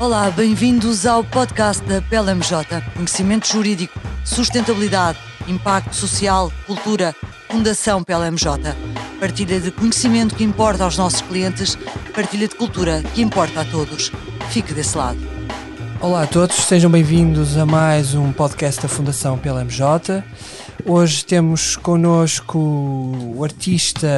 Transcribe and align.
Olá, 0.00 0.30
bem-vindos 0.30 1.04
ao 1.04 1.22
podcast 1.22 1.84
da 1.84 2.00
PLMJ. 2.00 2.80
Conhecimento 2.94 3.46
jurídico, 3.46 4.00
sustentabilidade, 4.24 5.18
impacto 5.46 5.94
social, 5.94 6.50
cultura, 6.66 7.14
Fundação 7.50 8.02
PLMJ. 8.02 8.74
Partilha 9.20 9.60
de 9.60 9.70
conhecimento 9.70 10.34
que 10.34 10.42
importa 10.42 10.84
aos 10.84 10.96
nossos 10.96 11.20
clientes, 11.20 11.76
partilha 12.14 12.48
de 12.48 12.54
cultura 12.54 13.02
que 13.14 13.20
importa 13.20 13.60
a 13.60 13.64
todos. 13.66 14.10
Fique 14.48 14.72
desse 14.72 14.96
lado. 14.96 15.18
Olá 16.00 16.22
a 16.22 16.26
todos, 16.26 16.56
sejam 16.56 16.90
bem-vindos 16.90 17.58
a 17.58 17.66
mais 17.66 18.14
um 18.14 18.32
podcast 18.32 18.80
da 18.80 18.88
Fundação 18.88 19.36
PLMJ. 19.36 20.24
Hoje 20.86 21.24
temos 21.24 21.76
connosco 21.76 22.58
o 22.58 23.42
artista 23.42 24.08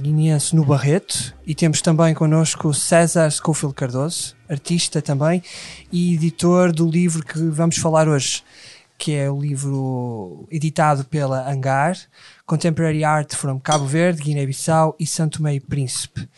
guineense 0.00 0.54
No 0.54 0.64
Barreto 0.64 1.34
e 1.46 1.54
temos 1.54 1.80
também 1.80 2.14
connosco 2.14 2.74
César 2.74 3.30
Scofield 3.30 3.74
Cardoso, 3.74 4.36
artista 4.48 5.00
também 5.00 5.42
e 5.92 6.14
editor 6.14 6.72
do 6.72 6.88
livro 6.88 7.24
que 7.24 7.38
vamos 7.38 7.76
falar 7.76 8.08
hoje, 8.08 8.42
que 8.98 9.14
é 9.14 9.30
o 9.30 9.40
livro 9.40 10.46
editado 10.50 11.04
pela 11.04 11.48
Hangar, 11.50 11.96
Contemporary 12.44 13.04
Art 13.04 13.34
from 13.34 13.58
Cabo 13.60 13.86
Verde, 13.86 14.22
Guiné-Bissau 14.22 14.96
e 14.98 15.06
Santo 15.06 15.46
e 15.48 15.60
Príncipe. 15.60 16.28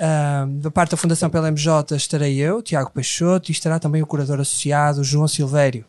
Um, 0.00 0.58
da 0.58 0.70
parte 0.70 0.92
da 0.92 0.96
Fundação 0.96 1.30
PLMJ 1.30 1.94
estarei 1.96 2.38
eu, 2.38 2.62
Tiago 2.62 2.90
Peixoto, 2.90 3.50
e 3.50 3.52
estará 3.52 3.78
também 3.78 4.02
o 4.02 4.06
curador 4.06 4.40
associado 4.40 5.04
João 5.04 5.28
Silvério. 5.28 5.84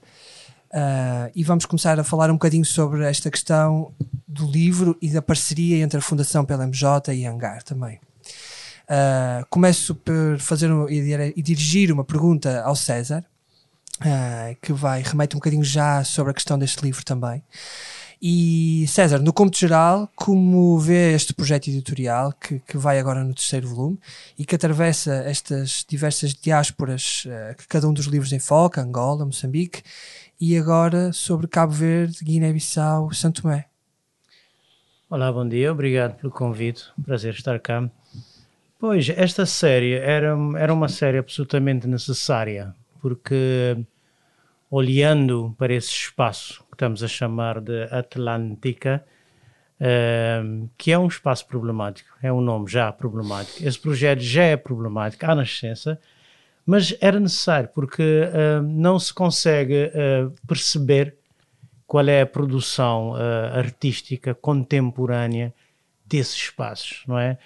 Uh, 0.74 1.30
e 1.36 1.44
vamos 1.44 1.66
começar 1.66 2.00
a 2.00 2.04
falar 2.04 2.30
um 2.30 2.36
bocadinho 2.36 2.64
sobre 2.64 3.04
esta 3.04 3.30
questão 3.30 3.94
do 4.26 4.50
livro 4.50 4.98
e 5.02 5.10
da 5.10 5.22
parceria 5.22 5.84
entre 5.84 6.00
a 6.00 6.02
Fundação 6.02 6.46
PLMJ 6.46 7.14
e 7.14 7.26
Hangar 7.26 7.62
também. 7.62 8.00
Uh, 8.84 9.46
começo 9.50 9.94
por 9.94 10.40
fazer 10.40 10.70
e 10.90 11.42
dirigir 11.42 11.92
uma 11.92 12.06
pergunta 12.06 12.62
ao 12.62 12.76
César, 12.76 13.26
uh, 14.00 14.56
que 14.62 14.72
vai 14.72 15.02
remete 15.02 15.36
um 15.36 15.40
bocadinho 15.40 15.64
já 15.64 16.06
sobre 16.06 16.32
a 16.32 16.34
questão 16.34 16.58
deste 16.58 16.82
livro 16.82 17.04
também. 17.04 17.44
E 18.24 18.86
César, 18.88 19.20
no 19.20 19.34
cômputo 19.34 19.58
geral, 19.58 20.08
como 20.16 20.78
vê 20.78 21.12
este 21.14 21.34
projeto 21.34 21.70
editorial 21.70 22.32
que, 22.34 22.60
que 22.60 22.78
vai 22.78 23.00
agora 23.00 23.24
no 23.24 23.34
terceiro 23.34 23.68
volume 23.68 24.00
e 24.38 24.46
que 24.46 24.54
atravessa 24.54 25.24
estas 25.26 25.84
diversas 25.90 26.36
diásporas 26.36 27.24
que 27.58 27.68
cada 27.68 27.90
um 27.90 27.94
dos 27.94 28.06
livros 28.06 28.32
enfoca, 28.32 28.80
Angola, 28.80 29.26
Moçambique, 29.26 29.82
e 30.40 30.56
agora 30.56 31.12
sobre 31.12 31.48
Cabo 31.48 31.74
Verde, 31.74 32.24
Guiné-Bissau, 32.24 33.12
Santo 33.12 33.42
Tomé. 33.42 33.66
Olá, 35.10 35.32
bom 35.32 35.48
dia, 35.48 35.72
obrigado 35.72 36.16
pelo 36.18 36.32
convite, 36.32 36.86
prazer 37.04 37.34
estar 37.34 37.60
cá. 37.60 37.90
Pois, 38.78 39.10
esta 39.10 39.48
série 39.48 39.94
era, 39.94 40.38
era 40.60 40.72
uma 40.72 40.90
série 40.90 41.18
absolutamente 41.18 41.88
necessária, 41.88 42.76
porque 43.02 43.84
olhando 44.72 45.54
para 45.58 45.74
esse 45.74 45.90
espaço 45.90 46.64
que 46.70 46.76
estamos 46.76 47.04
a 47.04 47.08
chamar 47.08 47.60
de 47.60 47.84
Atlântica, 47.92 49.06
uh, 49.82 50.70
que 50.78 50.94
é 50.94 50.98
um 50.98 51.08
espaço 51.08 51.46
problemático, 51.46 52.10
é 52.24 52.32
um 52.32 52.40
nome 52.40 52.72
já 52.72 52.90
problemático, 52.92 53.68
esse 53.68 53.78
projeto 53.78 54.22
já 54.22 54.44
é 54.44 54.56
problemático 54.56 55.26
à 55.26 55.36
nascença, 55.36 56.00
mas 56.66 56.96
era 57.02 57.20
necessário 57.20 57.70
porque 57.76 58.02
uh, 58.02 58.64
não 58.64 58.98
se 58.98 59.14
consegue 59.14 59.92
uh, 59.92 60.34
perceber 60.48 61.16
qual 61.86 62.08
é 62.08 62.22
a 62.22 62.26
produção 62.26 63.12
uh, 63.12 63.58
artística 63.58 64.34
contemporânea 64.34 65.54
desses 66.06 66.36
espaços, 66.36 67.04
não 67.06 67.20
é? 67.20 67.38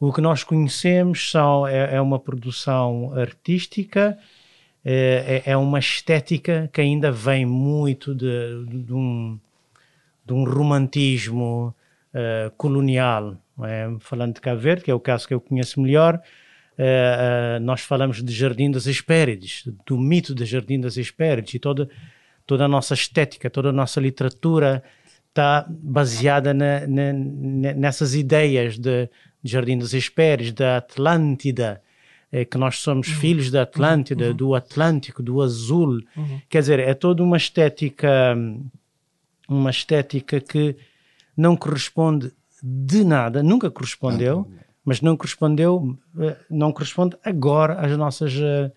O 0.00 0.12
que 0.12 0.20
nós 0.20 0.42
conhecemos 0.42 1.30
são, 1.30 1.64
é, 1.64 1.94
é 1.94 2.00
uma 2.00 2.18
produção 2.18 3.12
artística, 3.14 4.18
é, 4.84 5.42
é, 5.46 5.56
uma 5.56 5.78
estética 5.78 6.68
que 6.72 6.80
ainda 6.80 7.12
vem 7.12 7.46
muito 7.46 8.14
de, 8.14 8.64
de, 8.66 8.92
um, 8.92 9.38
de 10.24 10.32
um 10.32 10.44
romantismo 10.44 11.74
colonial, 12.58 13.38
é? 13.64 13.88
falando 14.00 14.34
de 14.34 14.40
Cabo 14.42 14.60
Verde, 14.60 14.84
que 14.84 14.90
é 14.90 14.94
o 14.94 15.00
caso 15.00 15.26
que 15.26 15.32
eu 15.32 15.40
conheço 15.40 15.80
melhor, 15.80 16.20
Uh, 16.72 17.58
uh, 17.58 17.60
nós 17.60 17.82
falamos 17.82 18.22
de 18.22 18.32
Jardim 18.32 18.70
das 18.70 18.86
Hespérides, 18.86 19.64
do 19.86 19.98
mito 19.98 20.34
de 20.34 20.46
Jardim 20.46 20.80
das 20.80 20.96
Hespérides, 20.96 21.54
e 21.54 21.58
toda, 21.58 21.88
toda 22.46 22.64
a 22.64 22.68
nossa 22.68 22.94
estética, 22.94 23.50
toda 23.50 23.68
a 23.68 23.72
nossa 23.72 24.00
literatura 24.00 24.82
está 25.28 25.66
baseada 25.68 26.54
na, 26.54 26.86
na, 26.86 27.12
nessas 27.74 28.14
ideias 28.14 28.78
de, 28.78 29.08
de, 29.42 29.50
Jardim 29.50 29.78
das 29.78 29.92
Hespérides, 29.92 30.52
da 30.52 30.78
Atlântida, 30.78 31.82
é, 32.32 32.44
que 32.44 32.56
nós 32.56 32.78
somos 32.78 33.08
uhum. 33.08 33.14
filhos 33.14 33.50
da 33.50 33.62
Atlântida, 33.62 34.28
uhum. 34.28 34.34
do 34.34 34.54
Atlântico, 34.54 35.22
do 35.22 35.40
azul. 35.40 36.00
Uhum. 36.16 36.40
Quer 36.48 36.60
dizer, 36.60 36.80
é 36.80 36.94
toda 36.94 37.22
uma 37.22 37.36
estética, 37.36 38.34
uma 39.48 39.70
estética 39.70 40.40
que 40.40 40.74
não 41.36 41.54
corresponde 41.54 42.32
de 42.62 43.04
nada, 43.04 43.42
nunca 43.42 43.70
correspondeu 43.70 44.48
mas 44.84 45.00
não 45.00 45.16
correspondeu, 45.16 45.96
eh, 46.18 46.36
não 46.50 46.72
corresponde 46.72 47.16
agora 47.24 47.74
às 47.80 47.96
nossas 47.96 48.34
uh, 48.34 48.72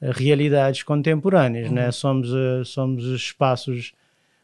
realidades 0.00 0.82
contemporâneas, 0.82 1.68
uhum. 1.68 1.74
né? 1.74 1.90
Somos 1.90 2.30
uh, 2.32 2.64
somos 2.64 3.04
espaços 3.06 3.92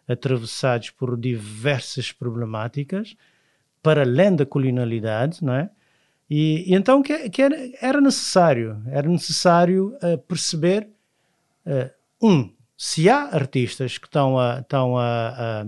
atravessados 0.09 0.91
por 0.91 1.17
diversas 1.17 2.13
problemáticas 2.13 3.17
para 3.83 4.03
além 4.03 4.35
da 4.35 4.45
colonialidade, 4.45 5.45
não 5.45 5.55
é? 5.55 5.71
E, 6.29 6.71
e 6.71 6.75
então 6.75 7.03
que, 7.03 7.31
que 7.31 7.43
era, 7.43 7.57
era, 7.81 8.01
necessário, 8.01 8.83
era 8.87 9.09
necessário 9.09 9.97
uh, 10.03 10.19
perceber 10.19 10.89
um 12.23 12.49
se 12.77 13.09
há 13.09 13.31
artistas 13.33 13.97
que 13.99 14.07
estão 14.07 14.39
a, 14.39 14.61
estão 14.61 14.99
a, 14.99 15.29
a, 15.29 15.67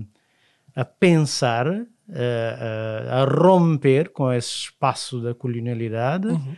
a 0.82 0.84
pensar 0.84 1.66
uh, 2.08 3.10
a 3.10 3.24
romper 3.24 4.10
com 4.10 4.32
esse 4.32 4.50
espaço 4.50 5.20
da 5.20 5.34
colonialidade. 5.34 6.28
Uhum. 6.28 6.56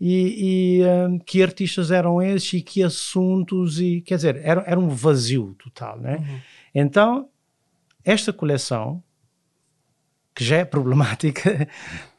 E, 0.00 0.80
e 0.80 0.84
um, 0.84 1.18
que 1.18 1.42
artistas 1.42 1.92
eram 1.92 2.20
esses 2.20 2.54
e 2.54 2.62
que 2.62 2.82
assuntos 2.82 3.78
e 3.78 4.00
quer 4.00 4.16
dizer 4.16 4.40
era, 4.42 4.64
era 4.66 4.80
um 4.80 4.88
vazio 4.88 5.54
total 5.56 5.96
né 6.00 6.16
uhum. 6.16 6.40
então 6.74 7.28
esta 8.04 8.32
coleção 8.32 9.00
que 10.34 10.42
já 10.42 10.56
é 10.56 10.64
problemática 10.64 11.68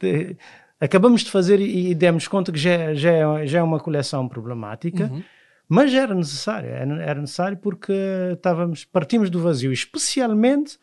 acabamos 0.84 1.22
de 1.22 1.30
fazer 1.30 1.60
e, 1.60 1.90
e, 1.90 1.94
demos 1.94 2.28
conta 2.28 2.52
que 2.52 2.58
já, 2.58 2.94
já, 2.94 3.10
é, 3.10 3.46
já 3.46 3.58
é 3.58 3.62
uma 3.62 3.80
coleção 3.80 4.28
problemática 4.28 5.10
uhum. 5.12 5.22
mas 5.68 5.92
era 5.94 6.14
necessário 6.14 6.68
era, 6.68 7.02
era 7.02 7.20
necessário 7.20 7.56
porque 7.56 7.92
estávamos 8.32 8.84
partimos 8.84 9.30
do 9.30 9.40
vazio 9.40 9.72
especialmente 9.72 10.78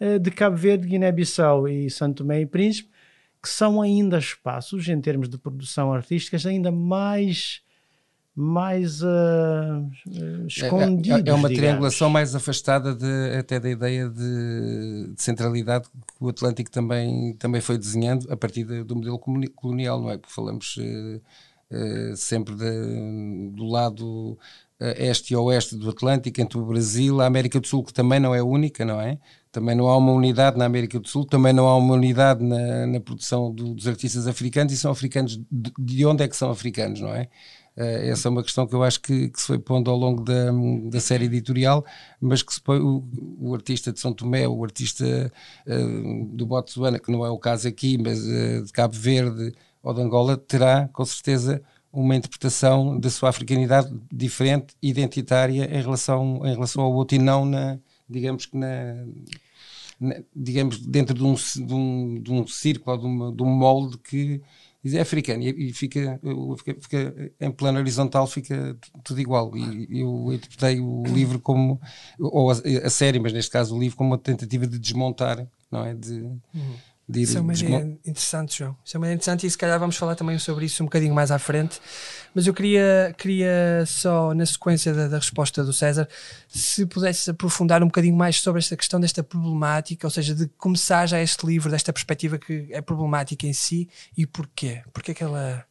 eh, 0.00 0.18
de 0.18 0.30
Cabo 0.30 0.56
Verde, 0.56 0.88
Guiné-Bissau 0.88 1.68
e 1.68 1.88
Santo 1.88 2.18
Tomé 2.18 2.40
e 2.40 2.46
Príncipe, 2.46 2.90
que 3.42 3.48
são 3.48 3.80
ainda 3.80 4.18
espaços, 4.18 4.88
em 4.88 5.00
termos 5.00 5.28
de 5.28 5.38
produção 5.38 5.92
artística, 5.92 6.36
ainda 6.48 6.70
mais 6.70 7.62
mais 8.36 9.00
uh. 9.02 9.06
É, 10.60 10.64
é, 10.64 10.66
é 10.66 10.72
uma 10.72 10.96
digamos. 11.00 11.52
triangulação 11.52 12.10
mais 12.10 12.34
afastada 12.34 12.94
de, 12.94 13.36
até 13.38 13.60
da 13.60 13.70
ideia 13.70 14.08
de, 14.08 15.12
de, 15.14 15.22
centralidade 15.22 15.88
que 15.88 16.24
o 16.24 16.28
Atlântico 16.28 16.70
também, 16.70 17.34
também 17.34 17.60
foi 17.60 17.78
desenhando 17.78 18.30
a 18.32 18.36
partir 18.36 18.64
de, 18.64 18.82
do 18.82 18.96
modelo 18.96 19.18
colonial, 19.54 20.00
não 20.00 20.10
é? 20.10 20.18
Porque 20.18 20.34
falamos 20.34 20.76
uh, 20.76 21.20
uh, 21.70 22.16
sempre 22.16 22.54
de, 22.56 23.50
do 23.52 23.66
lado 23.66 24.36
este 24.80 25.32
e 25.32 25.36
oeste 25.36 25.76
do 25.76 25.88
Atlântico, 25.88 26.40
entre 26.40 26.58
o 26.58 26.66
Brasil, 26.66 27.20
a 27.20 27.26
América 27.26 27.60
do 27.60 27.66
Sul, 27.66 27.84
que 27.84 27.92
também 27.92 28.18
não 28.18 28.34
é 28.34 28.42
única, 28.42 28.84
não 28.84 29.00
é? 29.00 29.18
Também 29.52 29.76
não 29.76 29.88
há 29.88 29.96
uma 29.96 30.12
unidade 30.12 30.58
na 30.58 30.64
América 30.64 30.98
do 30.98 31.08
Sul, 31.08 31.24
também 31.24 31.52
não 31.52 31.68
há 31.68 31.76
uma 31.76 31.94
unidade 31.94 32.42
na, 32.42 32.86
na 32.86 33.00
produção 33.00 33.52
do, 33.52 33.72
dos 33.72 33.86
artistas 33.86 34.26
africanos 34.26 34.72
e 34.72 34.76
são 34.76 34.90
africanos 34.90 35.36
de, 35.50 35.72
de, 35.78 36.04
onde 36.04 36.24
é 36.24 36.28
que 36.28 36.36
são 36.36 36.50
africanos, 36.50 37.00
não 37.00 37.14
é? 37.14 37.28
Uh, 37.76 38.06
essa 38.10 38.28
é 38.28 38.30
uma 38.30 38.42
questão 38.42 38.66
que 38.66 38.74
eu 38.74 38.84
acho 38.84 39.00
que, 39.00 39.30
que, 39.30 39.40
se 39.40 39.46
foi 39.48 39.58
pondo 39.58 39.90
ao 39.90 39.96
longo 39.96 40.22
da, 40.22 40.52
da 40.90 41.00
série 41.00 41.24
editorial, 41.24 41.84
mas 42.20 42.42
que 42.42 42.54
se 42.54 42.60
põe, 42.60 42.78
o, 42.78 43.04
o, 43.40 43.52
artista 43.52 43.92
de 43.92 43.98
São 43.98 44.12
Tomé, 44.12 44.46
o 44.46 44.62
artista 44.62 45.32
uh, 45.66 46.24
do 46.26 46.46
Botsuana, 46.46 47.00
que 47.00 47.10
não 47.10 47.26
é 47.26 47.30
o 47.30 47.38
caso 47.38 47.66
aqui, 47.66 47.98
mas 47.98 48.20
uh, 48.24 48.64
de 48.64 48.72
Cabo 48.72 48.94
Verde 48.94 49.52
ou 49.82 49.92
de 49.92 50.00
Angola, 50.00 50.36
terá 50.36 50.88
com 50.92 51.04
certeza 51.04 51.60
uma 51.92 52.14
interpretação 52.14 52.98
da 52.98 53.10
sua 53.10 53.30
africanidade 53.30 53.92
diferente, 54.12 54.74
identitária 54.82 55.64
em 55.64 55.82
relação, 55.82 56.42
em 56.44 56.52
relação 56.52 56.82
ao 56.82 56.92
outro 56.92 57.16
e 57.16 57.20
não 57.20 57.44
na, 57.44 57.78
digamos 58.08 58.46
que 58.46 58.56
na, 58.56 59.04
digamos, 60.34 60.78
dentro 60.78 61.14
de 61.14 61.22
um, 61.22 61.34
de 61.34 61.74
um, 61.74 62.22
de 62.22 62.32
um 62.32 62.46
círculo, 62.46 62.98
de, 62.98 63.06
uma, 63.06 63.32
de 63.32 63.42
um 63.42 63.46
molde 63.46 63.98
que 63.98 64.40
é 64.92 65.00
africano 65.00 65.42
e, 65.42 65.72
fica, 65.72 66.20
fica, 66.58 66.76
fica, 66.80 67.32
em 67.40 67.50
plano 67.50 67.78
horizontal 67.78 68.26
fica 68.26 68.76
tudo 69.02 69.20
igual 69.20 69.56
e 69.56 70.00
eu 70.00 70.32
interpretei 70.32 70.80
o 70.80 71.02
livro 71.06 71.38
como 71.38 71.80
ou 72.18 72.50
a, 72.50 72.54
a, 72.84 72.90
série, 72.90 73.18
mas 73.18 73.32
neste 73.32 73.50
caso 73.50 73.74
o 73.74 73.80
livro 73.80 73.96
como 73.96 74.10
uma 74.10 74.18
tentativa 74.18 74.66
de 74.66 74.78
desmontar 74.78 75.46
não 75.70 75.84
é? 75.84 75.94
de, 75.94 76.20
uhum. 76.20 76.76
de 77.08 77.20
ir 77.20 77.22
Isso 77.22 77.38
é 77.38 77.40
uma 77.40 77.54
ideia 77.54 77.98
interessante, 78.04 78.58
João. 78.58 78.76
Isso 78.84 78.96
é 78.96 78.98
uma 78.98 79.06
ideia 79.06 79.14
interessante 79.14 79.46
e 79.46 79.50
se 79.50 79.56
calhar 79.56 79.78
vamos 79.78 79.96
falar 79.96 80.14
também 80.16 80.38
sobre 80.38 80.66
isso 80.66 80.82
um 80.82 80.86
bocadinho 80.86 81.14
mais 81.14 81.30
à 81.30 81.38
frente. 81.38 81.80
Mas 82.34 82.48
eu 82.48 82.52
queria, 82.52 83.14
queria 83.16 83.84
só, 83.86 84.34
na 84.34 84.44
sequência 84.44 84.92
da, 84.92 85.06
da 85.06 85.18
resposta 85.18 85.62
do 85.62 85.72
César, 85.72 86.08
se 86.48 86.84
pudesse 86.84 87.30
aprofundar 87.30 87.82
um 87.82 87.86
bocadinho 87.86 88.16
mais 88.16 88.40
sobre 88.40 88.58
esta 88.58 88.76
questão 88.76 88.98
desta 88.98 89.22
problemática, 89.22 90.06
ou 90.06 90.10
seja, 90.10 90.34
de 90.34 90.48
começar 90.58 91.06
já 91.06 91.20
este 91.20 91.46
livro 91.46 91.70
desta 91.70 91.92
perspectiva 91.92 92.36
que 92.36 92.66
é 92.70 92.80
problemática 92.80 93.46
em 93.46 93.52
si 93.52 93.88
e 94.16 94.26
porquê? 94.26 94.82
Porquê 94.92 95.14
que 95.14 95.22
ela. 95.22 95.64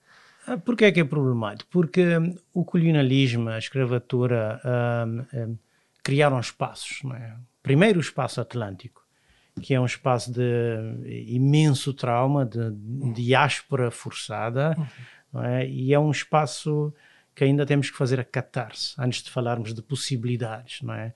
Ah, 0.48 0.58
Porquê 0.58 0.86
é 0.86 0.92
que 0.92 1.00
é 1.02 1.04
problemático? 1.04 1.70
Porque 1.70 2.18
hum, 2.18 2.36
o 2.54 2.64
colonialismo, 2.64 3.50
a 3.50 3.58
escravatura, 3.58 4.62
hum, 5.06 5.26
hum, 5.34 5.58
criaram 6.02 6.40
espaços. 6.40 7.00
Não 7.04 7.16
é? 7.16 7.36
Primeiro 7.62 7.98
o 7.98 8.02
espaço 8.02 8.40
atlântico, 8.40 9.04
que 9.62 9.74
é 9.74 9.80
um 9.80 9.86
espaço 9.86 10.32
de 10.32 10.44
imenso 11.28 11.94
trauma, 11.94 12.46
de 12.46 12.72
diáspora 13.14 13.92
forçada, 13.92 14.76
não 14.78 14.88
é? 15.42 15.68
e 15.68 15.94
é 15.94 16.00
um 16.00 16.12
espaço 16.12 16.94
que 17.36 17.44
ainda 17.44 17.66
temos 17.66 17.90
que 17.90 17.98
fazer 17.98 18.20
a 18.20 18.24
catarse, 18.24 18.94
antes 19.00 19.24
de 19.24 19.32
falarmos 19.32 19.74
de 19.74 19.82
possibilidades. 19.82 20.82
Não 20.82 20.94
é? 20.94 21.14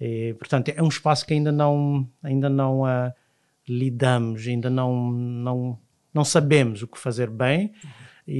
E, 0.00 0.34
portanto, 0.34 0.70
é 0.70 0.82
um 0.82 0.88
espaço 0.88 1.24
que 1.26 1.34
ainda 1.34 1.52
não, 1.52 2.08
ainda 2.22 2.48
não 2.48 2.84
ah, 2.84 3.12
lidamos, 3.68 4.46
ainda 4.48 4.68
não, 4.68 5.12
não, 5.12 5.78
não 6.12 6.24
sabemos 6.24 6.82
o 6.82 6.88
que 6.88 6.98
fazer 6.98 7.30
bem, 7.30 7.72
e, 8.26 8.38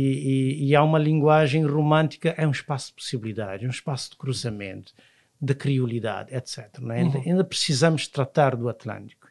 e- 0.64 0.68
e 0.68 0.76
há 0.76 0.82
uma 0.82 0.98
linguagem 0.98 1.64
romântica, 1.64 2.34
é 2.36 2.46
um 2.46 2.50
espaço 2.50 2.88
de 2.88 2.94
possibilidades, 2.94 3.66
um 3.66 3.70
espaço 3.70 4.10
de 4.10 4.16
cruzamento, 4.16 4.92
de 5.40 5.54
criolidade, 5.54 6.34
etc. 6.34 6.68
é? 6.90 7.00
ainda, 7.00 7.18
ainda 7.18 7.44
precisamos 7.44 8.06
tratar 8.06 8.54
do 8.56 8.68
Atlântico. 8.68 9.28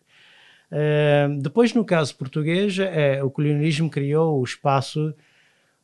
Eh, 0.72 1.28
depois, 1.40 1.74
no 1.74 1.84
caso 1.84 2.16
português, 2.16 2.80
eh, 2.80 3.22
o 3.22 3.30
colonialismo 3.30 3.90
criou 3.90 4.40
o 4.40 4.44
espaço, 4.44 5.14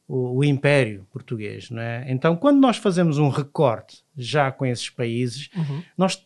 o, 0.08 0.38
o 0.38 0.44
Império 0.44 1.06
Português. 1.12 1.70
Não 1.70 1.82
é? 1.82 2.06
Então, 2.10 2.36
quando 2.36 2.60
nós 2.60 2.78
fazemos 2.78 3.18
um 3.18 3.30
recorte 3.30 4.04
já 4.18 4.52
com 4.52 4.66
esses 4.66 4.90
países, 4.90 5.50
nós 5.98 6.24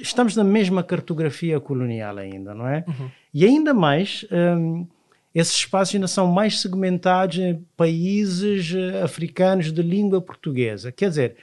estamos 0.00 0.34
na 0.36 0.44
mesma 0.44 0.82
cartografia 0.82 1.60
colonial 1.60 2.18
ainda, 2.18 2.54
não 2.54 2.66
é? 2.66 2.84
E 3.32 3.44
ainda 3.44 3.72
mais, 3.72 4.26
hum, 4.30 4.86
esses 5.34 5.54
espaços 5.54 5.94
ainda 5.94 6.08
são 6.08 6.26
mais 6.26 6.60
segmentados 6.60 7.38
em 7.38 7.62
países 7.76 8.74
eh, 8.74 9.02
africanos 9.02 9.70
de 9.70 9.82
língua 9.82 10.20
portuguesa. 10.20 10.90
Quer 10.90 11.10
dizer, 11.10 11.36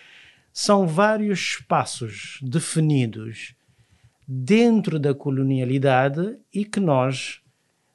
são 0.51 0.87
vários 0.87 1.39
espaços 1.39 2.39
definidos 2.41 3.53
dentro 4.27 4.97
da 4.97 5.13
colonialidade 5.13 6.37
e 6.53 6.65
que 6.65 6.79
nós, 6.79 7.39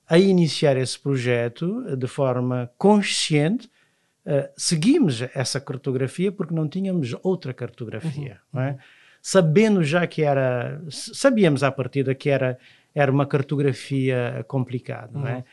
a 0.08 0.18
iniciar 0.18 0.76
esse 0.76 0.98
projeto 0.98 1.84
eh, 1.86 1.96
de 1.96 2.06
forma 2.06 2.70
consciente, 2.78 3.70
eh, 4.24 4.50
seguimos 4.56 5.22
essa 5.34 5.60
cartografia 5.60 6.32
porque 6.32 6.54
não 6.54 6.68
tínhamos 6.68 7.14
outra 7.22 7.52
cartografia, 7.52 8.40
não 8.52 8.62
é? 8.62 8.78
Sabendo 9.20 9.82
já 9.82 10.06
que 10.06 10.22
era, 10.22 10.80
sabíamos 10.88 11.62
à 11.62 11.70
partida 11.72 12.14
que 12.14 12.30
era, 12.30 12.58
era 12.94 13.10
uma 13.10 13.26
cartografia 13.26 14.44
complicada, 14.46 15.10
não 15.12 15.26
é? 15.26 15.44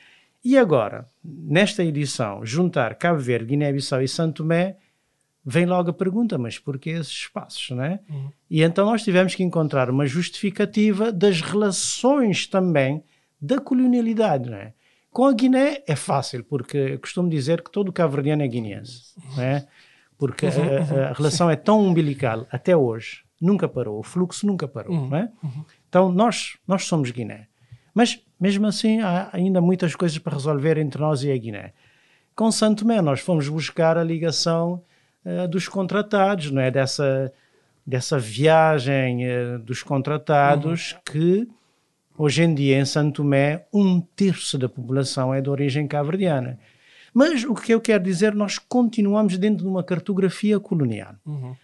E 0.44 0.56
agora, 0.56 1.10
nesta 1.24 1.84
edição, 1.84 2.46
juntar 2.46 2.94
Cabo 2.96 3.20
Verde, 3.20 3.48
Guiné-Bissau 3.48 4.04
e 4.04 4.08
Santo 4.08 4.44
Tomé, 4.44 4.78
vem 5.44 5.66
logo 5.66 5.90
a 5.90 5.94
pergunta, 5.94 6.38
mas 6.38 6.60
porquê 6.60 6.92
esses 6.92 7.12
espaços, 7.12 7.72
não 7.72 7.84
é? 7.84 8.00
E 8.50 8.62
então 8.62 8.86
nós 8.86 9.04
tivemos 9.04 9.34
que 9.34 9.44
encontrar 9.44 9.90
uma 9.90 10.06
justificativa 10.06 11.12
das 11.12 11.42
relações 11.42 12.46
também 12.46 13.04
da 13.40 13.60
colonialidade, 13.60 14.50
não 14.50 14.58
é? 14.58 14.74
Com 15.12 15.26
a 15.26 15.34
Guiné 15.34 15.82
é 15.88 15.96
fácil, 15.96 16.44
porque 16.44 16.78
eu 16.78 17.00
costumo 17.00 17.30
dizer 17.30 17.62
que 17.62 17.72
todo 17.72 17.92
cabo-verdiano 17.94 18.44
é 18.44 18.48
guineense, 18.48 19.14
não 19.36 19.44
é? 19.44 19.66
Porque 20.18 20.46
a, 20.48 20.50
a- 20.50 21.10
a 21.10 21.14
relação 21.14 21.50
é 21.50 21.56
tão 21.56 21.80
umbilical 21.82 22.46
até 22.52 22.76
hoje, 22.76 23.24
nunca 23.42 23.68
parou, 23.68 24.00
o 24.00 24.04
fluxo 24.04 24.46
nunca 24.46 24.68
parou, 24.68 24.94
não 25.10 25.18
é? 25.18 25.30
Então 25.88 26.12
nós, 26.12 26.58
nós 26.68 26.86
somos 26.86 27.12
Guiné. 27.12 27.48
Mas 27.94 28.22
mesmo 28.40 28.68
assim 28.68 29.00
há 29.02 29.30
ainda 29.32 29.62
muitas 29.62 29.96
coisas 29.96 30.18
para 30.18 30.34
resolver 30.34 30.78
entre 30.78 31.00
nós 31.00 31.24
e 31.24 31.32
a 31.32 31.38
Guiné. 31.38 31.72
Com 32.36 32.52
Santo 32.52 32.80
Tomé 32.84 33.02
nós 33.02 33.22
fomos 33.22 33.48
buscar 33.48 33.98
a 33.98 34.04
ligação 34.04 34.84
eh, 35.24 35.48
dos 35.48 35.70
contratados, 35.70 36.52
não 36.52 36.62
é? 36.62 36.70
Dessa, 36.70 37.32
dessa 37.88 38.20
viagem 38.20 39.26
eh, 39.26 39.58
dos 39.60 39.82
contratados 39.84 40.98
que 41.06 41.48
hoje 42.18 42.44
em 42.44 42.54
dia 42.54 42.80
em 42.80 42.86
Santo 42.86 43.24
Tomé 43.24 43.66
um 43.74 44.00
terço 44.02 44.58
da 44.58 44.70
população 44.70 45.34
é 45.34 45.42
de 45.42 45.50
origem 45.50 45.88
cabo-verdiana. 45.88 46.60
Mas 47.14 47.44
o 47.46 47.56
que 47.56 47.74
eu 47.74 47.80
quero 47.80 48.04
dizer, 48.04 48.36
nós 48.36 48.58
continuamos 48.58 49.38
dentro 49.38 49.64
de 49.64 49.70
uma 49.70 49.84
cartografia 49.84 50.60
colonial. 50.60 51.16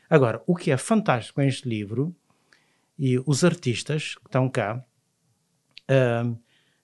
Agora, 0.10 0.42
o 0.48 0.56
que 0.56 0.72
é 0.72 0.78
fantástico 0.78 1.36
com 1.36 1.42
este 1.42 1.68
livro, 1.68 2.16
e 2.98 3.22
os 3.26 3.44
artistas 3.44 4.16
que 4.16 4.28
estão 4.28 4.48
cá 4.48 4.84
ahm, 5.90 6.36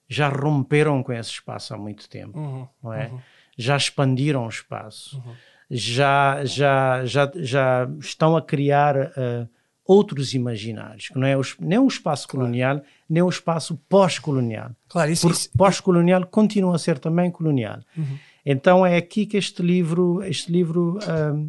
já 0.08 0.28
romperam 0.28 1.02
com 1.02 1.12
esse 1.12 1.30
espaço 1.30 1.72
há 1.72 1.78
muito 1.78 2.08
tempo, 2.08 2.68
não 2.82 2.92
é? 2.92 3.10
Já 3.56 3.76
expandiram 3.76 4.44
o 4.44 4.48
espaço, 4.48 5.22
já, 5.70 6.44
já, 6.44 7.04
já, 7.04 7.30
já 7.36 7.88
estão 8.00 8.36
a 8.36 8.42
criar 8.42 8.96
ah, 9.16 9.48
outros 9.88 10.34
imaginários, 10.34 11.08
que 11.08 11.18
não 11.18 11.26
é 11.26 11.34
o, 11.34 11.40
nem 11.58 11.78
o 11.78 11.88
espaço 11.88 12.28
colonial, 12.28 12.82
nem 13.08 13.22
o 13.22 13.28
espaço 13.28 13.80
pós-colonial. 13.88 14.70
Claro, 14.86 15.10
isso, 15.10 15.26
Porque 15.26 15.48
pós-colonial 15.56 16.26
continua 16.26 16.76
a 16.76 16.78
ser 16.78 16.98
também 16.98 17.30
colonial. 17.30 17.80
Então 18.44 18.84
é 18.84 18.98
aqui 18.98 19.24
que 19.24 19.38
este 19.38 19.62
livro, 19.62 20.22
este 20.22 20.52
livro 20.52 20.98
ahm, 21.08 21.48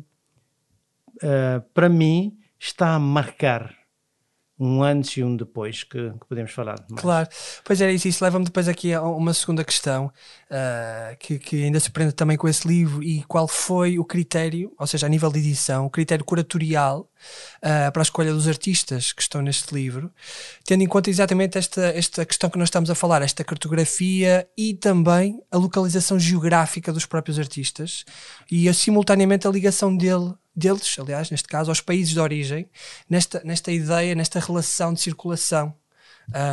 ah, 1.21 1.61
para 1.73 1.89
mim, 1.89 2.37
está 2.57 2.95
a 2.95 2.99
marcar 2.99 3.75
um 4.59 4.83
antes 4.83 5.15
e 5.15 5.23
um 5.23 5.35
depois 5.35 5.83
que, 5.83 6.09
que 6.11 6.25
podemos 6.27 6.51
falar. 6.51 6.75
mais. 6.89 7.01
Claro, 7.01 7.29
pois 7.63 7.79
era 7.79 7.91
isso, 7.91 8.07
isso 8.07 8.23
leva-me 8.23 8.43
depois 8.43 8.67
aqui 8.67 8.93
a 8.93 9.01
uma 9.01 9.33
segunda 9.33 9.63
questão 9.63 10.11
ah, 10.51 11.15
que, 11.17 11.39
que 11.39 11.63
ainda 11.63 11.79
se 11.79 11.89
prende 11.89 12.11
também 12.11 12.35
com 12.35 12.47
esse 12.47 12.67
livro 12.67 13.01
e 13.01 13.23
qual 13.23 13.47
foi 13.47 13.97
o 13.97 14.03
critério, 14.03 14.73
ou 14.77 14.85
seja, 14.85 15.05
a 15.05 15.09
nível 15.09 15.31
de 15.31 15.39
edição, 15.39 15.85
o 15.85 15.89
critério 15.89 16.25
curatorial 16.25 17.09
ah, 17.61 17.89
para 17.91 18.01
a 18.01 18.03
escolha 18.03 18.33
dos 18.33 18.49
artistas 18.49 19.13
que 19.13 19.21
estão 19.21 19.41
neste 19.41 19.73
livro, 19.73 20.11
tendo 20.65 20.83
em 20.83 20.87
conta 20.87 21.09
exatamente 21.09 21.57
esta, 21.57 21.85
esta 21.87 22.25
questão 22.25 22.49
que 22.49 22.57
nós 22.57 22.67
estamos 22.67 22.89
a 22.89 22.95
falar, 22.95 23.21
esta 23.21 23.45
cartografia 23.45 24.45
e 24.57 24.73
também 24.73 25.41
a 25.49 25.57
localização 25.57 26.19
geográfica 26.19 26.91
dos 26.91 27.05
próprios 27.05 27.39
artistas 27.39 28.03
e 28.51 28.67
a, 28.67 28.73
simultaneamente 28.73 29.47
a 29.47 29.51
ligação 29.51 29.95
dele 29.95 30.33
deles, 30.59 30.95
aliás, 30.99 31.31
neste 31.31 31.47
caso, 31.47 31.71
aos 31.71 31.81
países 31.81 32.13
de 32.13 32.19
origem, 32.19 32.69
nesta, 33.09 33.41
nesta 33.43 33.71
ideia, 33.71 34.13
nesta 34.13 34.39
relação 34.39 34.93
de 34.93 35.01
circulação 35.01 35.73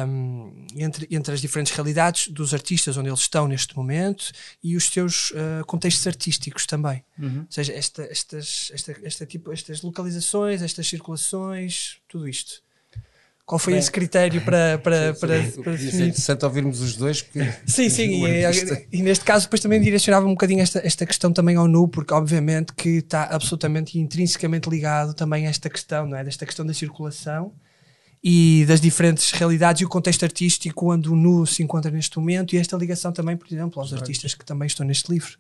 um, 0.09 0.67
entre, 0.75 1.07
entre 1.11 1.35
as 1.35 1.41
diferentes 1.41 1.73
realidades 1.73 2.29
dos 2.29 2.55
artistas 2.55 2.97
onde 2.97 3.09
eles 3.09 3.21
estão 3.21 3.47
neste 3.47 3.77
momento 3.77 4.33
e 4.63 4.77
os 4.77 4.85
seus 4.85 5.31
uh, 5.33 5.65
contextos 5.67 6.07
artísticos 6.07 6.67
também. 6.67 7.05
Ou 7.41 7.47
seja, 7.51 7.73
esta, 7.73 8.03
estas, 8.05 8.71
esta, 8.73 8.97
esta 9.03 9.27
tipo, 9.27 9.53
estas 9.53 9.83
localizações, 9.83 10.63
estas 10.63 10.87
circulações, 10.87 11.99
tudo 12.09 12.29
isto. 12.29 12.63
Qual 13.47 13.61
foi 13.61 13.75
Bem, 13.75 13.79
esse 13.81 13.93
critério 13.93 14.43
para, 14.43 14.77
para, 14.83 15.15
para, 15.15 15.15
para 15.15 15.53
Podia 15.53 15.79
ser 15.79 15.85
definir? 15.85 16.09
interessante 16.09 16.45
ouvirmos 16.45 16.81
os 16.81 16.97
dois, 16.97 17.23
porque 17.23 17.45
Sim, 17.65 17.89
sim, 17.89 18.27
e, 18.27 18.45
artista- 18.45 18.83
e 18.93 19.03
neste 19.03 19.25
caso 19.25 19.47
depois 19.47 19.61
também 19.61 19.81
direcionava 19.81 20.27
um 20.27 20.31
bocadinho 20.31 20.61
esta, 20.61 20.85
esta 20.85 21.07
questão 21.07 21.33
também 21.33 21.55
ao 21.55 21.69
nu, 21.69 21.87
porque 21.87 22.13
obviamente 22.13 22.73
que 22.75 22.89
está 22.99 23.23
absolutamente 23.23 23.97
e 23.97 24.01
intrinsecamente 24.01 24.69
ligado 24.69 25.15
também 25.15 25.47
a 25.47 25.51
esta 25.51 25.71
questão, 25.71 26.07
não 26.09 26.17
é? 26.19 26.25
Desta 26.25 26.45
questão 26.45 26.67
da 26.67 26.75
circulação 26.75 27.53
e 28.25 28.65
das 28.67 28.81
diferentes 28.81 29.31
realidades 29.31 29.81
e 29.83 29.85
o 29.85 29.89
contexto 29.89 30.25
artístico 30.25 30.93
onde 30.93 31.09
o 31.09 31.15
nu 31.15 31.47
se 31.47 31.63
encontra 31.63 31.89
neste 31.93 32.19
momento 32.19 32.57
e 32.57 32.59
esta 32.59 32.77
ligação 32.77 33.13
também, 33.13 33.37
por 33.37 33.47
exemplo, 33.47 33.81
aos 33.81 33.93
artistas 33.93 34.35
que 34.35 34.45
também 34.45 34.67
estão 34.67 34.85
neste 34.85 35.13
livro. 35.13 35.39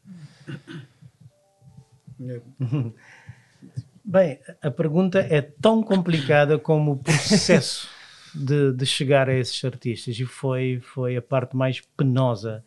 Bem, 4.04 4.38
a 4.62 4.70
pergunta 4.70 5.18
é 5.18 5.42
tão 5.42 5.82
complicada 5.82 6.56
como 6.56 6.92
o 6.92 6.96
processo 6.96 7.88
de, 8.36 8.72
de 8.72 8.86
chegar 8.86 9.28
a 9.28 9.34
esses 9.34 9.64
artistas 9.64 10.18
e 10.18 10.24
foi, 10.24 10.80
foi 10.80 11.16
a 11.16 11.22
parte 11.22 11.56
mais 11.56 11.80
penosa 11.96 12.64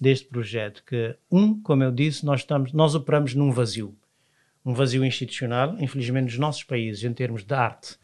deste 0.00 0.26
projeto 0.26 0.82
que 0.84 1.16
um, 1.30 1.60
como 1.60 1.82
eu 1.82 1.92
disse, 1.92 2.26
nós 2.26 2.40
estamos 2.40 2.72
nós 2.72 2.94
operamos 2.94 3.34
num 3.34 3.50
vazio, 3.50 3.94
um 4.64 4.74
vazio 4.74 5.04
institucional, 5.04 5.76
infelizmente 5.78 6.24
nos 6.24 6.38
nossos 6.38 6.64
países 6.64 7.04
em 7.04 7.12
termos 7.12 7.44
de 7.44 7.54
arte 7.54 7.96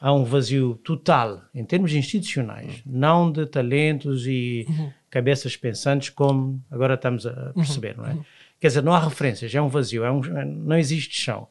há 0.00 0.12
um 0.12 0.24
vazio 0.24 0.76
total 0.84 1.42
em 1.54 1.64
termos 1.64 1.92
institucionais, 1.92 2.82
não 2.86 3.30
de 3.30 3.46
talentos 3.46 4.26
e 4.26 4.66
cabeças 5.10 5.56
pensantes 5.56 6.10
como 6.10 6.62
agora 6.70 6.94
estamos 6.94 7.26
a 7.26 7.52
perceber, 7.54 7.96
não 7.96 8.06
é? 8.06 8.16
Quer 8.60 8.68
dizer, 8.68 8.82
não 8.82 8.92
há 8.92 9.00
referências, 9.00 9.54
é 9.54 9.62
um 9.62 9.68
vazio, 9.68 10.04
é 10.04 10.10
um, 10.10 10.20
não 10.20 10.76
existe 10.76 11.20
chão. 11.20 11.48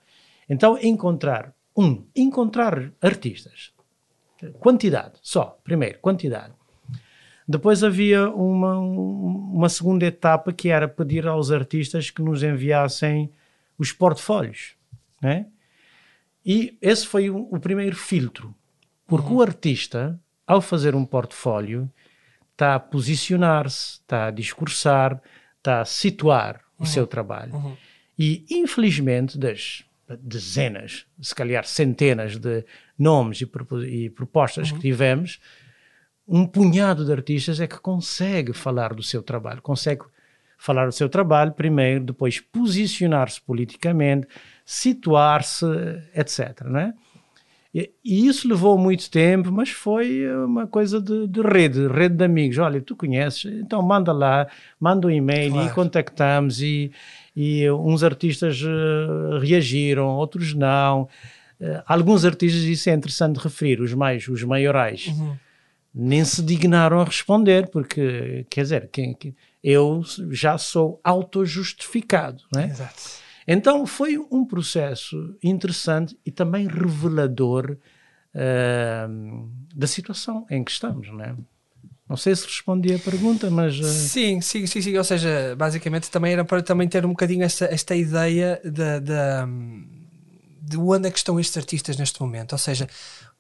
Então, 0.50 0.78
encontrar, 0.82 1.54
um, 1.76 2.04
encontrar 2.16 2.92
artistas, 3.02 3.72
quantidade, 4.60 5.20
só, 5.22 5.58
primeiro, 5.64 6.00
quantidade. 6.00 6.54
Depois 7.48 7.84
havia 7.84 8.30
uma, 8.30 8.78
uma 8.78 9.70
segunda 9.70 10.06
etapa 10.06 10.52
que 10.52 10.70
era 10.70 10.88
pedir 10.88 11.26
aos 11.26 11.50
artistas 11.50 12.10
que 12.10 12.22
nos 12.22 12.44
enviassem 12.44 13.32
os 13.78 13.94
portfólios. 13.94 14.76
Né? 15.22 15.48
E 16.46 16.78
esse 16.82 17.08
foi 17.08 17.30
o, 17.30 17.48
o 17.50 17.60
primeiro 17.60 17.96
filtro, 17.96 18.54
porque 19.06 19.30
uhum. 19.30 19.38
o 19.38 19.42
artista, 19.42 20.20
ao 20.46 20.62
fazer 20.62 20.94
um 20.94 21.06
portfólio, 21.06 21.90
está 22.52 22.76
a 22.76 22.80
posicionar-se, 22.80 24.00
está 24.00 24.28
a 24.28 24.32
discursar, 24.32 25.22
está 25.58 25.82
a 25.82 25.86
situar 25.86 26.56
uhum. 26.78 26.84
o 26.84 26.86
seu 26.86 27.08
trabalho. 27.08 27.54
Uhum. 27.54 27.78
E, 28.20 28.46
infelizmente, 28.50 29.38
das 29.38 29.86
dezenas, 30.16 31.06
se 31.22 31.36
calhar 31.36 31.66
centenas 31.66 32.38
de 32.38 32.64
nomes 32.98 33.42
e, 33.42 34.10
propostas 34.10 34.70
que 34.70 34.76
uhum. 34.76 34.82
tivemos, 34.82 35.40
um 36.28 36.46
punhado 36.46 37.06
de 37.06 37.12
artistas 37.12 37.60
é 37.60 37.68
que 37.68 37.80
consegue 37.80 38.54
falar 38.54 38.94
do 38.94 39.04
seu 39.04 39.24
trabalho, 39.24 39.62
consegue 39.62 40.04
falar 40.58 40.86
do 40.86 40.92
seu 40.92 41.08
trabalho 41.08 41.52
primeiro, 41.52 42.06
depois 42.06 42.40
posicionar-se 42.40 43.40
politicamente, 43.42 44.28
situar-se, 44.66 45.66
etc. 46.14 46.64
Né? 46.66 46.94
E, 47.74 47.92
e, 48.04 48.28
isso 48.28 48.48
levou 48.48 48.78
muito 48.78 49.10
tempo, 49.10 49.52
mas 49.52 49.70
foi 49.70 50.28
uma 50.46 50.66
coisa 50.66 51.00
de, 51.00 51.28
de, 51.28 51.42
rede, 51.42 51.88
rede 51.88 52.16
de 52.16 52.24
amigos. 52.24 52.58
Olha, 52.58 52.82
tu 52.82 52.96
conheces, 52.96 53.46
então 53.46 53.82
manda 53.82 54.12
lá, 54.12 54.48
manda 54.80 55.08
um 55.08 55.12
e-mail 55.12 55.52
claro. 55.52 55.70
e 55.70 55.74
contactamos. 55.74 56.62
E, 56.62 56.92
e 57.40 57.70
uns 57.70 58.04
artistas 58.04 58.60
uh, 58.64 59.38
reagiram, 59.40 60.08
outros 60.08 60.56
não. 60.56 61.04
Uh, 61.62 61.84
alguns 61.86 62.26
artistas, 62.26 62.64
isso 62.64 62.90
é 62.90 62.94
interessante 62.94 63.38
referir, 63.38 63.80
os 63.80 63.94
mais, 63.94 64.28
os 64.28 64.42
maiorais. 64.44 65.08
Uhum 65.08 65.38
nem 66.00 66.24
se 66.24 66.44
dignaram 66.44 67.02
a 67.02 67.04
responder, 67.04 67.70
porque, 67.72 68.46
quer 68.52 68.62
dizer, 68.62 68.88
quem, 68.92 69.16
quem, 69.16 69.36
eu 69.64 70.04
já 70.30 70.56
sou 70.56 71.02
autojustificado. 71.04 72.44
Não 72.54 72.62
é? 72.62 72.66
Exato. 72.66 73.02
Então 73.48 73.88
foi 73.88 74.16
um 74.30 74.46
processo 74.46 75.36
interessante 75.42 76.16
e 76.24 76.30
também 76.30 76.68
revelador 76.68 77.78
uh, 78.36 79.50
da 79.74 79.88
situação 79.88 80.46
em 80.52 80.64
que 80.64 80.70
estamos, 80.70 81.08
não 81.08 81.22
é? 81.22 81.36
Não 82.10 82.16
sei 82.16 82.36
se 82.36 82.46
respondi 82.46 82.94
a 82.94 83.00
pergunta, 83.00 83.50
mas. 83.50 83.78
Uh... 83.78 83.84
Sim, 83.84 84.40
sim, 84.40 84.66
sim, 84.66 84.82
sim. 84.82 84.98
Ou 84.98 85.04
seja, 85.04 85.56
basicamente 85.58 86.10
também 86.10 86.34
era 86.34 86.46
para 86.46 86.62
também 86.64 86.88
ter 86.88 87.06
um 87.06 87.10
bocadinho 87.10 87.44
esta, 87.44 87.66
esta 87.66 87.96
ideia 87.96 88.62
de, 88.64 89.00
de, 89.02 89.14
de 90.62 90.78
onde 90.78 91.08
é 91.08 91.12
que 91.12 91.18
estão 91.18 91.40
estes 91.40 91.58
artistas 91.58 91.98
neste 91.98 92.22
momento. 92.22 92.54
Ou 92.54 92.58
seja, 92.58 92.88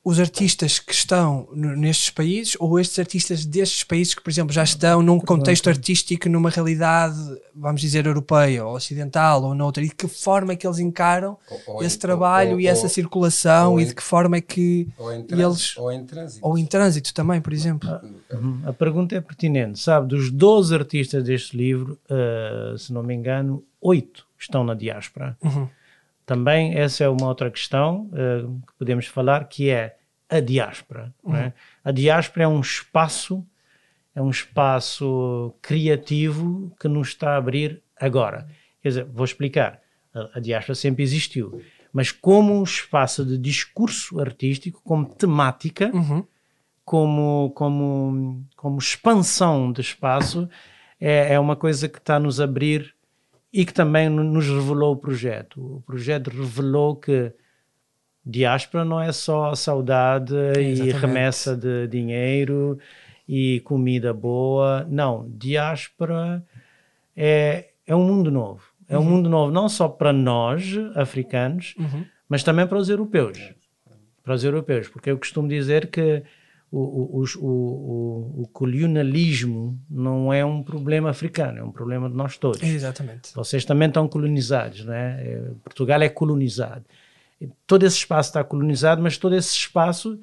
os 0.07 0.21
artistas 0.21 0.79
que 0.79 0.93
estão 0.93 1.49
nestes 1.53 2.09
países 2.09 2.55
ou 2.61 2.79
estes 2.79 2.97
artistas 2.97 3.43
destes 3.43 3.83
países 3.83 4.15
que, 4.15 4.23
por 4.23 4.29
exemplo, 4.29 4.53
já 4.53 4.63
estão 4.63 5.01
num 5.01 5.19
contexto 5.19 5.67
artístico, 5.67 6.29
numa 6.29 6.49
realidade, 6.49 7.17
vamos 7.53 7.81
dizer, 7.81 8.05
europeia 8.05 8.65
ou 8.65 8.73
ocidental 8.73 9.43
ou 9.43 9.53
noutra, 9.53 9.83
e 9.83 9.89
de 9.89 9.95
que 9.95 10.07
forma 10.07 10.53
é 10.53 10.55
que 10.55 10.65
eles 10.65 10.79
encaram 10.79 11.37
ou, 11.51 11.75
ou 11.75 11.83
esse 11.83 11.99
trabalho 11.99 12.53
ou, 12.53 12.59
e 12.61 12.67
essa 12.67 12.87
circulação 12.87 13.77
e 13.81 13.83
de 13.83 13.93
que 13.93 14.01
forma 14.01 14.37
é 14.37 14.41
que 14.41 14.87
eles. 15.29 15.75
Ou 15.75 15.91
em 15.91 16.05
trânsito. 16.05 16.47
Ou 16.47 16.57
em 16.57 16.65
trânsito 16.65 17.13
também, 17.13 17.41
por 17.41 17.51
exemplo. 17.51 17.89
Uhum. 18.31 18.61
A 18.65 18.71
pergunta 18.71 19.13
é 19.13 19.19
pertinente. 19.19 19.77
Sabe, 19.77 20.07
dos 20.07 20.31
12 20.31 20.73
artistas 20.73 21.21
deste 21.21 21.57
livro, 21.57 21.99
uh, 22.09 22.77
se 22.77 22.93
não 22.93 23.03
me 23.03 23.13
engano, 23.13 23.61
oito 23.81 24.25
estão 24.39 24.63
na 24.63 24.73
diáspora. 24.73 25.35
Uhum. 25.43 25.67
Também 26.27 26.75
essa 26.75 27.05
é 27.05 27.09
uma 27.09 27.25
outra 27.25 27.49
questão 27.49 28.09
uh, 28.11 28.61
que 28.67 28.73
podemos 28.77 29.07
falar, 29.07 29.45
que 29.45 29.69
é 29.69 29.95
a 30.29 30.41
diáspora. 30.41 31.13
É? 31.25 31.27
Uhum. 31.27 31.35
É? 31.37 31.53
A 31.85 31.91
diáspora 31.91 32.43
é 32.43 32.47
um 32.49 32.59
espaço, 32.59 33.47
é 34.13 34.21
um 34.21 34.29
espaço 34.29 35.55
criativo 35.61 36.75
que 36.77 36.89
nos 36.89 37.07
está 37.07 37.31
a 37.31 37.37
abrir 37.37 37.81
agora. 37.97 38.45
Quer 38.81 38.89
dizer, 38.89 39.05
vou 39.05 39.23
explicar. 39.23 39.79
A, 40.13 40.37
a 40.37 40.39
diáspora 40.41 40.75
sempre 40.75 41.01
existiu, 41.01 41.61
mas 41.93 42.11
como 42.11 42.53
um 42.53 42.63
espaço 42.63 43.25
de 43.25 43.37
discurso 43.37 44.19
artístico, 44.19 44.81
como 44.83 45.05
temática, 45.05 45.89
uhum. 45.93 46.27
como, 46.83 47.53
como, 47.55 48.45
como 48.57 48.77
expansão 48.79 49.71
de 49.71 49.79
espaço, 49.79 50.49
é, 50.99 51.35
é 51.35 51.39
uma 51.39 51.55
coisa 51.55 51.87
que 51.87 51.99
está 51.99 52.17
a 52.17 52.19
nos 52.19 52.41
abrir 52.41 52.96
e 53.51 53.65
que 53.65 53.73
também 53.73 54.09
nos 54.09 54.47
revelou 54.47 54.93
o 54.93 54.97
projeto. 54.97 55.77
O 55.77 55.81
projeto 55.81 56.29
revelou 56.29 56.95
que 56.95 57.31
diáspora 58.25 58.83
não 58.83 59.01
é 59.01 59.11
só 59.11 59.55
saudade 59.55 60.35
e 60.59 60.91
remessa 60.91 61.55
de 61.55 61.87
dinheiro 61.87 62.77
e 63.27 63.61
comida 63.61 64.13
boa. 64.13 64.85
Não, 64.89 65.29
diáspora 65.29 66.43
é, 67.15 67.69
é 67.85 67.95
um 67.95 68.05
mundo 68.05 68.29
novo. 68.29 68.61
É 68.89 68.97
uhum. 68.97 69.03
um 69.03 69.09
mundo 69.09 69.29
novo 69.29 69.51
não 69.51 69.67
só 69.67 69.87
para 69.87 70.13
nós, 70.13 70.75
africanos, 70.95 71.75
uhum. 71.77 72.05
mas 72.27 72.43
também 72.43 72.67
para 72.67 72.77
os 72.77 72.89
europeus. 72.89 73.53
Para 74.23 74.33
os 74.33 74.43
europeus, 74.43 74.89
porque 74.89 75.09
eu 75.09 75.17
costumo 75.17 75.47
dizer 75.47 75.87
que 75.89 76.21
o, 76.71 77.21
o, 77.21 77.25
o, 77.39 78.41
o, 78.41 78.47
colonialismo 78.51 79.79
não 79.89 80.33
é 80.33 80.43
um 80.43 80.61
problema 80.61 81.09
africano, 81.09 81.59
é 81.59 81.63
um 81.63 81.71
problema 81.71 82.09
de 82.09 82.15
nós 82.15 82.37
todos. 82.37 82.61
Exatamente. 82.61 83.33
Vocês 83.33 83.63
também 83.63 83.87
estão 83.87 84.07
colonizados, 84.07 84.83
né? 84.83 85.43
Portugal 85.63 86.01
é 86.01 86.09
colonizado 86.09 86.85
todo 87.65 87.85
esse 87.85 87.97
espaço 87.97 88.29
está 88.29 88.43
colonizado, 88.43 89.01
mas 89.01 89.17
todo 89.17 89.35
esse 89.35 89.55
espaço 89.55 90.19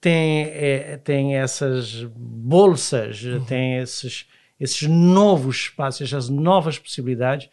tem, 0.00 0.44
é, 0.44 0.96
tem 0.98 1.36
essas 1.36 2.04
bolsas, 2.14 3.22
uhum. 3.22 3.44
tem 3.44 3.78
esses, 3.78 4.26
esses 4.60 4.88
novos 4.88 5.56
espaços, 5.56 6.02
essas 6.02 6.28
novas 6.28 6.78
possibilidades 6.78 7.48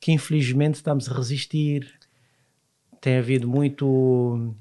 que 0.00 0.12
infelizmente 0.12 0.76
estamos 0.76 1.10
a 1.10 1.14
resistir. 1.14 1.92
Tem 3.00 3.18
havido 3.18 3.46
muito 3.46 4.54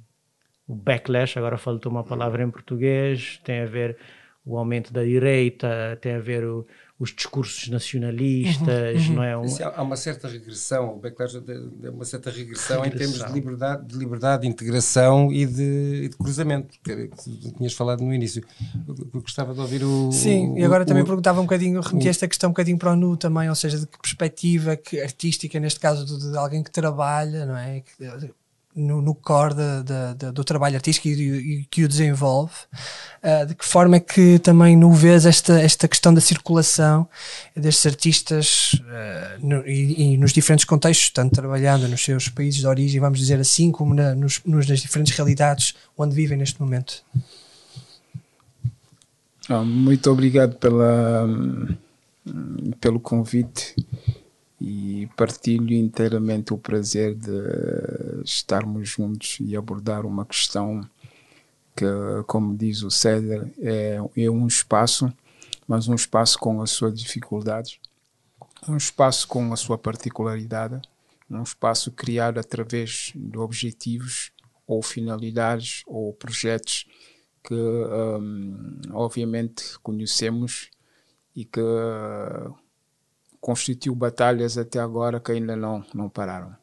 o 0.67 0.75
backlash, 0.75 1.37
agora 1.37 1.57
faltou 1.57 1.91
uma 1.91 2.03
palavra 2.03 2.43
em 2.43 2.51
português, 2.51 3.39
tem 3.43 3.61
a 3.61 3.65
ver 3.65 3.97
o 4.45 4.57
aumento 4.57 4.93
da 4.93 5.03
direita, 5.03 5.97
tem 6.01 6.15
a 6.15 6.19
ver 6.19 6.45
o, 6.45 6.65
os 6.97 7.13
discursos 7.13 7.67
nacionalistas, 7.67 9.07
uhum, 9.07 9.15
não 9.15 9.23
é? 9.23 9.37
Um... 9.37 9.45
Há 9.75 9.83
uma 9.83 9.97
certa 9.97 10.27
regressão, 10.27 10.95
o 10.95 10.99
backlash 10.99 11.35
é 11.83 11.89
uma 11.89 12.05
certa 12.05 12.31
regressão, 12.31 12.81
regressão, 12.81 12.85
em 12.85 12.91
termos 12.91 13.25
de 13.25 13.33
liberdade, 13.33 13.85
de 13.85 13.97
liberdade, 13.97 14.41
de 14.43 14.47
integração 14.47 15.31
e 15.31 15.45
de, 15.45 16.03
e 16.05 16.09
de 16.09 16.17
cruzamento, 16.17 16.79
que 16.81 17.09
tinhas 17.57 17.73
falado 17.73 18.01
no 18.01 18.13
início. 18.13 18.41
Eu 18.87 19.21
gostava 19.21 19.53
de 19.53 19.59
ouvir 19.59 19.83
o. 19.83 20.11
Sim, 20.13 20.53
o, 20.53 20.57
e 20.57 20.63
agora 20.63 20.83
o, 20.83 20.85
também 20.85 21.03
perguntava 21.03 21.39
um 21.41 21.43
bocadinho, 21.43 21.81
remeti 21.81 22.07
esta 22.07 22.27
questão 22.27 22.49
um 22.49 22.53
bocadinho 22.53 22.77
para 22.77 22.93
o 22.93 22.95
NU 22.95 23.17
também, 23.17 23.49
ou 23.49 23.55
seja, 23.55 23.79
de 23.79 23.85
que 23.85 23.99
perspectiva 23.99 24.77
que 24.77 25.01
artística, 25.01 25.59
neste 25.59 25.79
caso 25.79 26.05
de, 26.05 26.31
de 26.31 26.37
alguém 26.37 26.63
que 26.63 26.71
trabalha, 26.71 27.45
não 27.45 27.57
é? 27.57 27.81
Que, 27.81 28.07
no, 28.77 29.01
no 29.01 29.15
core 29.15 29.55
de, 29.55 30.15
de, 30.15 30.31
do 30.31 30.43
trabalho 30.43 30.75
artístico 30.75 31.07
e, 31.07 31.61
e 31.61 31.65
que 31.65 31.83
o 31.83 31.87
desenvolve. 31.87 32.53
Uh, 33.23 33.45
de 33.47 33.55
que 33.55 33.65
forma 33.65 33.97
é 33.97 33.99
que 33.99 34.37
também 34.39 34.77
no 34.77 34.93
vês 34.93 35.25
esta, 35.25 35.59
esta 35.59 35.87
questão 35.87 36.13
da 36.13 36.21
circulação 36.21 37.09
destes 37.55 37.85
artistas 37.87 38.73
uh, 38.75 39.45
no, 39.45 39.67
e, 39.67 40.13
e, 40.13 40.17
nos 40.17 40.31
diferentes 40.31 40.65
contextos, 40.65 41.09
tanto 41.09 41.33
trabalhando 41.33 41.87
nos 41.87 42.03
seus 42.03 42.29
países 42.29 42.59
de 42.59 42.67
origem, 42.67 43.01
vamos 43.01 43.17
dizer 43.17 43.39
assim, 43.39 43.71
como 43.71 43.95
na, 43.95 44.13
nos, 44.13 44.39
nos, 44.45 44.67
nas 44.67 44.79
diferentes 44.79 45.15
realidades 45.15 45.73
onde 45.97 46.15
vivem 46.15 46.37
neste 46.37 46.61
momento? 46.61 47.03
Oh, 49.49 49.63
muito 49.63 50.11
obrigado 50.11 50.55
pela, 50.57 51.27
pelo 52.79 52.99
convite 52.99 53.73
e 54.59 55.07
partilho 55.15 55.73
inteiramente 55.73 56.53
o 56.53 56.57
prazer 56.57 57.15
de 57.15 57.31
estarmos 58.27 58.89
juntos 58.89 59.37
e 59.39 59.55
abordar 59.55 60.05
uma 60.05 60.25
questão 60.25 60.81
que, 61.75 61.85
como 62.25 62.57
diz 62.57 62.81
o 62.81 62.89
César, 62.89 63.49
é, 63.59 63.97
é 64.15 64.29
um 64.29 64.47
espaço, 64.47 65.11
mas 65.67 65.87
um 65.87 65.95
espaço 65.95 66.39
com 66.39 66.61
as 66.61 66.71
suas 66.71 66.99
dificuldades, 66.99 67.79
um 68.67 68.75
espaço 68.75 69.27
com 69.27 69.53
a 69.53 69.55
sua 69.55 69.77
particularidade, 69.77 70.81
um 71.29 71.43
espaço 71.43 71.91
criado 71.91 72.39
através 72.39 73.11
de 73.15 73.37
objetivos 73.37 74.31
ou 74.65 74.81
finalidades 74.81 75.83
ou 75.85 76.13
projetos 76.13 76.85
que, 77.43 77.53
um, 77.53 78.81
obviamente, 78.91 79.77
conhecemos 79.79 80.69
e 81.35 81.45
que 81.45 81.61
constituiu 83.39 83.95
batalhas 83.95 84.57
até 84.57 84.79
agora 84.79 85.19
que 85.19 85.31
ainda 85.31 85.55
não, 85.55 85.85
não 85.93 86.09
pararam. 86.09 86.55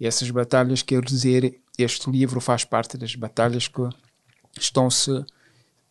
Essas 0.00 0.30
batalhas, 0.30 0.82
quer 0.82 1.02
dizer, 1.02 1.60
este 1.78 2.10
livro 2.10 2.40
faz 2.40 2.64
parte 2.64 2.98
das 2.98 3.14
batalhas 3.14 3.68
que 3.68 3.82
estão-se 4.58 5.24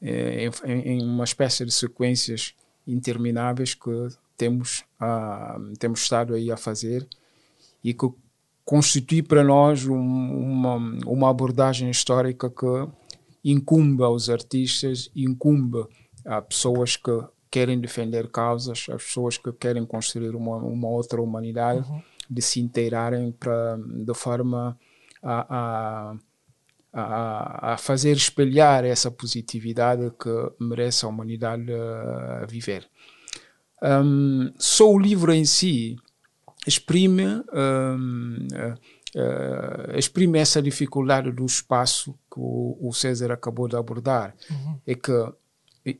eh, 0.01 0.49
em, 0.65 0.71
em, 0.71 1.03
uma 1.03 1.23
espécie 1.23 1.65
de 1.65 1.71
sequências 1.71 2.53
intermináveis 2.85 3.73
que 3.73 4.09
temos, 4.37 4.83
ah, 4.99 5.57
temos 5.79 6.01
estado 6.01 6.33
aí 6.33 6.51
a 6.51 6.57
fazer 6.57 7.07
e 7.83 7.93
que 7.93 8.09
constitui 8.65 9.21
para 9.21 9.43
nós 9.43 9.85
um, 9.85 9.95
uma, 9.95 10.75
uma 11.05 11.29
abordagem 11.29 11.89
histórica 11.89 12.49
que 12.49 12.87
incumbe 13.43 14.03
aos 14.03 14.29
artistas, 14.29 15.09
incumbe 15.15 15.85
há 16.25 16.41
pessoas 16.41 16.95
que 16.95 17.11
querem 17.51 17.79
defender 17.79 18.29
causas, 18.29 18.87
as 18.89 19.03
pessoas 19.03 19.37
que 19.37 19.51
querem 19.51 19.85
construir 19.85 20.35
uma, 20.35 20.57
uma 20.57 20.87
outra 20.87 21.21
humanidade, 21.21 21.87
uhum. 21.87 22.01
De 22.29 22.41
se 22.41 22.59
inteirarem 22.59 23.31
para, 23.31 23.77
de 23.77 24.13
forma 24.13 24.77
a, 25.21 25.55
a, 25.57 26.15
a, 26.93 27.73
a, 27.73 27.77
fazer 27.77 28.15
espelhar 28.15 28.83
essa 28.85 29.09
positividade 29.09 30.11
que 30.19 30.63
merece 30.63 31.05
a 31.05 31.09
humanidade 31.09 31.71
uh, 31.71 32.47
viver. 32.47 32.87
Um, 33.81 34.53
só 34.57 34.91
o 34.91 34.99
livro 34.99 35.33
em 35.33 35.45
si 35.45 35.97
exprime, 36.65 37.25
um, 37.53 38.47
uh, 38.53 38.73
uh, 39.19 39.97
exprime 39.97 40.39
essa 40.39 40.61
dificuldade 40.61 41.31
do 41.31 41.45
espaço 41.45 42.13
que 42.31 42.39
o, 42.39 42.77
o 42.81 42.93
César 42.93 43.31
acabou 43.31 43.67
de 43.67 43.75
abordar. 43.75 44.35
Uhum. 44.49 44.79
É 44.87 44.95
que 44.95 45.11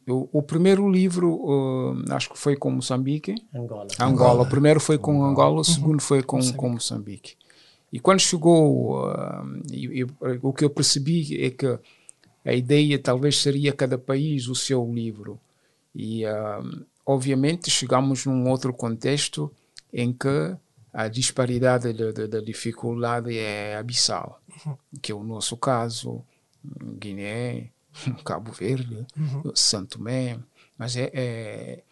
o, 0.07 0.29
o, 0.31 0.41
primeiro 0.41 0.89
livro, 0.89 1.33
uh, 1.33 2.13
acho 2.13 2.29
que 2.29 2.37
foi 2.39 2.55
com 2.55 2.71
Moçambique. 2.71 3.35
Angola. 3.53 3.87
Angola. 3.99 4.43
O 4.43 4.49
primeiro 4.49 4.79
foi 4.79 4.97
com 4.97 5.11
Angola, 5.11 5.31
Angola 5.31 5.55
o 5.55 5.57
uhum. 5.57 5.63
segundo 5.63 6.01
foi 6.01 6.23
com 6.23 6.37
Moçambique. 6.37 6.57
Com 6.57 6.69
Moçambique. 6.69 7.37
E 7.91 7.99
quando 7.99 8.21
chegou, 8.21 9.03
uh, 9.05 9.61
eu, 9.71 10.09
eu, 10.21 10.39
o 10.41 10.53
que 10.53 10.63
eu 10.63 10.69
percebi 10.69 11.43
é 11.45 11.49
que 11.49 11.79
a 12.45 12.53
ideia 12.53 12.97
talvez 12.97 13.37
seria 13.37 13.73
cada 13.73 13.97
país 13.97 14.47
o 14.47 14.55
seu 14.55 14.89
livro. 14.91 15.39
E, 15.93 16.25
uh, 16.25 16.85
obviamente, 17.05 17.69
chegamos 17.69 18.25
num 18.25 18.49
outro 18.49 18.73
contexto 18.73 19.51
em 19.91 20.13
que 20.13 20.55
a 20.93 21.07
disparidade 21.07 21.91
da 22.27 22.39
dificuldade 22.39 23.37
é 23.37 23.75
abissal, 23.75 24.39
uhum. 24.65 24.77
que 25.01 25.11
é 25.11 25.15
o 25.15 25.23
nosso 25.23 25.57
caso, 25.57 26.23
Guiné, 26.99 27.69
Cabo 28.25 28.51
Verde, 28.51 29.05
uhum. 29.17 29.51
Santo 29.55 29.97
Tomé, 29.97 30.37
mas 30.77 30.95
é, 30.95 31.09
é, 31.13 31.83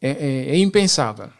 é, 0.00 0.10
é, 0.10 0.58
impensável. 0.58 1.30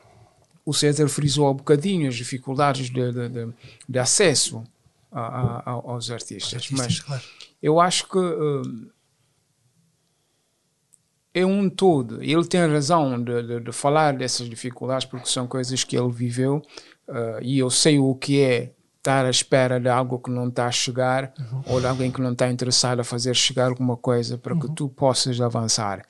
O 0.64 0.74
César 0.74 1.08
frisou 1.08 1.46
há 1.46 1.50
um 1.50 1.56
bocadinho 1.56 2.08
as 2.08 2.14
dificuldades 2.14 2.90
de, 2.90 3.12
de, 3.12 3.28
de, 3.28 3.52
de 3.88 3.98
acesso 3.98 4.64
a, 5.10 5.20
a, 5.20 5.70
aos 5.70 6.10
artistas, 6.10 6.54
artistas 6.54 6.78
mas 6.78 7.00
claro. 7.00 7.22
eu 7.62 7.80
acho 7.80 8.08
que 8.08 8.18
uh, 8.18 8.92
é 11.32 11.44
um 11.44 11.68
todo. 11.68 12.22
Ele 12.22 12.44
tem 12.44 12.60
razão 12.66 13.22
de, 13.22 13.60
de, 13.60 13.72
falar 13.72 14.16
dessas 14.16 14.48
dificuldades 14.48 15.06
porque 15.06 15.28
são 15.28 15.46
coisas 15.46 15.82
que 15.82 15.96
ele 15.96 16.12
viveu 16.12 16.62
uh, 17.08 17.42
e 17.42 17.58
eu 17.58 17.70
sei 17.70 17.98
o 17.98 18.14
que 18.14 18.40
é 18.40 18.72
estar 19.00 19.24
à 19.24 19.30
espera 19.30 19.80
de 19.80 19.88
algo 19.88 20.18
que 20.18 20.30
não 20.30 20.48
está 20.48 20.66
a 20.66 20.70
chegar 20.70 21.32
uhum. 21.38 21.62
ou 21.66 21.80
de 21.80 21.86
alguém 21.86 22.10
que 22.10 22.20
não 22.20 22.32
está 22.32 22.50
interessado 22.50 23.00
a 23.00 23.04
fazer 23.04 23.34
chegar 23.34 23.68
alguma 23.68 23.96
coisa 23.96 24.36
para 24.36 24.52
uhum. 24.52 24.60
que 24.60 24.70
tu 24.72 24.88
possas 24.88 25.40
avançar. 25.40 26.04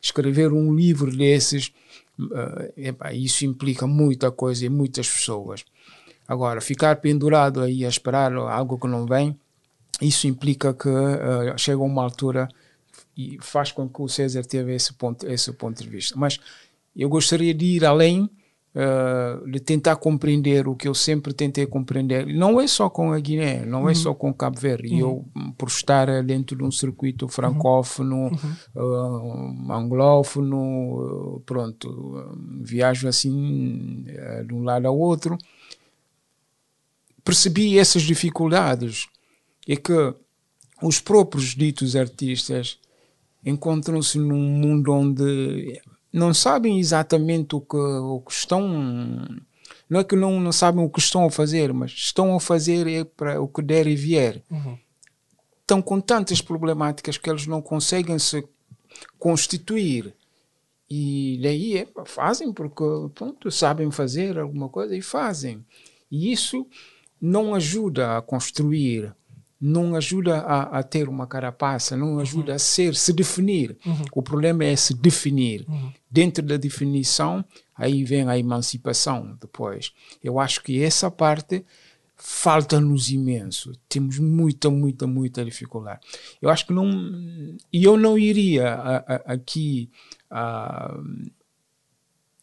Escrever 0.00 0.52
um 0.52 0.74
livro 0.74 1.16
desses, 1.16 1.72
uh, 2.18 2.72
epa, 2.76 3.12
isso 3.12 3.46
implica 3.46 3.86
muita 3.86 4.32
coisa 4.32 4.66
e 4.66 4.68
muitas 4.68 5.08
pessoas. 5.08 5.64
Agora, 6.26 6.60
ficar 6.60 6.96
pendurado 6.96 7.60
aí 7.60 7.84
a 7.84 7.88
esperar 7.88 8.34
algo 8.34 8.76
que 8.76 8.88
não 8.88 9.06
vem, 9.06 9.38
isso 10.00 10.26
implica 10.26 10.74
que 10.74 10.88
uh, 10.88 11.56
chega 11.56 11.80
uma 11.80 12.02
altura 12.02 12.48
e 13.16 13.38
faz 13.40 13.70
com 13.70 13.88
que 13.88 14.02
o 14.02 14.08
César 14.08 14.42
teve 14.42 14.74
esse 14.74 14.92
ponto, 14.94 15.24
esse 15.28 15.52
ponto 15.52 15.80
de 15.80 15.88
vista. 15.88 16.18
Mas 16.18 16.40
eu 16.96 17.08
gostaria 17.08 17.54
de 17.54 17.76
ir 17.76 17.84
além 17.84 18.28
uh, 18.74 19.50
de 19.50 19.60
tentar 19.60 19.96
compreender 19.96 20.66
o 20.66 20.74
que 20.74 20.88
eu 20.88 20.94
sempre 20.94 21.32
tentei 21.32 21.66
compreender. 21.66 22.26
Não 22.26 22.60
é 22.60 22.66
só 22.66 22.88
com 22.88 23.12
a 23.12 23.18
Guiné, 23.18 23.64
não 23.64 23.80
é 23.80 23.82
uhum. 23.82 23.90
é 23.90 23.94
só 23.94 24.14
com 24.14 24.32
Cabo 24.32 24.58
Verde. 24.58 24.92
Uhum. 24.94 24.98
Eu, 24.98 25.52
por 25.56 25.68
estar 25.68 26.22
dentro 26.22 26.56
de 26.56 26.64
um 26.64 26.70
circuito 26.70 27.28
francófono, 27.28 28.30
uhum. 28.74 29.68
uh, 29.68 29.72
anglófono, 29.72 31.36
uh, 31.36 31.40
pronto, 31.40 32.36
viajo 32.60 33.08
assim 33.08 34.04
de 34.46 34.54
um 34.54 34.62
lado 34.62 34.86
ao 34.86 34.98
outro, 34.98 35.36
percebi 37.24 37.78
essas 37.78 38.02
dificuldades. 38.02 39.06
É 39.68 39.76
que 39.76 39.92
os 40.82 41.00
próprios 41.00 41.54
ditos 41.54 41.94
artistas 41.94 42.78
encontram-se 43.44 44.18
num 44.18 44.40
mundo 44.40 44.92
onde 44.92 45.80
não 46.12 46.34
sabem 46.34 46.78
exatamente 46.78 47.56
o 47.56 47.60
que, 47.60 47.76
o 47.76 48.20
que 48.20 48.32
estão. 48.32 48.68
Não 49.88 50.00
é 50.00 50.04
que 50.04 50.14
não, 50.14 50.40
não 50.40 50.52
sabem 50.52 50.84
o 50.84 50.90
que 50.90 51.00
estão 51.00 51.24
a 51.24 51.30
fazer, 51.30 51.72
mas 51.72 51.92
estão 51.92 52.34
a 52.34 52.40
fazer 52.40 52.86
é 52.86 53.04
para 53.04 53.40
o 53.40 53.48
que 53.48 53.62
der 53.62 53.86
e 53.86 53.96
vier. 53.96 54.42
Uhum. 54.50 54.78
Estão 55.60 55.80
com 55.80 56.00
tantas 56.00 56.40
problemáticas 56.40 57.16
que 57.16 57.30
eles 57.30 57.46
não 57.46 57.62
conseguem 57.62 58.18
se 58.18 58.46
constituir. 59.18 60.14
E 60.88 61.40
daí 61.42 61.78
é, 61.78 61.88
fazem 62.04 62.52
porque 62.52 62.84
pronto, 63.14 63.50
sabem 63.50 63.90
fazer 63.90 64.38
alguma 64.38 64.68
coisa 64.68 64.94
e 64.94 65.00
fazem. 65.00 65.64
E 66.10 66.30
isso 66.30 66.66
não 67.18 67.54
ajuda 67.54 68.18
a 68.18 68.22
construir 68.22 69.14
não 69.62 69.94
ajuda 69.94 70.38
a, 70.40 70.80
a, 70.80 70.82
ter 70.82 71.08
uma 71.08 71.24
carapaça, 71.24 71.96
não 71.96 72.18
ajuda 72.18 72.50
uhum. 72.50 72.56
a 72.56 72.58
ser, 72.58 72.96
se 72.96 73.12
definir. 73.12 73.78
Uhum. 73.86 74.02
O 74.12 74.20
problema 74.20 74.64
é 74.64 74.74
se 74.74 74.92
definir. 74.92 75.64
Uhum. 75.68 75.92
Dentro 76.10 76.44
da 76.44 76.56
definição, 76.56 77.44
aí 77.76 78.02
vem 78.02 78.28
a 78.28 78.36
emancipação 78.36 79.38
depois. 79.40 79.92
Eu 80.22 80.40
acho 80.40 80.64
que 80.64 80.82
essa 80.82 81.08
parte 81.12 81.64
falta-nos 82.16 83.08
imenso. 83.08 83.72
Temos 83.88 84.18
muita, 84.18 84.68
muita, 84.68 85.06
muita 85.06 85.44
dificuldade. 85.44 86.00
Eu 86.40 86.50
acho 86.50 86.66
que 86.66 86.72
não. 86.72 86.90
E 87.72 87.84
eu 87.84 87.96
não 87.96 88.18
iria 88.18 88.68
a, 88.68 88.96
a, 88.96 89.14
aqui 89.34 89.88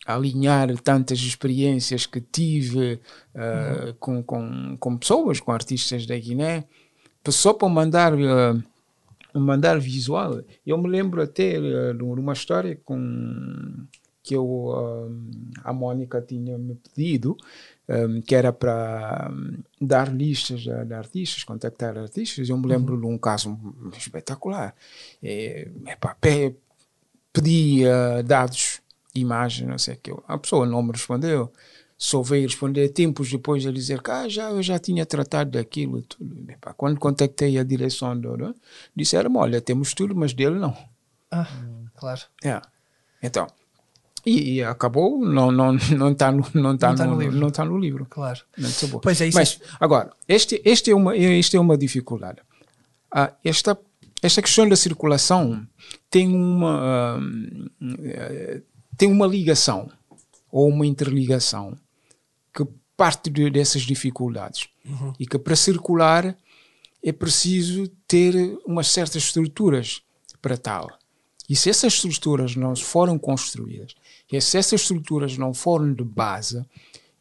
alinhar 0.06 0.76
tantas 0.80 1.20
experiências 1.20 2.06
que 2.06 2.22
tive 2.22 2.94
uh, 3.36 3.94
com, 4.00 4.24
com, 4.24 4.78
com 4.78 4.98
pessoas, 4.98 5.42
com 5.42 5.52
artistas 5.52 6.06
da 6.06 6.18
Guiné 6.18 6.66
só 7.28 7.54
para 7.54 7.70
mandar 7.70 8.14
uh, 8.14 8.64
mandar 9.34 9.80
visual. 9.80 10.42
Eu 10.66 10.78
me 10.78 10.90
lembro 10.90 11.22
até 11.22 11.60
uh, 11.60 11.94
de 11.94 12.04
uma 12.04 12.34
história 12.34 12.80
com 12.84 13.86
que 14.24 14.36
eu, 14.36 14.46
uh, 14.46 15.12
a 15.64 15.74
Mônica 15.74 16.22
tinha 16.22 16.58
me 16.58 16.76
pedido, 16.76 17.36
um, 17.88 18.22
que 18.22 18.36
era 18.36 18.54
para 18.54 19.32
dar 19.82 20.14
listas 20.14 20.62
de, 20.62 20.86
de, 20.86 20.94
artistas, 20.94 21.44
contactar 21.44 21.98
artistas. 21.98 22.50
Eu 22.50 22.58
me 22.58 22.68
lembro 22.68 22.96
uhum. 22.96 23.02
de 23.02 23.08
um 23.08 23.18
caso 23.18 23.58
espetacular. 23.98 24.76
É, 25.22 25.68
epa, 25.88 26.16
pedi 27.34 27.84
dados, 28.26 28.82
imagem, 29.16 29.68
não 29.68 29.78
sei 29.78 29.96
o 29.96 29.98
que. 29.98 30.14
A 30.28 30.38
pessoa 30.38 30.66
não 30.66 30.84
me 30.84 30.92
respondeu 30.92 31.52
só 32.02 32.22
veio 32.22 32.48
responder 32.48 32.88
tempos 32.90 33.30
depois 33.30 33.62
de 33.62 33.74
dizer 33.74 34.02
que 34.02 34.10
ah, 34.10 34.30
já, 34.30 34.50
eu 34.52 34.64
já 34.64 34.80
tinha 34.80 35.06
tratado 35.06 35.52
daquilo. 35.52 36.02
Tudo. 36.04 36.48
Quando 36.78 36.98
contactei 36.98 37.60
a 37.60 37.64
direção, 37.64 38.18
do, 38.18 38.38
né, 38.38 38.56
disseram: 38.96 39.36
olha, 39.36 39.60
temos 39.60 39.94
tudo, 39.94 40.16
mas 40.16 40.32
dele 40.32 40.58
não. 40.58 40.74
Ah, 41.30 41.46
claro. 41.98 42.22
É. 42.42 42.62
Então, 43.22 43.48
e, 44.26 44.54
e, 44.54 44.64
acabou, 44.64 45.20
não 45.20 45.52
está 45.52 45.92
não, 45.92 45.98
não 45.98 46.16
tá 46.16 46.32
no, 46.32 46.46
não 46.54 46.78
tá 46.78 46.90
não 46.90 46.96
tá 46.96 47.06
no, 47.06 47.16
no, 47.16 47.22
livro. 47.22 47.38
Não 47.38 47.52
tá 47.52 47.66
no 47.66 47.78
livro. 47.78 48.08
Claro. 48.10 48.40
Não 48.58 48.70
pois 49.02 49.20
é, 49.20 49.28
isso 49.28 49.38
Mas, 49.38 49.60
é... 49.62 49.66
agora, 49.78 50.14
este, 50.26 50.62
este, 50.64 50.92
é 50.92 50.96
uma, 50.96 51.18
este 51.18 51.58
é 51.58 51.60
uma 51.60 51.78
dificuldade. 51.78 52.40
Ah, 53.12 53.34
esta, 53.44 53.78
esta 54.22 54.42
questão 54.42 54.70
da 54.70 54.78
circulação 54.78 55.68
tem 56.10 56.34
uma, 56.34 57.20
uh, 57.20 58.62
tem 58.96 59.12
uma 59.12 59.28
ligação 59.28 59.92
ou 60.50 60.70
uma 60.70 60.86
interligação 60.86 61.78
parte 63.00 63.30
de, 63.30 63.50
dessas 63.50 63.84
dificuldades. 63.84 64.68
Uhum. 64.86 65.14
E 65.18 65.26
que 65.26 65.40
para 65.40 65.56
circular 65.56 66.38
é 67.02 67.14
preciso 67.14 67.88
ter 68.06 68.36
umas 68.66 68.90
certas 68.90 69.24
estruturas 69.24 70.02
para 70.42 70.58
tal. 70.58 70.92
E 71.48 71.56
se 71.56 71.70
essas 71.70 71.94
estruturas 71.94 72.58
não 72.58 72.76
foram 72.76 73.18
construídas, 73.18 73.96
e 74.30 74.40
se 74.42 74.58
essas 74.58 74.82
estruturas 74.82 75.38
não 75.38 75.54
foram 75.54 75.94
de 75.94 76.04
base, 76.04 76.64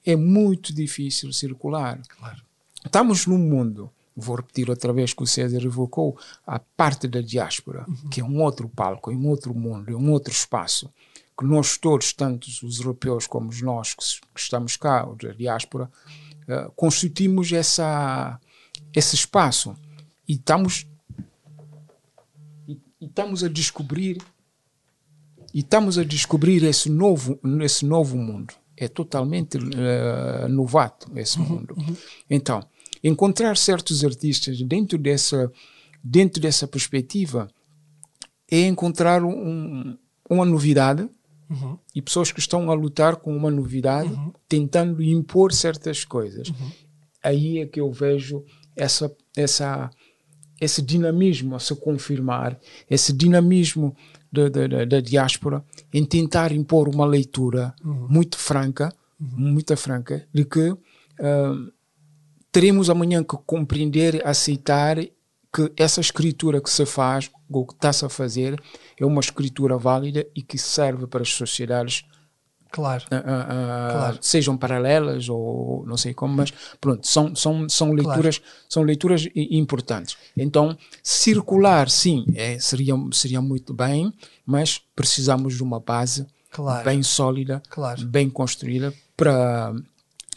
é 0.05 0.17
muito 0.17 0.75
difícil 0.75 1.33
circular. 1.33 2.01
Claro. 2.19 2.43
Estamos 2.85 3.25
num 3.27 3.39
mundo, 3.39 3.89
vou 4.17 4.35
repetir 4.35 4.69
outra 4.69 4.93
vez 4.93 5.15
que 5.15 5.23
o 5.23 5.27
César 5.27 5.65
evocou, 5.65 6.19
a 6.45 6.59
parte 6.59 7.07
da 7.07 7.21
diáspora, 7.21 7.85
uhum. 7.87 8.09
que 8.11 8.21
é 8.21 8.25
um 8.25 8.43
outro 8.43 8.69
palco, 8.69 9.13
é 9.13 9.15
um 9.15 9.29
outro 9.29 9.55
mundo, 9.55 9.93
é 9.93 9.95
um 9.95 10.11
outro 10.11 10.33
espaço 10.33 10.91
que 11.39 11.45
nós 11.45 11.79
todos, 11.79 12.13
tanto 12.13 12.49
os 12.65 12.81
europeus 12.81 13.29
como 13.29 13.51
nós 13.63 13.95
que 13.95 14.03
estamos 14.37 14.77
cá, 14.77 15.05
da 15.23 15.33
diáspora, 15.33 15.89
uh, 16.49 16.73
constituímos 16.73 17.53
essa, 17.53 18.41
esse 18.93 19.15
espaço 19.15 19.77
e 20.29 20.33
estamos, 20.33 20.85
e, 22.67 22.73
e 23.01 23.07
estamos 23.07 23.45
a 23.45 23.49
descobrir 23.49 24.19
e 25.55 25.61
estamos 25.61 25.97
a 25.97 26.05
descobrir 26.05 26.63
esse 26.65 26.91
novo, 26.91 27.39
esse 27.63 27.87
novo 27.87 28.17
mundo. 28.17 28.53
É 28.77 28.87
totalmente 28.87 29.57
uh, 29.57 30.49
novato 30.49 31.11
esse 31.17 31.39
uhum, 31.39 31.49
mundo. 31.49 31.75
Uhum. 31.77 31.97
Então, 32.29 32.63
encontrar 33.03 33.57
certos 33.57 34.05
artistas 34.05 34.61
dentro 34.63 34.99
dessa, 34.99 35.51
dentro 36.03 36.41
dessa 36.41 36.67
perspectiva 36.67 37.49
é 38.51 38.67
encontrar 38.67 39.25
um, 39.25 39.97
uma 40.29 40.45
novidade 40.45 41.09
Uhum. 41.51 41.79
e 41.95 42.03
pessoas 42.03 42.31
que 42.31 42.41
estão 42.41 42.71
a 42.71 42.75
lutar 42.75 43.17
com 43.17 43.35
uma 43.37 43.51
novidade, 43.51 44.11
Uhum. 44.13 44.33
tentando 44.49 45.03
impor 45.03 45.53
certas 45.53 46.05
coisas. 46.05 46.53
Aí 47.23 47.59
é 47.59 47.67
que 47.67 47.81
eu 47.81 47.91
vejo 47.91 48.45
essa, 48.77 49.11
essa, 49.37 49.91
esse 50.61 50.83
dinamismo 50.83 51.55
a 51.57 51.59
se 51.59 51.75
confirmar, 51.75 52.59
esse 52.91 53.13
dinamismo 53.13 53.97
da, 54.31 54.49
da, 54.49 54.85
da- 54.85 55.01
diáspora 55.01 55.65
em 55.93 56.05
tentar 56.05 56.53
impor 56.53 56.87
uma 56.89 57.07
leitura 57.07 57.75
muito 57.83 58.37
franca, 58.37 58.93
muito 59.19 59.75
franca, 59.77 60.29
de 60.33 60.45
que 60.45 60.77
ah, 61.19 61.55
teremos 62.53 62.91
amanhã 62.91 63.23
que 63.25 63.37
compreender, 63.47 64.25
aceitar 64.27 64.97
que 65.53 65.73
essa 65.77 66.01
escritura 66.01 66.61
que 66.61 66.71
se 66.71 66.85
faz, 66.85 67.31
ou 67.51 67.67
que 67.67 67.75
está-se 67.75 68.05
a 68.05 68.09
fazer, 68.09 68.61
é 68.99 69.05
uma 69.05 69.21
escritura 69.21 69.77
válida 69.79 70.27
e 70.35 70.43
que 70.43 70.59
serve 70.59 71.07
para 71.07 71.23
as 71.23 71.31
sociedades, 71.33 72.05
Claro. 72.71 73.05
ah, 73.11 73.17
ah, 73.25 73.47
ah, 73.49 73.93
Claro. 73.93 74.19
sejam 74.21 74.55
paralelas 74.57 75.29
ou 75.31 75.85
não 75.87 75.97
sei 75.97 76.13
como, 76.13 76.35
mas 76.37 76.53
pronto, 76.81 77.07
são, 77.07 77.35
são, 77.35 77.67
são 77.69 77.93
leituras, 77.93 78.43
são 78.69 78.83
leituras 78.83 79.27
importantes. 79.35 80.17
Então, 80.37 80.77
circular, 81.03 81.89
sim, 81.89 82.27
é, 82.35 82.59
seria, 82.59 82.95
seria 83.13 83.41
muito 83.41 83.73
bem, 83.73 84.13
mas 84.45 84.81
precisamos 84.95 85.57
de 85.57 85.63
uma 85.63 85.81
base 85.81 86.27
Claro. 86.51 86.85
bem 86.85 87.03
sólida, 87.03 87.63
Claro. 87.71 88.05
bem 88.07 88.29
construída 88.29 88.93
para, 89.17 89.75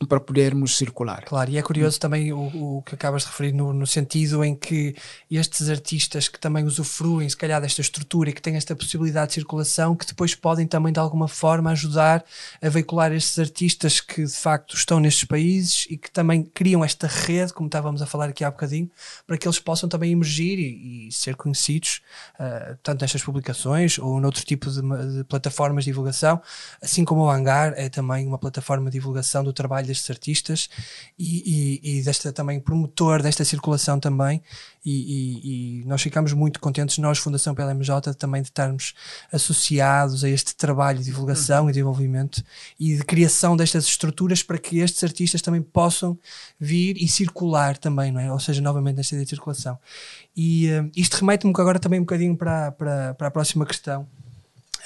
para 0.08 0.20
podermos 0.20 0.78
circular. 0.78 1.24
Claro, 1.26 1.52
e 1.52 1.58
é 1.58 1.62
curioso 1.62 2.00
também 2.00 2.34
o, 2.34 2.78
o 2.78 2.82
que 2.84 2.96
acabas 2.96 3.24
de 3.24 3.30
referir 3.30 3.52
no, 3.54 3.74
no 3.74 3.86
sentido 3.86 4.44
em 4.44 4.56
que 4.56 4.96
estes 5.30 5.70
artistas 5.70 6.28
que 6.28 6.40
também 6.40 6.64
usufruem, 6.66 7.28
se 7.30 7.38
calhar, 7.38 7.62
desta 7.62 7.82
estrutura 7.82 8.30
e 8.30 8.34
que 8.34 8.42
têm 8.42 8.56
esta 8.56 8.76
possibilidade 8.76 9.30
de 9.30 9.34
circulação, 9.36 9.96
que 9.96 10.06
depois 10.06 10.36
podem 10.36 10.66
também 10.68 10.92
de 10.92 11.00
alguma 11.00 11.28
forma 11.28 11.72
ajudar 11.72 12.24
a 12.62 12.70
veicular 12.70 13.12
estes 13.12 13.38
artistas 13.40 14.00
que 14.00 14.26
de 14.26 14.36
facto 14.36 14.76
estão 14.76 15.00
nestes 15.00 15.26
países 15.26 15.86
e 15.90 15.98
que 15.98 16.12
também 16.12 16.44
criam 16.44 16.84
esta 16.84 17.08
rede, 17.08 17.54
como 17.54 17.68
estávamos 17.68 18.02
a 18.02 18.06
falar 18.06 18.30
aqui 18.30 18.44
há 18.44 18.52
bocadinho, 18.52 18.90
para 19.28 19.38
que 19.38 19.48
eles 19.48 19.60
possam 19.60 19.88
também 19.88 20.12
emergir 20.12 20.60
e, 20.60 21.08
e 21.08 21.12
ser 21.12 21.36
conhecidos, 21.36 22.02
ah, 22.40 22.76
tanto 22.82 23.02
nestas 23.02 23.24
publicações 23.24 24.00
ou 24.00 24.20
noutro 24.20 24.44
tipo 24.44 24.70
de, 24.70 24.82
de 25.18 25.24
plataformas 25.26 25.84
de 25.84 25.92
divulgação, 25.92 26.42
assim 26.82 27.06
como 27.06 27.22
o 27.22 27.30
Hangar 27.30 27.74
é 27.76 27.90
também 27.90 28.28
uma 28.28 28.38
plataforma 28.38 28.90
de 28.90 28.98
divulgação 28.98 29.44
do 29.44 29.54
trabalho 29.54 29.91
destes 29.92 30.10
artistas 30.10 30.70
e, 31.18 31.80
e, 31.84 32.00
e 32.00 32.04
desta 32.04 32.32
também 32.32 32.60
promotor 32.60 33.22
desta 33.22 33.44
circulação 33.46 34.00
também 34.00 34.42
e, 34.84 35.82
e- 35.82 35.86
nós 35.86 36.02
ficamos 36.02 36.34
muito 36.34 36.60
contentes 36.60 36.98
nós 36.98 37.18
Fundação 37.18 37.54
PLMJ 37.54 38.14
também 38.18 38.42
de 38.42 38.48
estarmos 38.50 38.94
associados 39.32 40.24
a 40.24 40.30
este 40.30 40.56
trabalho 40.56 41.00
de 41.00 41.06
divulgação 41.06 41.70
e 41.70 41.74
desenvolvimento 41.74 42.44
e 42.80 42.96
de 42.96 43.04
criação 43.04 43.56
destas 43.56 43.86
estruturas 43.86 44.42
para 44.42 44.58
que 44.58 44.80
estes 44.80 45.04
artistas 45.04 45.42
também 45.42 45.62
possam 45.62 46.18
vir 46.60 46.98
e 46.98 47.08
circular 47.08 47.78
também, 47.78 48.12
não 48.12 48.20
é? 48.20 48.32
Ou 48.32 48.40
seja, 48.40 48.62
novamente 48.62 48.98
nesta 48.98 49.16
ideia 49.16 49.26
de 49.26 49.30
circulação. 49.30 49.78
E 50.36 50.68
eh, 50.68 50.90
isto 50.96 51.18
remete-me 51.18 51.54
agora 51.56 51.80
também 51.80 52.00
um 52.00 52.04
bocadinho 52.04 52.36
para, 52.36 52.72
para, 52.72 53.14
para 53.14 53.28
a 53.28 53.32
próxima 53.32 53.66
questão, 53.66 54.08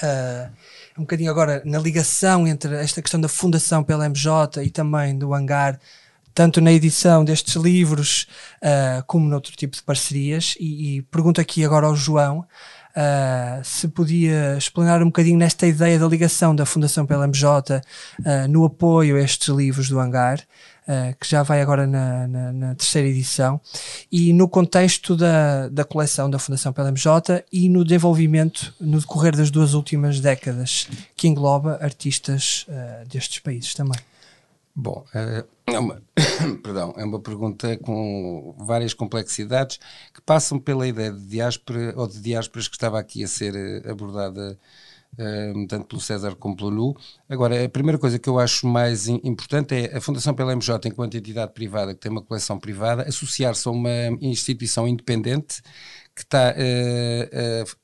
uh, 0.03 0.51
um 0.97 1.01
bocadinho 1.01 1.29
agora 1.29 1.61
na 1.65 1.79
ligação 1.79 2.47
entre 2.47 2.75
esta 2.75 3.01
questão 3.01 3.19
da 3.19 3.27
fundação 3.27 3.83
pela 3.83 4.05
MJ 4.05 4.63
e 4.63 4.69
também 4.69 5.17
do 5.17 5.33
hangar, 5.33 5.79
tanto 6.33 6.59
na 6.59 6.71
edição 6.71 7.23
destes 7.23 7.55
livros 7.55 8.27
uh, 8.61 9.03
como 9.05 9.27
noutro 9.27 9.55
tipo 9.55 9.75
de 9.75 9.83
parcerias. 9.83 10.55
E, 10.59 10.97
e 10.97 11.01
pergunto 11.03 11.39
aqui 11.39 11.63
agora 11.63 11.87
ao 11.87 11.95
João 11.95 12.39
uh, 12.39 13.63
se 13.63 13.87
podia 13.87 14.57
explanar 14.57 15.01
um 15.01 15.07
bocadinho 15.07 15.37
nesta 15.37 15.67
ideia 15.67 15.99
da 15.99 16.07
ligação 16.07 16.55
da 16.55 16.65
Fundação 16.65 17.05
pela 17.05 17.27
MJ 17.27 17.81
no 18.49 18.65
apoio 18.65 19.17
a 19.17 19.21
estes 19.21 19.47
livros 19.49 19.89
do 19.89 19.99
hangar. 19.99 20.39
Uh, 20.87 21.17
que 21.19 21.27
já 21.27 21.41
vai 21.41 21.63
agora 21.63 21.87
na, 21.87 22.27
na, 22.27 22.53
na, 22.53 22.75
terceira 22.75 23.07
edição, 23.07 23.59
e 24.11 24.31
no 24.31 24.47
contexto 24.47 25.15
da, 25.15 25.67
da 25.67 25.83
coleção 25.83 26.29
da 26.29 26.37
Fundação 26.37 26.71
PLMJ 26.71 27.43
e 27.51 27.67
no 27.67 27.83
desenvolvimento 27.83 28.71
no 28.79 28.99
decorrer 28.99 29.35
das 29.35 29.49
duas 29.49 29.73
últimas 29.73 30.19
décadas, 30.19 30.87
que 31.15 31.27
engloba 31.27 31.79
artistas 31.81 32.67
uh, 32.69 33.07
destes 33.09 33.39
países 33.39 33.73
também. 33.73 33.99
Bom, 34.75 35.05
é 35.13 35.79
uma, 35.79 36.01
perdão, 36.61 36.93
é 36.97 37.05
uma 37.05 37.19
pergunta 37.19 37.77
com 37.77 38.53
várias 38.57 38.93
complexidades 38.93 39.79
que 40.13 40.21
passam 40.21 40.59
pela 40.59 40.85
ideia 40.85 41.11
de 41.11 41.25
diáspora 41.25 41.93
ou 41.95 42.07
de 42.07 42.19
diásporas 42.19 42.67
que 42.67 42.75
estava 42.75 42.99
aqui 42.99 43.23
a 43.23 43.27
ser 43.27 43.55
eh, 43.55 43.89
abordada 43.89 44.59
um, 45.17 45.65
tanto 45.67 45.87
pelo 45.87 46.01
César 46.01 46.35
como 46.35 46.55
pelo 46.55 46.69
Lu. 46.69 46.97
Agora, 47.29 47.63
a 47.63 47.69
primeira 47.69 47.97
coisa 47.97 48.19
que 48.19 48.29
eu 48.29 48.39
acho 48.39 48.67
mais 48.67 49.07
importante 49.07 49.73
é 49.73 49.97
a 49.97 50.01
Fundação 50.01 50.33
pela 50.33 50.53
MJ, 50.53 50.87
enquanto 50.87 51.15
entidade 51.15 51.53
privada 51.53 51.93
que 51.93 52.01
tem 52.01 52.11
uma 52.11 52.21
coleção 52.21 52.59
privada, 52.59 53.03
associar-se 53.03 53.67
a 53.67 53.71
uma 53.71 54.07
instituição 54.21 54.87
independente 54.87 55.61
que 56.15 56.21
está, 56.21 56.53
uh, 56.53 57.63
uh, 57.63 57.75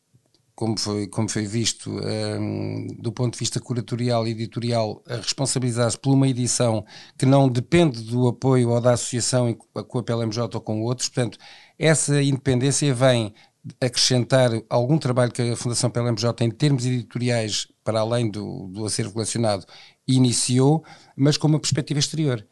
como, 0.55 0.77
foi, 0.77 1.07
como 1.07 1.27
foi 1.27 1.45
visto, 1.45 1.89
um, 1.89 2.87
do 2.99 3.11
ponto 3.11 3.33
de 3.33 3.39
vista 3.39 3.59
curatorial 3.59 4.27
e 4.27 4.31
editorial, 4.31 5.01
a 5.07 5.15
responsabilizar-se 5.15 5.97
por 5.97 6.13
uma 6.13 6.27
edição 6.27 6.85
que 7.17 7.25
não 7.25 7.49
depende 7.49 8.01
do 8.03 8.27
apoio 8.27 8.69
ou 8.69 8.79
da 8.79 8.93
associação 8.93 9.53
com 9.53 9.99
a 9.99 10.03
PLMJ 10.03 10.43
ou 10.53 10.61
com 10.61 10.81
outros. 10.81 11.09
Portanto, 11.09 11.37
essa 11.79 12.21
independência 12.21 12.93
vem 12.93 13.33
acrescentar 13.79 14.49
algum 14.69 14.97
trabalho 14.97 15.31
que 15.31 15.41
a 15.41 15.55
Fundação 15.55 15.89
PLMJ, 15.89 16.43
em 16.43 16.51
termos 16.51 16.85
editoriais, 16.85 17.67
para 17.83 17.99
além 17.99 18.29
do, 18.29 18.67
do 18.67 18.85
acervo 18.85 19.13
colecionado, 19.13 19.65
iniciou, 20.07 20.83
mas 21.15 21.37
com 21.37 21.47
uma 21.47 21.59
perspectiva 21.59 21.99
exterior, 21.99 22.45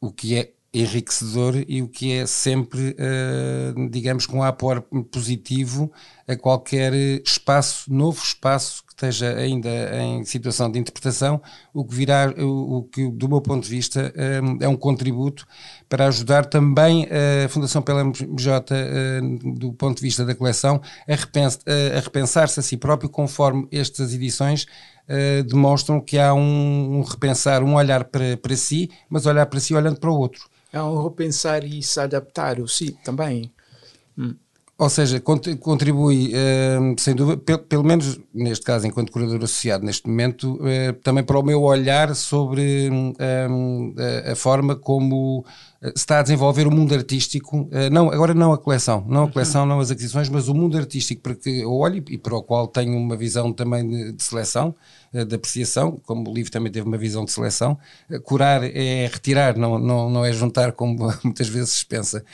o 0.00 0.12
que 0.12 0.36
é 0.36 0.52
enriquecedor 0.74 1.64
e 1.66 1.80
o 1.80 1.88
que 1.88 2.12
é 2.12 2.26
sempre, 2.26 2.90
uh, 2.98 3.90
digamos, 3.90 4.26
com 4.26 4.38
um 4.38 4.42
apor 4.42 4.82
positivo 5.10 5.90
a 6.28 6.36
qualquer 6.36 6.92
espaço, 7.24 7.92
novo 7.92 8.22
espaço 8.22 8.84
esteja 8.96 9.36
ainda 9.36 9.68
em 10.00 10.24
situação 10.24 10.70
de 10.70 10.78
interpretação, 10.78 11.40
o 11.72 11.84
que 11.84 11.94
virá, 11.94 12.34
o, 12.38 12.78
o 12.78 12.82
que 12.84 13.08
do 13.10 13.28
meu 13.28 13.42
ponto 13.42 13.64
de 13.64 13.70
vista 13.70 14.12
um, 14.42 14.64
é 14.64 14.66
um 14.66 14.76
contributo 14.76 15.46
para 15.88 16.06
ajudar 16.06 16.46
também 16.46 17.06
a 17.44 17.48
Fundação 17.48 17.82
PLMJ 17.82 18.52
uh, 18.58 19.58
do 19.58 19.72
ponto 19.74 19.98
de 19.98 20.02
vista 20.02 20.24
da 20.24 20.34
coleção 20.34 20.80
a 21.06 22.00
repensar-se 22.00 22.58
a 22.58 22.62
si 22.62 22.76
próprio 22.76 23.10
conforme 23.10 23.68
estas 23.70 24.14
edições 24.14 24.66
Uh, 25.08 25.44
demonstram 25.44 26.00
que 26.00 26.18
há 26.18 26.34
um, 26.34 26.98
um, 26.98 27.02
repensar, 27.02 27.62
um 27.62 27.76
olhar 27.76 28.06
para, 28.06 28.36
para 28.36 28.56
si, 28.56 28.90
mas 29.08 29.24
olhar 29.24 29.46
para 29.46 29.60
si 29.60 29.72
olhando 29.72 30.00
para 30.00 30.10
o 30.10 30.18
outro. 30.18 30.50
É 30.72 30.82
um 30.82 31.00
repensar 31.04 31.62
e 31.62 31.80
se 31.80 32.00
adaptar, 32.00 32.56
sim, 32.66 32.90
também. 33.04 33.52
Hum. 34.18 34.34
Ou 34.78 34.90
seja, 34.90 35.18
contribui, 35.20 36.34
uh, 36.34 37.00
sem 37.00 37.14
dúvida, 37.14 37.56
pelo, 37.56 37.82
menos 37.82 38.20
neste 38.34 38.62
caso, 38.62 38.86
enquanto 38.86 39.10
curador 39.10 39.36
associado 39.36 39.86
neste 39.86 40.06
momento, 40.06 40.56
uh, 40.56 40.92
também 41.02 41.24
para 41.24 41.38
o 41.38 41.42
meu 41.42 41.62
olhar 41.62 42.14
sobre 42.14 42.90
um, 42.90 43.94
a 44.30 44.36
forma 44.36 44.76
como 44.76 45.46
se 45.80 45.92
está 45.96 46.18
a 46.18 46.22
desenvolver 46.22 46.66
o 46.66 46.70
mundo 46.70 46.94
artístico, 46.94 47.68
não, 47.92 48.10
agora 48.10 48.34
não 48.34 48.52
a 48.52 48.58
coleção, 48.58 49.04
não 49.08 49.24
a 49.24 49.30
coleção, 49.30 49.64
não 49.64 49.78
as 49.78 49.90
aquisições, 49.90 50.28
mas 50.28 50.48
o 50.48 50.54
mundo 50.54 50.76
artístico 50.76 51.22
para 51.22 51.34
que 51.34 51.60
eu 51.60 51.72
olho 51.72 52.02
e 52.08 52.18
para 52.18 52.34
o 52.34 52.42
qual 52.42 52.66
tenho 52.66 52.96
uma 52.96 53.16
visão 53.16 53.52
também 53.52 53.86
de, 53.86 54.12
de 54.12 54.22
seleção, 54.22 54.74
de 55.12 55.34
apreciação, 55.34 56.00
como 56.04 56.28
o 56.28 56.34
livro 56.34 56.50
também 56.50 56.72
teve 56.72 56.86
uma 56.86 56.98
visão 56.98 57.24
de 57.24 57.32
seleção. 57.32 57.78
Curar 58.24 58.64
é 58.64 59.06
retirar, 59.06 59.56
não, 59.56 59.78
não, 59.78 60.10
não 60.10 60.24
é 60.24 60.32
juntar, 60.32 60.72
como 60.72 61.12
muitas 61.22 61.48
vezes 61.48 61.74
se 61.74 61.86
pensa. 61.86 62.24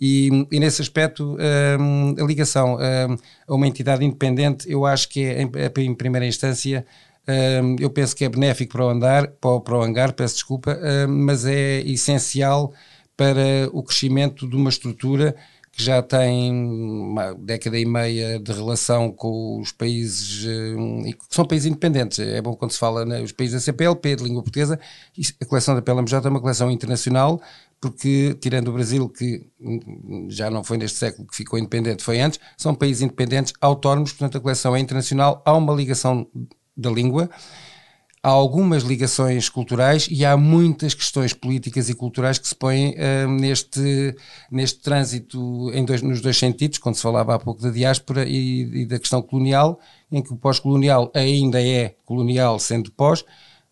E, 0.00 0.46
e 0.52 0.60
nesse 0.60 0.80
aspecto, 0.80 1.36
um, 1.80 2.14
a 2.22 2.26
ligação 2.26 2.76
um, 2.76 3.16
a 3.48 3.54
uma 3.54 3.66
entidade 3.66 4.04
independente, 4.04 4.70
eu 4.70 4.86
acho 4.86 5.08
que 5.08 5.24
é, 5.24 5.42
em, 5.42 5.50
em 5.84 5.94
primeira 5.94 6.26
instância, 6.26 6.86
um, 7.62 7.76
eu 7.80 7.90
penso 7.90 8.14
que 8.14 8.24
é 8.24 8.28
benéfico 8.28 8.72
para 8.72 8.84
o 8.84 8.88
andar, 8.88 9.26
para 9.26 9.50
o, 9.50 9.60
para 9.60 9.76
o 9.76 9.82
hangar, 9.82 10.12
peço 10.12 10.34
desculpa, 10.34 10.78
mas 11.08 11.44
é 11.44 11.80
essencial 11.80 12.72
para 13.16 13.68
o 13.72 13.82
crescimento 13.82 14.48
de 14.48 14.54
uma 14.54 14.70
estrutura 14.70 15.34
que 15.78 15.84
já 15.84 16.02
tem 16.02 16.52
uma 16.52 17.34
década 17.34 17.78
e 17.78 17.84
meia 17.84 18.40
de 18.40 18.52
relação 18.52 19.12
com 19.12 19.60
os 19.60 19.70
países, 19.70 20.44
que 20.44 21.16
são 21.30 21.44
países 21.44 21.66
independentes. 21.66 22.18
É 22.18 22.42
bom 22.42 22.54
quando 22.56 22.72
se 22.72 22.78
fala 22.80 23.04
nos 23.04 23.30
países 23.30 23.54
da 23.54 23.60
CPLP, 23.60 24.16
de 24.16 24.24
língua 24.24 24.42
portuguesa, 24.42 24.78
a 25.40 25.44
coleção 25.44 25.76
da 25.76 25.82
PLMJ 25.82 26.26
é 26.26 26.28
uma 26.28 26.40
coleção 26.40 26.68
internacional, 26.68 27.40
porque, 27.80 28.36
tirando 28.40 28.68
o 28.68 28.72
Brasil, 28.72 29.08
que 29.08 29.46
já 30.28 30.50
não 30.50 30.64
foi 30.64 30.78
neste 30.78 30.98
século 30.98 31.28
que 31.28 31.36
ficou 31.36 31.58
independente, 31.58 32.02
foi 32.02 32.20
antes, 32.20 32.40
são 32.56 32.74
países 32.74 33.02
independentes, 33.02 33.52
autónomos, 33.60 34.12
portanto 34.12 34.38
a 34.38 34.40
coleção 34.40 34.74
é 34.74 34.80
internacional, 34.80 35.42
há 35.46 35.54
uma 35.54 35.72
ligação 35.72 36.26
da 36.76 36.90
língua, 36.90 37.30
há 38.22 38.28
algumas 38.28 38.82
ligações 38.82 39.48
culturais 39.48 40.08
e 40.10 40.24
há 40.24 40.36
muitas 40.36 40.92
questões 40.92 41.32
políticas 41.32 41.88
e 41.88 41.94
culturais 41.94 42.38
que 42.38 42.48
se 42.48 42.54
põem 42.54 42.94
uh, 42.94 43.28
neste, 43.28 44.14
neste 44.50 44.80
trânsito 44.80 45.70
em 45.72 45.84
dois, 45.84 46.02
nos 46.02 46.20
dois 46.20 46.36
sentidos, 46.36 46.78
quando 46.78 46.96
se 46.96 47.02
falava 47.02 47.34
há 47.34 47.38
pouco 47.38 47.62
da 47.62 47.70
diáspora 47.70 48.24
e, 48.26 48.82
e 48.82 48.86
da 48.86 48.98
questão 48.98 49.22
colonial, 49.22 49.78
em 50.10 50.20
que 50.22 50.32
o 50.32 50.36
pós-colonial 50.36 51.12
ainda 51.14 51.62
é 51.62 51.94
colonial 52.04 52.58
sendo 52.58 52.90
pós, 52.90 53.24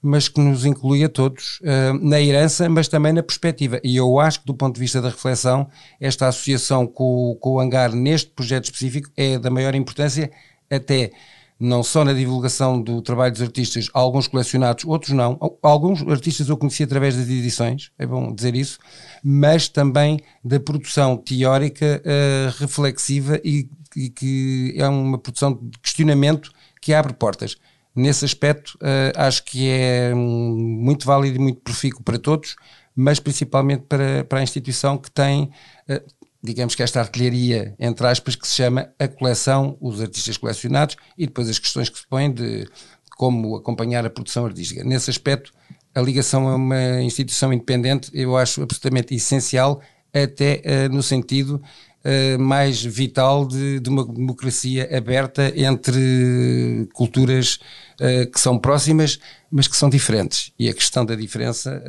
mas 0.03 0.29
que 0.29 0.41
nos 0.41 0.65
inclui 0.65 1.03
a 1.05 1.09
todos 1.09 1.61
uh, 1.61 1.99
na 2.01 2.21
herança, 2.21 2.69
mas 2.69 2.89
também 2.89 3.13
na 3.13 3.23
perspectiva. 3.23 3.81
E 3.83 3.97
eu 3.97 4.21
acho 4.21 4.41
que, 4.41 4.47
do 4.47 4.55
ponto 4.55 4.75
de 4.75 4.81
vista 4.81 5.01
da 5.01 5.09
reflexão, 5.09 5.69
esta 6.01 6.29
associação 6.29 6.87
com, 6.87 7.37
com 7.41 7.55
o 7.55 7.61
hangar 7.61 7.93
neste 7.93 8.31
projeto 8.31 8.65
específico 8.65 9.11
é 9.17 9.39
da 9.39 9.51
maior 9.51 9.75
importância, 9.75 10.31
até 10.71 11.11
não 11.59 11.83
só 11.83 12.05
na 12.05 12.13
divulgação 12.13 12.81
do 12.81 13.01
trabalho 13.01 13.33
dos 13.33 13.41
artistas, 13.41 13.89
alguns 13.95 14.29
colecionados, 14.29 14.85
outros 14.85 15.13
não. 15.13 15.39
Alguns 15.63 16.03
artistas 16.03 16.49
eu 16.49 16.57
conheci 16.57 16.83
através 16.83 17.17
das 17.17 17.29
edições, 17.29 17.91
é 17.99 18.07
bom 18.07 18.33
dizer 18.35 18.55
isso, 18.55 18.79
mas 19.25 19.69
também 19.69 20.21
da 20.45 20.61
produção 20.61 21.17
teórica 21.17 22.03
uh, 22.05 22.61
reflexiva 22.61 23.41
e, 23.43 23.69
e, 23.97 24.11
que 24.11 24.75
é 24.77 24.87
uma 24.87 25.19
produção 25.19 25.55
de 25.55 25.79
questionamento 25.79 26.51
que 26.81 26.93
abre 26.93 27.15
portas. 27.15 27.57
Nesse 27.97 28.25
aspecto, 28.25 28.79
uh, 28.83 29.13
acho 29.17 29.43
que 29.45 29.69
é 29.69 30.15
muito 30.15 31.07
válido 31.07 31.37
e 31.37 31.41
muito 31.41 31.61
profícuo 31.61 32.03
para 32.03 32.19
todos, 32.19 32.55
mas 32.95 33.19
principalmente 33.19 33.85
para, 33.89 34.23
para 34.25 34.41
a 34.41 34.43
instituição 34.43 34.99
que 34.99 35.11
tem 35.11 35.51
uh, 35.89 36.17
digamos 36.47 36.75
que 36.75 36.83
esta 36.83 37.01
artilharia, 37.01 37.75
entre 37.79 38.07
aspas, 38.07 38.37
que 38.37 38.47
se 38.47 38.55
chama 38.55 38.89
a 38.99 39.09
coleção, 39.09 39.77
os 39.81 40.01
artistas 40.01 40.37
colecionados 40.37 40.97
e 41.19 41.27
depois 41.27 41.49
as 41.49 41.59
questões 41.59 41.89
que 41.89 41.99
se 41.99 42.07
põem 42.07 42.33
de 42.33 42.69
como 43.17 43.57
acompanhar 43.57 44.07
a 44.07 44.11
produção 44.11 44.47
artística. 44.47 44.85
Nesse 44.85 45.11
aspecto, 45.11 45.53
a 45.95 46.01
ligação 46.01 46.49
a 46.49 46.55
uma 46.55 47.03
instituição 47.03 47.53
independente 47.53 48.11
eu 48.15 48.37
acho 48.37 48.63
absolutamente 48.63 49.15
essencial, 49.15 49.81
até 50.15 50.63
uh, 50.65 50.95
no 50.95 51.03
sentido 51.03 51.61
uh, 52.07 52.39
mais 52.39 52.83
vital 52.83 53.45
de, 53.45 53.81
de, 53.81 53.91
uma 53.91 54.07
democracia 54.07 54.89
aberta 54.97 55.53
entre 55.59 56.89
culturas 56.93 57.59
uh, 58.01 58.31
que 58.31 58.41
são 58.41 58.59
próximas, 58.59 59.19
mas 59.51 59.67
que 59.67 59.77
são 59.77 59.91
diferentes. 59.91 60.53
E 60.59 60.69
a 60.69 60.75
questão 60.75 61.05
da 61.05 61.15
diferença 61.15 61.83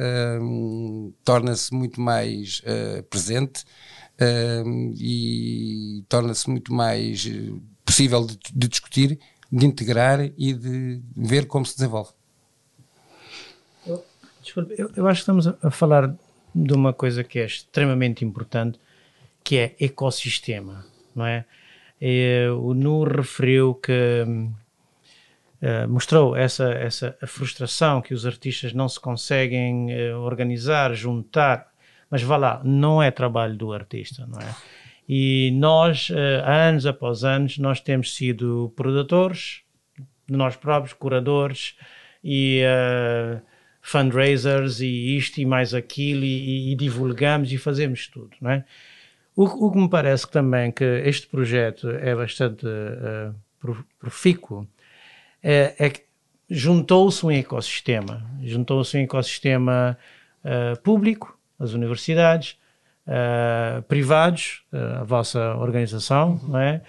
torna-se 1.23 1.73
muito 1.73 2.01
mais 2.01 2.61
presente 3.09 3.63
e 4.95 6.03
torna-se 6.09 6.49
muito 6.49 6.73
mais 6.73 7.27
eh, 7.27 7.53
possível 7.85 8.25
de, 8.25 8.37
de, 8.53 8.67
discutir, 8.67 9.19
de 9.51 9.65
integrar 9.65 10.19
e 10.37 10.53
de 10.53 11.01
ver 11.15 11.45
como 11.45 11.65
se 11.65 11.75
desenvolve. 11.75 12.11
Desculpe, 14.41 14.75
eu, 14.77 14.89
eu 14.95 15.07
acho 15.07 15.19
que 15.19 15.23
estamos 15.23 15.47
a 15.47 15.69
falar 15.69 16.15
de 16.55 16.73
uma 16.73 16.93
coisa 16.93 17.23
que 17.23 17.37
é 17.37 17.45
extremamente 17.45 18.25
importante, 18.25 18.79
que 19.47 19.57
é 19.57 19.75
ecossistema, 19.79 20.85
não 21.15 21.25
é? 21.25 21.45
E, 22.01 22.47
o 22.59 22.73
Nu 22.73 23.03
referiu 23.03 23.75
que 23.75 24.23
uh, 24.23 25.87
mostrou 25.87 26.35
essa, 26.35 26.71
essa 26.73 27.17
frustração 27.25 28.01
que 28.01 28.13
os 28.13 28.25
artistas 28.25 28.73
não 28.73 28.89
se 28.89 28.99
conseguem 28.99 29.87
uh, 29.93 30.17
organizar, 30.19 30.93
juntar 30.93 31.67
mas 32.09 32.21
vá 32.21 32.37
lá, 32.37 32.61
não 32.63 33.03
é 33.03 33.11
trabalho 33.11 33.55
do 33.55 33.73
artista, 33.73 34.25
não 34.27 34.39
é? 34.39 34.55
E 35.07 35.51
nós, 35.55 36.09
uh, 36.09 36.13
anos 36.45 36.85
após 36.85 37.23
anos, 37.23 37.57
nós 37.57 37.79
temos 37.79 38.15
sido 38.15 38.73
produtores 38.75 39.61
nós 40.29 40.55
próprios, 40.55 40.93
curadores 40.93 41.75
e 42.23 42.61
uh, 42.63 43.41
fundraisers 43.81 44.81
e 44.81 45.15
isto 45.15 45.39
e 45.39 45.45
mais 45.45 45.73
aquilo 45.73 46.25
e, 46.25 46.71
e, 46.71 46.75
divulgamos 46.75 47.51
e 47.51 47.57
fazemos 47.57 48.07
tudo, 48.07 48.35
não 48.41 48.51
é? 48.51 48.65
O, 49.37 49.67
o, 49.67 49.71
que 49.71 49.77
me 49.77 49.87
parece 49.87 50.27
também 50.31 50.71
que 50.71 50.83
este 50.83 51.27
projeto 51.27 51.87
é 51.91 52.15
bastante 52.15 52.65
uh, 52.65 53.35
profícuo 53.99 54.67
é, 55.43 55.75
é 55.77 55.89
que 55.91 56.01
juntou-se 56.49 57.23
um 57.23 57.29
ecossistema, 57.29 58.27
juntou-se 58.41 58.97
um 58.97 59.01
ecossistema 59.01 59.95
uh, 60.43 60.81
público, 60.81 61.37
as 61.59 61.73
universidades, 61.73 62.57
uh, 63.05 63.83
privados, 63.83 64.63
uh, 64.73 65.01
a 65.01 65.03
vossa 65.03 65.53
organização, 65.57 66.39
uhum. 66.41 66.49
não 66.49 66.59
é? 66.59 66.81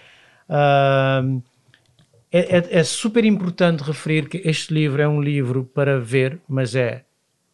É, 2.32 2.56
é, 2.56 2.78
é, 2.78 2.82
super 2.82 3.26
importante 3.26 3.82
referir 3.82 4.26
que 4.26 4.38
este 4.48 4.72
livro 4.72 5.02
é 5.02 5.08
um 5.08 5.20
livro 5.20 5.64
para 5.66 6.00
ver, 6.00 6.40
mas 6.48 6.74
é 6.74 7.04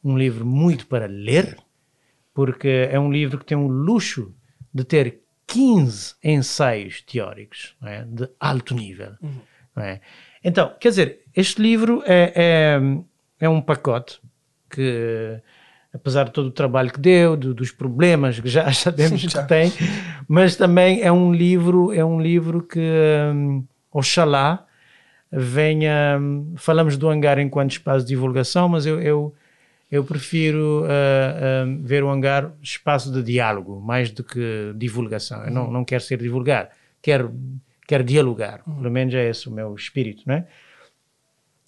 um 0.04 0.16
livro 0.16 0.46
muito 0.46 0.86
para 0.86 1.06
ler, 1.06 1.58
porque 2.32 2.88
é 2.88 3.00
um 3.00 3.10
livro 3.10 3.38
que 3.38 3.44
tem 3.44 3.58
o 3.58 3.66
luxo 3.66 4.32
de 4.74 4.84
ter 4.84 5.20
15 5.46 6.14
ensaios 6.24 7.00
teóricos 7.02 7.76
é? 7.82 8.02
de 8.02 8.28
alto 8.40 8.74
nível. 8.74 9.14
Uhum. 9.22 9.40
É? 9.76 10.00
Então, 10.42 10.74
quer 10.80 10.88
dizer, 10.90 11.20
este 11.34 11.62
livro 11.62 12.02
é, 12.06 12.32
é, 12.34 12.80
é 13.40 13.48
um 13.48 13.60
pacote 13.60 14.20
que 14.70 15.40
apesar 15.94 16.24
de 16.24 16.32
todo 16.32 16.48
o 16.48 16.50
trabalho 16.50 16.92
que 16.92 16.98
deu, 16.98 17.36
do, 17.36 17.54
dos 17.54 17.70
problemas 17.70 18.40
que 18.40 18.48
já 18.48 18.70
sabemos 18.74 19.20
Sim, 19.20 19.28
já. 19.28 19.42
que 19.42 19.48
tem, 19.48 19.72
mas 20.26 20.56
também 20.56 21.00
é 21.00 21.12
um 21.12 21.32
livro, 21.32 21.92
é 21.92 22.04
um 22.04 22.20
livro 22.20 22.62
que 22.62 22.80
um, 23.32 23.64
oxalá 23.92 24.66
venha, 25.30 26.18
um, 26.20 26.54
falamos 26.56 26.96
do 26.96 27.08
hangar 27.08 27.38
enquanto 27.38 27.72
espaço 27.72 28.04
de 28.04 28.08
divulgação, 28.08 28.68
mas 28.68 28.86
eu, 28.86 29.00
eu, 29.00 29.34
eu 29.94 30.02
prefiro 30.02 30.82
uh, 30.82 30.86
uh, 30.86 31.82
ver 31.84 32.02
o 32.02 32.10
hangar 32.10 32.52
espaço 32.60 33.12
de 33.12 33.22
diálogo, 33.22 33.80
mais 33.80 34.10
do 34.10 34.24
que 34.24 34.72
divulgação. 34.74 35.44
Eu 35.44 35.52
não, 35.52 35.70
não 35.70 35.84
quero 35.84 36.02
ser 36.02 36.18
divulgado, 36.18 36.70
quero, 37.00 37.32
quero 37.86 38.02
dialogar, 38.02 38.60
uhum. 38.66 38.74
pelo 38.78 38.90
menos 38.90 39.14
é 39.14 39.30
esse 39.30 39.48
o 39.48 39.52
meu 39.52 39.72
espírito, 39.72 40.24
não 40.26 40.34
é? 40.34 40.46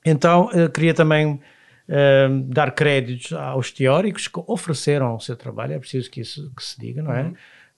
Então, 0.04 0.48
queria 0.74 0.92
também 0.92 1.34
uh, 1.34 2.42
dar 2.48 2.72
créditos 2.72 3.32
aos 3.32 3.70
teóricos 3.70 4.26
que 4.26 4.40
ofereceram 4.48 5.14
o 5.14 5.20
seu 5.20 5.36
trabalho, 5.36 5.74
é 5.74 5.78
preciso 5.78 6.10
que 6.10 6.20
isso 6.20 6.52
que 6.56 6.64
se 6.64 6.80
diga, 6.80 7.02
não 7.02 7.12
é? 7.12 7.22
Uhum. 7.22 7.34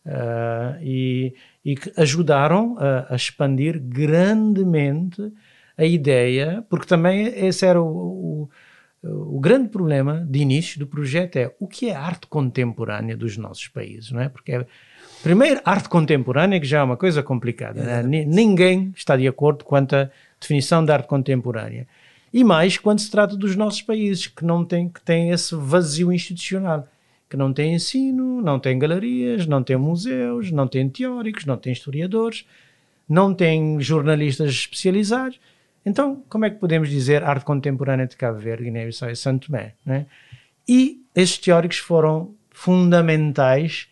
Uh, 0.06 0.82
e, 0.82 1.34
e, 1.62 1.76
que 1.76 1.92
ajudaram 1.94 2.78
a, 2.78 3.12
a, 3.12 3.16
expandir 3.16 3.78
grandemente 3.78 5.30
a 5.76 5.84
ideia, 5.84 6.64
porque 6.70 6.86
também 6.86 7.26
esse 7.26 7.66
era 7.66 7.82
o, 7.82 7.86
o, 7.86 8.50
o, 9.02 9.38
grande 9.38 9.68
problema 9.68 10.26
de 10.28 10.40
início 10.40 10.78
do 10.78 10.86
projeto 10.86 11.36
é 11.36 11.54
o 11.60 11.66
que 11.66 11.88
é 11.88 11.94
arte 11.94 12.26
contemporânea 12.26 13.16
dos 13.16 13.36
nossos 13.36 13.68
países, 13.68 14.10
não 14.10 14.20
é? 14.20 14.28
Porque 14.28 14.52
é, 14.52 14.66
primeiro, 15.22 15.60
arte 15.64 15.88
contemporânea, 15.88 16.60
que 16.60 16.66
já 16.66 16.80
é 16.80 16.82
uma 16.82 16.96
coisa 16.96 17.22
complicada, 17.22 17.80
é. 17.80 18.02
ninguém 18.02 18.92
está 18.96 19.16
de 19.16 19.28
acordo 19.28 19.64
quanto 19.64 19.94
à 19.94 20.10
definição 20.40 20.84
da 20.84 20.94
arte 20.94 21.06
contemporânea. 21.06 21.86
E 22.32 22.44
mais 22.44 22.76
quando 22.76 22.98
se 22.98 23.10
trata 23.10 23.36
dos 23.36 23.56
nossos 23.56 23.82
países, 23.82 24.26
que 24.26 24.44
não 24.44 24.64
têm, 24.64 24.88
que 24.88 25.00
têm 25.00 25.30
esse 25.30 25.54
vazio 25.54 26.12
institucional, 26.12 26.86
que 27.28 27.36
não 27.36 27.52
têm 27.52 27.74
ensino, 27.74 28.40
não 28.42 28.58
têm 28.58 28.78
galerias, 28.78 29.46
não 29.46 29.62
têm 29.62 29.76
museus, 29.76 30.50
não 30.50 30.66
têm 30.66 30.88
teóricos, 30.88 31.44
não 31.44 31.56
têm 31.56 31.72
historiadores, 31.72 32.44
não 33.08 33.32
têm 33.32 33.80
jornalistas 33.80 34.50
especializados. 34.50 35.38
Então, 35.84 36.22
como 36.28 36.44
é 36.44 36.50
que 36.50 36.56
podemos 36.56 36.88
dizer 36.88 37.24
arte 37.24 37.44
contemporânea 37.44 38.06
de 38.06 38.16
Cabo 38.16 38.38
Verde, 38.38 38.64
Guiné-Bissau 38.64 39.10
e 39.10 39.16
Santo 39.16 39.46
Tomé? 39.46 39.74
Né? 39.84 40.06
E 40.68 41.02
esses 41.14 41.38
teóricos 41.38 41.78
foram 41.78 42.34
fundamentais 42.50 43.88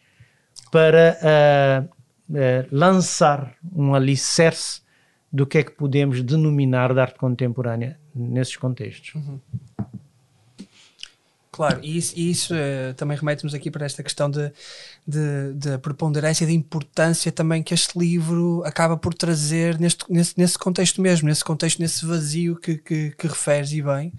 para 0.71 1.17
uh, 1.23 2.35
uh, 2.35 2.69
lançar 2.71 3.55
um 3.75 3.95
alicerce 3.95 4.83
do 5.33 5.47
que 5.47 5.59
é 5.59 5.63
que 5.63 5.73
podemos 5.73 6.23
denominar 6.23 6.93
de 6.93 7.01
arte 7.01 7.19
contemporânea 7.19 7.99
nesses 8.15 8.57
contextos. 8.57 9.15
Uhum. 9.15 9.41
Claro, 11.57 11.81
e 11.83 11.97
isso, 11.97 12.13
e 12.15 12.31
isso 12.31 12.55
uh, 12.55 12.93
também 12.99 13.17
remete-nos 13.17 13.55
aqui 13.55 13.71
para 13.71 13.87
esta 13.87 14.03
questão 14.03 14.31
de, 14.31 14.53
de, 15.09 15.55
de 15.55 15.79
preponderância 15.79 16.45
e 16.45 16.49
de 16.49 16.53
importância 16.53 17.33
também 17.33 17.63
que 17.63 17.73
este 17.73 17.99
livro 17.99 18.63
acaba 18.63 18.95
por 18.95 19.15
trazer 19.15 19.81
neste, 19.81 20.05
nesse, 20.13 20.35
nesse 20.37 20.59
contexto 20.59 21.01
mesmo, 21.01 21.27
nesse 21.27 21.43
contexto, 21.43 21.81
nesse 21.81 22.05
vazio 22.05 22.57
que, 22.57 22.77
que, 22.77 23.11
que 23.13 23.27
referes 23.27 23.73
e 23.73 23.81
bem. 23.81 24.13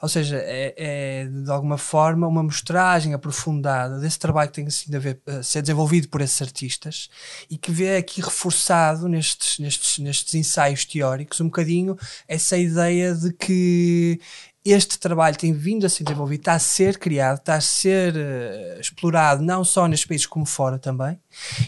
Ou 0.00 0.08
seja, 0.08 0.36
é, 0.36 0.74
é, 0.76 1.24
de 1.26 1.50
alguma 1.50 1.76
forma 1.76 2.28
uma 2.28 2.42
mostragem 2.42 3.14
aprofundada 3.14 3.98
desse 3.98 4.20
trabalho 4.20 4.48
que 4.50 4.62
tem 4.62 4.70
sido 4.70 4.96
a 5.26 5.42
ser 5.42 5.62
desenvolvido 5.62 6.08
por 6.08 6.20
esses 6.20 6.40
artistas 6.40 7.08
e 7.50 7.58
que 7.58 7.72
vê 7.72 7.96
aqui 7.96 8.20
reforçado 8.20 9.08
nestes, 9.08 9.58
nestes, 9.58 9.98
nestes 9.98 10.34
ensaios 10.34 10.84
teóricos 10.84 11.40
um 11.40 11.46
bocadinho 11.46 11.96
essa 12.28 12.56
ideia 12.56 13.12
de 13.12 13.32
que 13.32 14.20
este 14.66 14.98
trabalho 14.98 15.36
tem 15.36 15.52
vindo 15.52 15.86
a 15.86 15.88
ser 15.88 16.04
desenvolvido, 16.04 16.40
está 16.40 16.54
a 16.54 16.58
ser 16.58 16.98
criado, 16.98 17.38
está 17.38 17.54
a 17.54 17.60
ser 17.60 18.14
uh, 18.14 18.80
explorado 18.80 19.42
não 19.42 19.64
só 19.64 19.86
nestes 19.86 20.06
países 20.06 20.26
como 20.26 20.44
fora 20.44 20.78
também, 20.78 21.18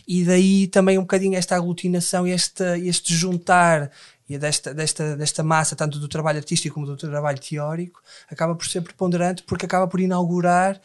e 0.07 0.25
daí 0.25 0.67
também 0.67 0.99
um 0.99 1.03
bocadinho 1.03 1.37
esta 1.37 1.57
aglutinação, 1.57 2.27
este, 2.27 2.65
este 2.81 3.15
juntar 3.15 3.91
e 4.29 4.37
desta, 4.37 4.75
desta, 4.75 5.17
desta 5.17 5.43
massa, 5.43 5.75
tanto 5.75 5.99
do 5.99 6.07
trabalho 6.07 6.37
artístico 6.39 6.75
como 6.75 6.87
do 6.87 6.97
trabalho 6.97 7.39
teórico, 7.39 8.03
acaba 8.31 8.55
por 8.55 8.67
ser 8.67 8.83
preponderante 8.83 9.43
porque 9.43 9.65
acaba 9.65 9.89
por 9.89 10.01
inaugurar 10.01 10.79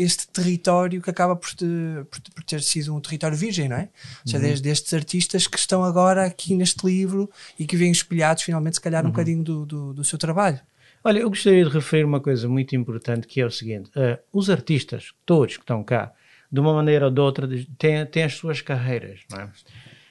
este 0.00 0.26
território 0.26 1.00
que 1.00 1.08
acaba 1.08 1.36
por, 1.36 1.54
te, 1.54 1.64
por, 2.10 2.42
ter 2.42 2.60
sido 2.60 2.94
um 2.94 3.00
território 3.00 3.36
virgem, 3.36 3.68
não 3.68 3.76
é? 3.76 3.82
Ou 3.82 4.32
seja, 4.32 4.38
uhum. 4.38 4.42
desde 4.42 4.68
estes 4.68 4.92
artistas 4.92 5.46
que 5.46 5.56
estão 5.56 5.84
agora 5.84 6.24
aqui 6.24 6.56
neste 6.56 6.84
livro 6.84 7.30
e 7.56 7.66
que 7.66 7.76
vêm 7.76 7.92
espelhados 7.92 8.42
finalmente, 8.42 8.74
se 8.74 8.80
calhar, 8.80 9.04
um 9.04 9.06
uhum. 9.06 9.12
bocadinho 9.12 9.44
do, 9.44 9.64
do, 9.64 9.94
do, 9.94 10.04
seu 10.04 10.18
trabalho. 10.18 10.60
Olha, 11.04 11.18
eu 11.18 11.28
gostaria 11.28 11.64
de 11.64 11.70
referir 11.70 12.04
uma 12.04 12.20
coisa 12.20 12.48
muito 12.48 12.76
importante 12.76 13.26
que 13.26 13.40
é 13.40 13.46
o 13.46 13.50
seguinte: 13.50 13.90
uh, 13.90 14.18
os 14.32 14.48
artistas, 14.48 15.12
todos 15.26 15.56
que 15.56 15.62
estão 15.62 15.82
cá, 15.82 16.12
de 16.50 16.60
uma 16.60 16.72
maneira 16.72 17.06
ou 17.06 17.10
de 17.10 17.20
outra, 17.20 17.48
têm, 17.78 18.06
têm 18.06 18.24
as 18.24 18.34
suas 18.34 18.60
carreiras, 18.60 19.20
não 19.30 19.40
é? 19.40 19.50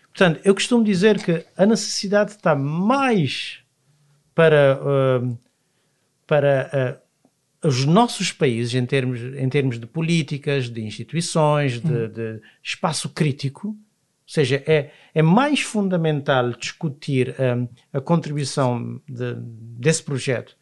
Portanto, 0.09 0.41
eu 0.43 0.53
costumo 0.53 0.83
dizer 0.83 1.23
que 1.23 1.45
a 1.55 1.65
necessidade 1.65 2.31
está 2.31 2.53
mais 2.53 3.59
para, 4.35 4.77
uh, 4.81 5.39
para 6.27 7.01
uh, 7.63 7.67
os 7.67 7.85
nossos 7.85 8.33
países, 8.33 8.75
em 8.75 8.85
termos, 8.85 9.21
em 9.21 9.47
termos 9.47 9.79
de 9.79 9.87
políticas, 9.87 10.69
de 10.69 10.81
instituições, 10.81 11.79
de, 11.79 11.93
uhum. 11.93 12.11
de 12.11 12.41
espaço 12.61 13.07
crítico. 13.09 13.69
Ou 13.69 14.33
seja, 14.33 14.61
é, 14.65 14.91
é 15.13 15.21
mais 15.21 15.61
fundamental 15.61 16.51
discutir 16.51 17.35
um, 17.39 17.67
a 17.93 18.01
contribuição 18.01 19.01
de, 19.07 19.35
desse 19.77 20.03
projeto 20.03 20.57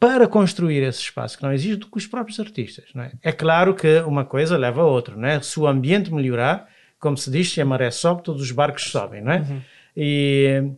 para 0.00 0.26
construir 0.26 0.82
esse 0.82 1.00
espaço 1.00 1.36
que 1.36 1.42
não 1.42 1.52
existe 1.52 1.76
do 1.76 1.86
que 1.86 1.98
os 1.98 2.06
próprios 2.06 2.40
artistas. 2.40 2.86
Não 2.94 3.02
é? 3.02 3.12
é 3.22 3.30
claro 3.30 3.74
que 3.74 4.00
uma 4.00 4.24
coisa 4.24 4.56
leva 4.56 4.80
a 4.80 4.86
outra. 4.86 5.14
Não 5.14 5.28
é? 5.28 5.40
Se 5.42 5.60
o 5.60 5.66
ambiente 5.66 6.10
melhorar, 6.10 6.66
como 6.98 7.18
se 7.18 7.30
diz, 7.30 7.52
se 7.52 7.60
a 7.60 7.64
maré 7.66 7.90
sobe, 7.90 8.22
todos 8.22 8.40
os 8.40 8.50
barcos 8.50 8.84
sobem, 8.90 9.20
não 9.20 9.32
é? 9.32 9.38
Uhum. 9.40 9.60
E, 9.94 10.72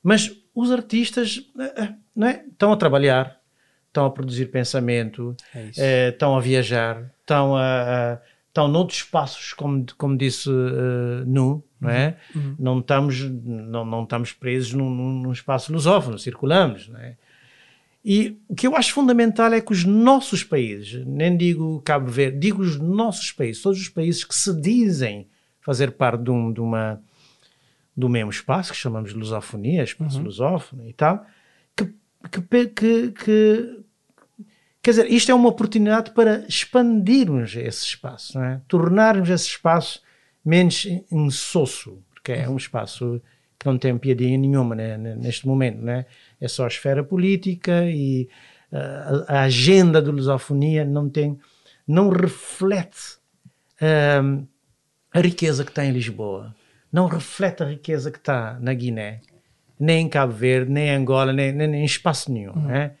mas 0.00 0.32
os 0.54 0.70
artistas 0.70 1.42
eh, 1.58 1.72
eh, 1.76 1.94
não 2.14 2.28
é? 2.28 2.44
estão 2.48 2.72
a 2.72 2.76
trabalhar, 2.76 3.40
estão 3.88 4.06
a 4.06 4.10
produzir 4.10 4.46
pensamento, 4.46 5.36
é 5.52 5.70
eh, 5.76 6.08
estão 6.10 6.36
a 6.36 6.40
viajar, 6.40 7.10
estão 7.20 7.56
a, 7.56 8.14
a 8.14 8.18
estão 8.46 8.66
noutros 8.66 8.98
espaços, 8.98 9.52
como, 9.52 9.84
como 9.96 10.16
disse 10.16 10.48
uh, 10.50 11.24
Nu, 11.26 11.62
não 11.80 11.90
é? 11.90 12.16
Uhum. 12.34 12.42
uhum. 12.42 12.56
Não, 12.58 12.78
estamos, 12.80 13.20
não, 13.22 13.84
não 13.84 14.02
estamos 14.02 14.32
presos 14.32 14.72
num, 14.72 14.90
num 14.90 15.32
espaço 15.32 15.72
lusófono, 15.72 16.18
circulamos, 16.18 16.88
não 16.88 16.98
é? 16.98 17.16
E 18.10 18.40
o 18.48 18.54
que 18.54 18.66
eu 18.66 18.74
acho 18.74 18.94
fundamental 18.94 19.52
é 19.52 19.60
que 19.60 19.70
os 19.70 19.84
nossos 19.84 20.42
países, 20.42 21.04
nem 21.04 21.36
digo 21.36 21.82
Cabo 21.82 22.10
Verde, 22.10 22.38
digo 22.38 22.62
os 22.62 22.78
nossos 22.78 23.32
países, 23.32 23.60
todos 23.60 23.78
os 23.78 23.90
países 23.90 24.24
que 24.24 24.34
se 24.34 24.58
dizem 24.58 25.28
fazer 25.60 25.92
parte 25.92 26.22
de, 26.22 26.30
um, 26.30 26.50
de 26.50 26.58
uma 26.58 27.02
do 27.94 28.08
mesmo 28.08 28.30
espaço, 28.30 28.72
que 28.72 28.78
chamamos 28.78 29.10
de 29.10 29.16
lusofonia, 29.18 29.82
espaço 29.82 30.16
uhum. 30.16 30.24
lusófono 30.24 30.88
e 30.88 30.92
tal, 30.94 31.26
que, 31.76 31.84
que, 32.32 32.66
que, 32.68 33.10
que, 33.10 33.80
quer 34.80 34.90
dizer, 34.92 35.12
isto 35.12 35.30
é 35.30 35.34
uma 35.34 35.50
oportunidade 35.50 36.12
para 36.12 36.46
expandirmos 36.48 37.54
esse 37.56 37.84
espaço, 37.84 38.38
não 38.38 38.44
é? 38.46 38.62
tornarmos 38.66 39.28
esse 39.28 39.48
espaço 39.48 40.00
menos 40.42 40.86
insosso, 41.12 42.02
porque 42.14 42.32
é 42.32 42.48
um 42.48 42.56
espaço 42.56 43.20
que 43.58 43.66
não 43.66 43.76
tem 43.76 43.98
piadinha 43.98 44.38
nenhuma 44.38 44.74
né, 44.74 44.96
neste 44.96 45.46
momento, 45.46 45.82
né? 45.82 46.00
é 46.00 46.06
só 46.46 46.64
a 46.64 46.68
esfera 46.68 47.02
política 47.02 47.84
e 47.86 48.28
uh, 48.70 49.24
a 49.26 49.40
agenda 49.42 50.00
da 50.00 50.12
lusofonia 50.12 50.84
não 50.84 51.08
tem, 51.08 51.38
não 51.86 52.10
reflete 52.10 53.16
uh, 53.82 54.46
a 55.12 55.20
riqueza 55.20 55.64
que 55.64 55.70
está 55.70 55.84
em 55.84 55.90
Lisboa 55.90 56.54
não 56.92 57.06
reflete 57.06 57.62
a 57.62 57.66
riqueza 57.66 58.10
que 58.10 58.18
está 58.18 58.58
na 58.60 58.72
Guiné, 58.72 59.20
nem 59.78 60.06
em 60.06 60.08
Cabo 60.08 60.32
Verde, 60.32 60.70
nem 60.70 60.88
em 60.88 60.96
Angola, 60.96 61.32
nem, 61.32 61.52
nem, 61.52 61.68
nem 61.68 61.82
em 61.82 61.84
espaço 61.84 62.32
nenhum. 62.32 62.54
Uhum. 62.54 62.66
Né? 62.66 62.92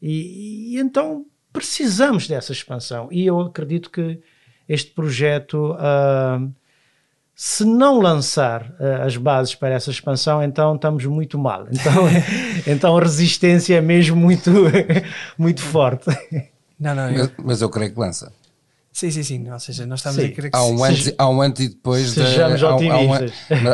E, 0.00 0.74
e, 0.74 0.78
então 0.78 1.26
precisamos 1.52 2.28
dessa 2.28 2.52
expansão. 2.52 3.08
E 3.10 3.26
eu 3.26 3.40
acredito 3.40 3.90
que 3.90 4.20
este 4.68 4.92
projeto, 4.92 5.72
uh, 5.72 6.54
se 7.42 7.64
não 7.64 7.98
lançar 8.00 8.70
uh, 8.78 9.00
as 9.06 9.16
bases 9.16 9.54
para 9.54 9.70
essa 9.70 9.90
expansão, 9.90 10.42
então 10.42 10.74
estamos 10.74 11.06
muito 11.06 11.38
mal. 11.38 11.66
Então, 11.72 12.04
então 12.70 12.98
a 12.98 13.00
resistência 13.00 13.76
é 13.76 13.80
mesmo 13.80 14.14
muito, 14.14 14.50
muito 15.38 15.62
forte. 15.62 16.10
Não, 16.78 16.94
não, 16.94 17.08
eu... 17.08 17.18
mas, 17.18 17.32
mas 17.42 17.62
eu 17.62 17.70
creio 17.70 17.94
que 17.94 17.98
lança. 17.98 18.30
Sim, 18.92 19.10
sim, 19.10 19.22
sim. 19.22 19.50
Ou 19.50 19.58
seja, 19.58 19.86
nós 19.86 20.00
estamos 20.00 20.20
sim. 20.20 20.28
a 20.28 20.32
querer 20.32 20.50
que 20.50 20.56
há 20.56 20.62
um, 20.66 20.84
antes, 20.84 21.14
há 21.16 21.30
um 21.30 21.40
antes 21.40 21.64
e 21.64 21.68
depois 21.70 22.10
Sejamos 22.10 22.62
há, 22.62 22.76
um, 22.76 22.92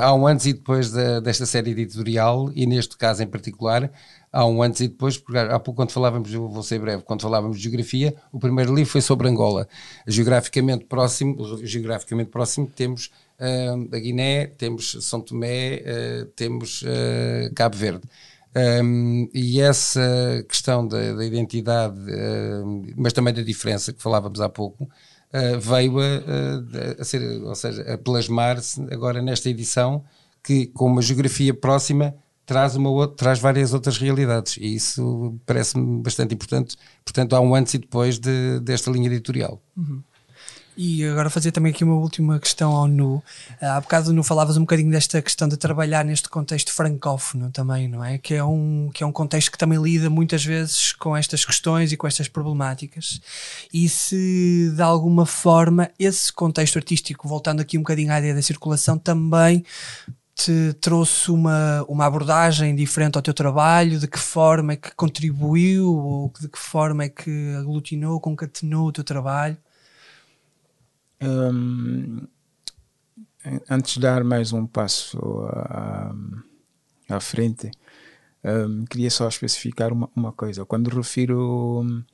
há 0.00 0.14
um 0.14 0.26
antes 0.28 0.46
e 0.46 0.52
depois 0.52 0.92
desta 0.92 1.44
série 1.44 1.72
editorial 1.72 2.52
e 2.54 2.66
neste 2.66 2.96
caso 2.96 3.24
em 3.24 3.26
particular 3.26 3.90
há 4.30 4.46
um 4.46 4.62
antes 4.62 4.80
e 4.80 4.86
depois, 4.86 5.18
porque 5.18 5.38
há 5.38 5.58
pouco 5.58 5.78
quando 5.78 5.90
falávamos, 5.90 6.32
eu 6.32 6.48
vou 6.48 6.62
ser 6.62 6.78
breve, 6.78 7.02
quando 7.02 7.22
falávamos 7.22 7.56
de 7.56 7.64
geografia, 7.64 8.14
o 8.30 8.38
primeiro 8.38 8.72
livro 8.72 8.92
foi 8.92 9.00
sobre 9.00 9.26
Angola. 9.28 9.66
Geograficamente 10.06 10.84
próximo, 10.84 11.58
geograficamente 11.64 12.30
próximo 12.30 12.70
temos 12.72 13.10
uh, 13.40 13.94
a 13.94 13.98
Guiné, 13.98 14.46
temos 14.46 14.96
São 15.00 15.20
Tomé, 15.20 15.82
uh, 15.82 16.26
temos 16.36 16.82
uh, 16.82 17.54
Cabo 17.54 17.76
Verde. 17.76 18.06
Um, 18.82 19.28
e 19.34 19.60
essa 19.60 20.44
questão 20.48 20.88
da, 20.88 21.12
da 21.12 21.24
identidade, 21.26 22.00
mas 22.96 23.12
também 23.12 23.34
da 23.34 23.42
diferença 23.42 23.92
que 23.92 24.02
falávamos 24.02 24.40
há 24.40 24.48
pouco, 24.48 24.84
uh, 24.84 25.60
veio 25.60 25.98
a, 26.00 27.00
a, 27.00 27.04
ser, 27.04 27.20
ou 27.42 27.54
seja, 27.54 27.82
a 27.82 27.98
plasmar-se 27.98 28.80
agora 28.90 29.20
nesta 29.20 29.50
edição, 29.50 30.02
que 30.42 30.66
com 30.68 30.86
uma 30.86 31.02
geografia 31.02 31.52
próxima 31.52 32.14
traz, 32.46 32.76
uma 32.76 32.88
outra, 32.88 33.16
traz 33.16 33.40
várias 33.40 33.74
outras 33.74 33.98
realidades. 33.98 34.56
E 34.56 34.76
isso 34.76 35.38
parece-me 35.44 36.00
bastante 36.00 36.32
importante. 36.32 36.76
Portanto, 37.04 37.34
há 37.34 37.40
um 37.40 37.54
antes 37.54 37.74
e 37.74 37.78
depois 37.78 38.18
de, 38.18 38.60
desta 38.60 38.90
linha 38.90 39.08
editorial. 39.08 39.60
Uhum. 39.76 40.02
E 40.76 41.04
agora 41.04 41.30
fazer 41.30 41.52
também 41.52 41.72
aqui 41.72 41.82
uma 41.82 41.94
última 41.94 42.38
questão 42.38 42.72
ao 42.72 42.86
Nu. 42.86 43.22
Ah, 43.60 43.76
há 43.76 43.80
bocado 43.80 44.12
Nu 44.12 44.22
falavas 44.22 44.58
um 44.58 44.60
bocadinho 44.60 44.90
desta 44.90 45.22
questão 45.22 45.48
de 45.48 45.56
trabalhar 45.56 46.04
neste 46.04 46.28
contexto 46.28 46.70
francófono 46.70 47.50
também, 47.50 47.88
não 47.88 48.04
é? 48.04 48.18
Que 48.18 48.34
é 48.34 48.44
um, 48.44 48.90
que 48.92 49.02
é 49.02 49.06
um 49.06 49.12
contexto 49.12 49.50
que 49.50 49.56
também 49.56 49.80
lida 49.80 50.10
muitas 50.10 50.44
vezes 50.44 50.92
com 50.92 51.16
estas 51.16 51.46
questões 51.46 51.92
e 51.92 51.96
com 51.96 52.06
estas 52.06 52.28
problemáticas. 52.28 53.20
E 53.72 53.88
se 53.88 54.70
de 54.74 54.82
alguma 54.82 55.24
forma 55.24 55.90
esse 55.98 56.30
contexto 56.30 56.76
artístico, 56.76 57.26
voltando 57.26 57.60
aqui 57.60 57.78
um 57.78 57.82
bocadinho 57.82 58.12
à 58.12 58.18
ideia 58.18 58.34
da 58.34 58.42
circulação, 58.42 58.98
também 58.98 59.64
te 60.34 60.74
trouxe 60.74 61.30
uma, 61.30 61.82
uma 61.88 62.04
abordagem 62.04 62.74
diferente 62.76 63.16
ao 63.16 63.22
teu 63.22 63.32
trabalho, 63.32 63.98
de 63.98 64.06
que 64.06 64.18
forma 64.18 64.74
é 64.74 64.76
que 64.76 64.94
contribuiu 64.94 65.90
ou 65.90 66.32
de 66.38 66.48
que 66.48 66.58
forma 66.58 67.04
é 67.04 67.08
que 67.08 67.54
aglutinou, 67.58 68.20
concatenou 68.20 68.88
o 68.88 68.92
teu 68.92 69.02
trabalho? 69.02 69.56
Um, 71.22 72.26
antes 73.70 73.94
de 73.94 74.00
dar 74.00 74.24
mais 74.24 74.52
um 74.52 74.66
passo 74.66 75.18
à, 75.48 76.14
à 77.08 77.20
frente, 77.20 77.70
um, 78.44 78.84
queria 78.84 79.10
só 79.10 79.28
especificar 79.28 79.92
uma, 79.92 80.10
uma, 80.14 80.32
coisa. 80.32 80.64
Quando 80.64 80.88
refiro 80.88 82.04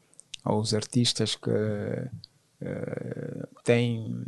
aos 0.44 0.74
artistas 0.74 1.34
que 1.34 1.50
uh, 1.50 3.48
têm 3.64 4.24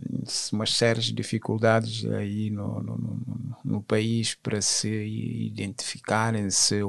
umas 0.53 0.75
sérias 0.75 1.07
dificuldades 1.07 2.05
aí 2.07 2.51
no, 2.51 2.83
no, 2.83 2.97
no, 2.97 3.57
no 3.65 3.83
país 3.83 4.35
para 4.35 4.61
se 4.61 4.89
identificarem, 4.89 6.51
se 6.51 6.81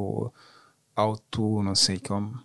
auto, 0.95 1.61
não 1.61 1.75
sei 1.75 1.99
como 1.99 2.39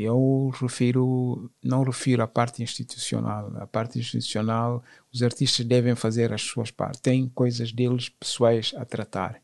eu 0.00 0.52
refiro, 0.60 1.50
não 1.62 1.82
refiro 1.82 2.22
à 2.22 2.28
parte 2.28 2.62
institucional. 2.62 3.52
A 3.56 3.66
parte 3.66 3.98
institucional, 3.98 4.82
os 5.12 5.22
artistas 5.22 5.66
devem 5.66 5.96
fazer 5.96 6.32
as 6.32 6.42
suas 6.42 6.70
partes. 6.70 7.00
Tem 7.00 7.28
coisas 7.34 7.72
deles 7.72 8.08
pessoais 8.08 8.72
a 8.76 8.84
tratar. 8.84 9.40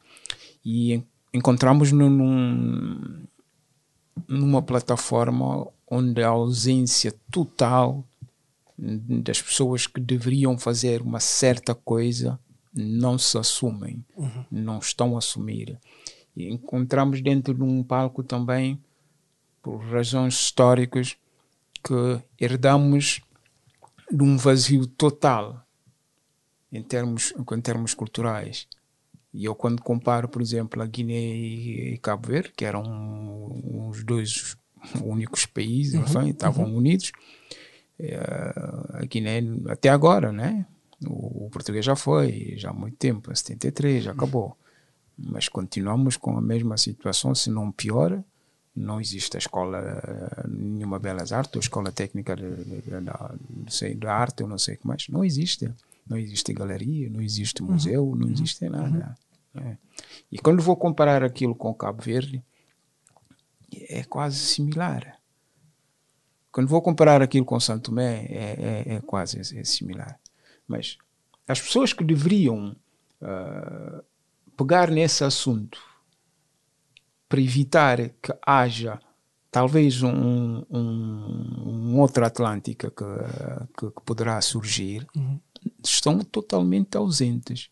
E 0.64 1.02
encontramos 1.32 1.90
num, 1.90 3.24
numa 4.28 4.62
plataforma 4.62 5.66
onde 5.90 6.22
a 6.22 6.28
ausência 6.28 7.12
total 7.32 8.04
das 8.78 9.42
pessoas 9.42 9.88
que 9.88 10.00
deveriam 10.00 10.56
fazer 10.56 11.02
uma 11.02 11.18
certa 11.20 11.74
coisa 11.74 12.38
não 12.72 13.18
se 13.18 13.36
assumem, 13.38 14.04
uhum. 14.16 14.44
não 14.50 14.78
estão 14.78 15.16
a 15.16 15.18
assumir. 15.18 15.78
E 16.36 16.48
encontramos 16.48 17.20
dentro 17.20 17.54
de 17.54 17.62
um 17.62 17.82
palco 17.82 18.22
também 18.22 18.80
por 19.64 19.78
razões 19.78 20.34
históricas 20.34 21.16
que 21.82 22.22
herdamos 22.38 23.22
de 24.10 24.22
um 24.22 24.36
vazio 24.36 24.86
total 24.86 25.66
em 26.70 26.82
termos, 26.82 27.32
em 27.50 27.60
termos 27.62 27.94
culturais. 27.94 28.68
E 29.32 29.46
eu 29.46 29.54
quando 29.54 29.82
comparo, 29.82 30.28
por 30.28 30.42
exemplo, 30.42 30.82
a 30.82 30.86
Guiné 30.86 31.14
e 31.14 31.98
Cabo 31.98 32.28
Verde, 32.28 32.52
que 32.54 32.64
eram 32.66 33.88
os 33.88 34.04
dois 34.04 34.54
únicos 35.02 35.46
países, 35.46 35.94
uhum, 35.94 36.02
enfim, 36.02 36.30
estavam 36.30 36.66
uhum. 36.66 36.76
unidos, 36.76 37.10
é, 37.98 38.16
a 38.92 39.04
Guiné 39.06 39.40
até 39.68 39.88
agora, 39.88 40.30
né? 40.30 40.66
O, 41.06 41.46
o, 41.46 41.50
português 41.50 41.86
já 41.86 41.96
foi, 41.96 42.52
já 42.58 42.68
há 42.68 42.74
muito 42.74 42.96
tempo, 42.98 43.32
em 43.32 43.34
73, 43.34 44.04
já 44.04 44.12
acabou. 44.12 44.56
mas 45.16 45.48
continuamos 45.48 46.18
com 46.18 46.36
a 46.36 46.42
mesma 46.42 46.76
situação, 46.76 47.34
se 47.34 47.48
não 47.48 47.72
pior. 47.72 48.22
Não 48.76 49.00
existe 49.00 49.36
a 49.36 49.38
escola, 49.38 50.44
nenhuma 50.48 50.98
Belas 50.98 51.32
Artes, 51.32 51.54
ou 51.54 51.60
escola 51.60 51.92
técnica 51.92 52.34
de, 52.34 52.56
de, 52.64 52.82
de, 52.82 53.00
não 53.00 53.68
sei, 53.68 53.94
de 53.94 54.06
arte, 54.06 54.42
ou 54.42 54.48
não 54.48 54.58
sei 54.58 54.74
o 54.74 54.78
que 54.78 54.86
mais. 54.86 55.08
Não 55.08 55.24
existe. 55.24 55.72
Não 56.06 56.18
existe 56.18 56.52
galeria, 56.52 57.08
não 57.08 57.22
existe 57.22 57.62
museu, 57.62 58.04
uhum. 58.04 58.16
não 58.16 58.30
existe 58.30 58.68
nada. 58.68 59.16
Uhum. 59.54 59.62
É. 59.62 59.76
E 60.30 60.38
quando 60.38 60.62
vou 60.62 60.76
comparar 60.76 61.22
aquilo 61.22 61.54
com 61.54 61.72
Cabo 61.72 62.02
Verde, 62.02 62.42
é 63.88 64.02
quase 64.04 64.38
similar. 64.38 65.18
Quando 66.52 66.68
vou 66.68 66.82
comparar 66.82 67.22
aquilo 67.22 67.44
com 67.44 67.58
Santo 67.58 67.90
Tomé, 67.90 68.26
é, 68.26 68.84
é, 68.86 68.94
é 68.96 69.00
quase 69.00 69.40
é 69.40 69.64
similar. 69.64 70.18
Mas 70.68 70.98
as 71.48 71.60
pessoas 71.60 71.92
que 71.92 72.04
deveriam 72.04 72.76
uh, 73.20 74.04
pegar 74.56 74.90
nesse 74.90 75.24
assunto 75.24 75.80
para 77.28 77.40
evitar 77.40 78.08
que 78.22 78.32
haja 78.46 79.00
talvez 79.50 80.02
um, 80.02 80.64
um, 80.70 81.92
um 81.94 82.00
outro 82.00 82.24
Atlântica 82.24 82.90
que, 82.90 83.04
que, 83.78 83.90
que 83.90 84.02
poderá 84.04 84.40
surgir, 84.40 85.06
uhum. 85.16 85.38
estão 85.82 86.18
totalmente 86.20 86.96
ausentes. 86.96 87.70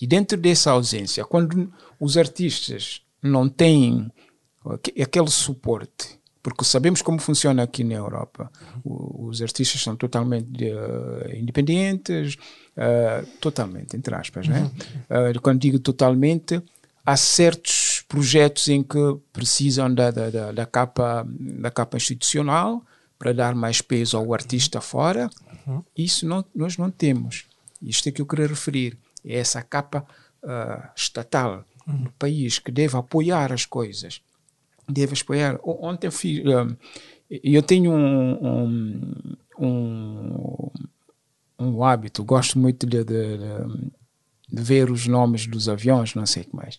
E 0.00 0.06
dentro 0.06 0.38
dessa 0.38 0.70
ausência, 0.70 1.24
quando 1.24 1.72
os 1.98 2.16
artistas 2.16 3.02
não 3.22 3.48
têm 3.48 4.12
aquele 5.00 5.30
suporte 5.30 6.16
porque 6.46 6.64
sabemos 6.64 7.02
como 7.02 7.18
funciona 7.18 7.64
aqui 7.64 7.82
na 7.82 7.94
Europa. 7.94 8.48
os 8.84 9.42
artistas 9.42 9.82
são 9.82 9.96
totalmente 9.96 10.64
uh, 10.64 11.34
independentes, 11.34 12.36
uh, 12.76 13.26
totalmente, 13.40 13.96
entre 13.96 14.14
aspas. 14.14 14.46
Né? 14.46 14.70
Uh, 15.10 15.40
quando 15.40 15.58
digo 15.58 15.80
totalmente, 15.80 16.62
há 17.04 17.16
certos 17.16 17.85
projetos 18.08 18.68
em 18.68 18.82
que 18.82 18.98
precisam 19.32 19.92
da, 19.92 20.10
da, 20.10 20.52
da, 20.52 20.66
capa, 20.66 21.26
da 21.28 21.70
capa 21.70 21.96
institucional 21.96 22.84
para 23.18 23.32
dar 23.32 23.54
mais 23.54 23.80
peso 23.80 24.16
ao 24.16 24.32
artista 24.32 24.80
fora. 24.80 25.28
Isso 25.96 26.26
não, 26.26 26.44
nós 26.54 26.76
não 26.76 26.90
temos. 26.90 27.46
Isto 27.82 28.08
é 28.08 28.12
que 28.12 28.22
eu 28.22 28.26
queria 28.26 28.46
referir. 28.46 28.96
É 29.24 29.38
essa 29.38 29.62
capa 29.62 30.06
estatal 30.94 31.64
do 31.86 32.10
país 32.12 32.58
que 32.58 32.70
deve 32.70 32.96
apoiar 32.96 33.52
as 33.52 33.64
coisas 33.64 34.20
Devo 34.88 35.14
apoiar. 35.20 35.58
Ontem 35.64 36.06
eu 36.06 36.12
fiz. 36.12 36.44
Um, 36.44 36.76
eu 37.28 37.62
tenho 37.62 37.90
um, 37.90 38.46
um, 38.46 39.36
um, 39.58 40.70
um, 41.58 41.84
hábito, 41.84 42.22
gosto 42.22 42.56
muito 42.56 42.86
de, 42.86 43.02
de, 43.02 43.38
de, 44.48 44.62
ver 44.62 44.92
os 44.92 45.08
nomes 45.08 45.44
dos 45.46 45.68
aviões, 45.68 46.14
não 46.14 46.24
sei 46.24 46.44
o 46.44 46.46
que 46.46 46.54
mais. 46.54 46.78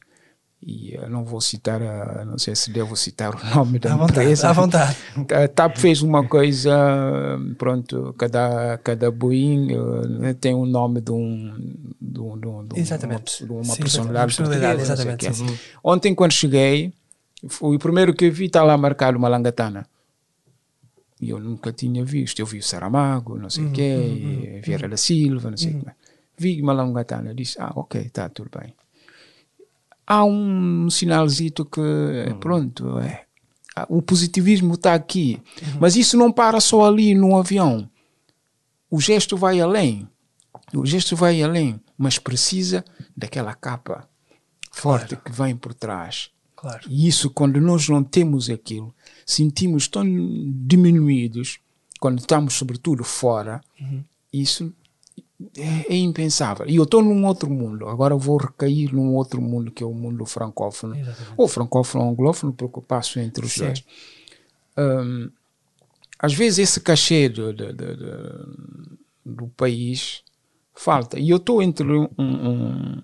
E 0.61 0.95
eu 0.95 1.07
não 1.07 1.23
vou 1.23 1.39
citar, 1.39 1.81
a, 1.81 2.25
não 2.25 2.37
sei 2.37 2.55
se 2.55 2.71
devo 2.71 2.95
citar 2.95 3.33
o 3.33 3.45
nome 3.55 3.77
da 3.79 3.93
à 3.93 4.03
empresa. 4.03 4.49
à 4.49 4.53
vontade. 4.53 4.97
A 5.31 5.47
TAP 5.47 5.77
fez 5.77 6.01
uma 6.01 6.27
coisa, 6.27 6.75
pronto, 7.57 8.13
cada, 8.17 8.77
cada 8.79 9.11
Boeing 9.11 9.73
uh, 9.73 10.33
tem 10.35 10.53
o 10.53 10.63
um 10.63 10.65
nome 10.65 10.99
de 10.99 11.11
um. 11.11 11.53
De 12.01 12.19
um, 12.19 12.37
de 12.37 12.47
um 12.47 12.67
exatamente. 12.75 13.45
De 13.45 13.51
uma, 13.51 13.61
de 13.61 13.67
uma 13.67 13.75
Sim, 13.75 13.81
personalidade. 13.81 14.35
personalidade 14.35 14.81
exatamente. 14.81 15.27
Ontem, 15.83 16.15
quando 16.15 16.31
cheguei 16.31 16.91
foi 17.47 17.75
o 17.75 17.79
primeiro 17.79 18.13
que 18.13 18.25
eu 18.25 18.31
vi 18.31 18.45
está 18.45 18.63
lá 18.63 18.75
marcado 18.77 19.17
uma 19.17 19.27
langatana. 19.27 19.87
E 21.21 21.29
eu 21.29 21.39
nunca 21.39 21.71
tinha 21.71 22.03
visto. 22.03 22.39
Eu 22.39 22.45
vi 22.45 22.59
o 22.59 22.63
Saramago, 22.63 23.37
não 23.37 23.49
sei 23.49 23.63
o 23.63 23.67
uhum, 23.67 23.73
quê, 23.73 23.95
uhum, 23.95 24.55
uhum, 24.55 24.61
Vieira 24.61 24.87
da 24.87 24.97
Silva, 24.97 25.49
não 25.49 25.57
sei 25.57 25.71
o 25.71 25.75
uhum. 25.75 25.81
que 25.81 25.91
Vi 26.37 26.61
uma 26.61 26.73
langatana. 26.73 27.33
Disse, 27.33 27.59
ah, 27.59 27.71
ok, 27.75 28.01
está 28.01 28.29
tudo 28.29 28.51
bem. 28.59 28.73
Há 30.07 30.23
um 30.23 30.89
sinalzito 30.89 31.65
que, 31.65 31.81
uhum. 31.81 32.39
pronto, 32.39 32.97
é, 32.99 33.25
o 33.89 34.01
positivismo 34.01 34.75
está 34.75 34.93
aqui. 34.93 35.41
Uhum. 35.61 35.77
Mas 35.81 35.97
isso 35.97 36.17
não 36.17 36.31
para 36.31 36.61
só 36.61 36.85
ali 36.85 37.13
no 37.13 37.37
avião. 37.37 37.89
O 38.89 39.01
gesto 39.01 39.35
vai 39.35 39.59
além. 39.59 40.07
O 40.73 40.85
gesto 40.85 41.15
vai 41.15 41.43
além, 41.43 41.79
mas 41.97 42.17
precisa 42.17 42.83
daquela 43.15 43.53
capa 43.53 44.07
forte 44.71 45.15
claro. 45.15 45.23
que 45.23 45.31
vem 45.31 45.55
por 45.55 45.73
trás 45.73 46.31
Claro. 46.57 46.81
E 46.89 47.07
isso, 47.07 47.29
quando 47.29 47.61
nós 47.61 47.87
não 47.87 48.03
temos 48.03 48.49
aquilo, 48.49 48.93
sentimos 49.23 49.87
tão 49.87 50.03
diminuídos, 50.65 51.59
quando 51.99 52.17
estamos, 52.17 52.55
sobretudo, 52.55 53.03
fora, 53.03 53.61
uhum. 53.79 54.03
isso 54.33 54.73
é, 55.55 55.93
é, 55.93 55.97
impensável. 55.97 56.67
E 56.67 56.75
eu 56.75 56.83
estou 56.83 57.03
num 57.03 57.25
outro 57.25 57.49
mundo, 57.49 57.87
agora 57.87 58.15
vou 58.15 58.37
recair 58.37 58.93
num 58.93 59.13
outro 59.13 59.41
mundo, 59.41 59.71
que 59.71 59.83
é 59.83 59.85
o 59.85 59.93
mundo 59.93 60.25
francófono. 60.25 60.95
Exatamente. 60.95 61.33
Ou 61.37 61.47
francófono 61.47 62.05
ou 62.05 62.11
anglófono, 62.11 62.53
porque 62.53 62.79
eu 62.79 62.83
passo 62.83 63.19
entre 63.19 63.45
os 63.45 63.55
dois. 63.55 63.83
Um, 64.77 65.29
às 66.19 66.33
vezes 66.33 66.59
esse 66.59 66.79
cachê 66.81 67.29
do, 67.29 67.53
do, 67.53 67.73
do, 67.73 68.97
do 69.25 69.47
país 69.49 70.23
falta. 70.73 71.19
E 71.19 71.29
eu 71.29 71.37
estou 71.37 71.61
entre 71.61 71.85
um, 71.85 72.07
um, 72.17 73.01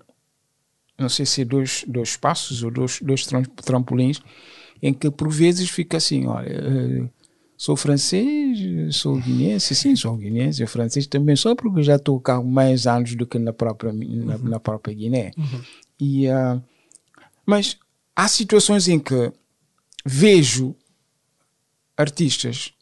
não 0.98 1.08
sei 1.08 1.26
se 1.26 1.42
é 1.42 1.44
dois, 1.44 1.84
dois 1.86 2.16
passos 2.16 2.62
ou 2.62 2.70
dois, 2.70 3.00
dois 3.00 3.26
trampolins, 3.64 4.20
em 4.82 4.92
que 4.92 5.10
por 5.10 5.30
vezes 5.30 5.70
fica 5.70 5.96
assim, 5.96 6.26
olha, 6.26 6.48
eh, 6.48 7.08
sou 7.56 7.76
francês, 7.76 8.96
sou 8.96 9.16
guineense, 9.16 9.74
sim, 9.74 9.94
sou 9.96 10.16
guineense, 10.16 10.66
francês 10.66 11.06
também 11.06 11.36
sou, 11.36 11.54
porque 11.54 11.82
já 11.82 11.96
estou 11.96 12.20
cá 12.20 12.42
mais 12.42 12.86
anos 12.86 13.14
do 13.14 13.26
que 13.26 13.38
na 13.38 13.52
própria, 13.52 13.92
na, 13.92 14.36
uhum. 14.36 14.48
na 14.48 14.60
própria 14.60 14.94
Guiné. 14.94 15.30
Uhum. 15.36 15.62
E, 16.00 16.28
uh, 16.28 16.62
mas 17.46 17.78
há 18.14 18.26
situações 18.28 18.88
em 18.88 18.98
que 18.98 19.32
vejo 20.04 20.74
artistas 21.96 22.72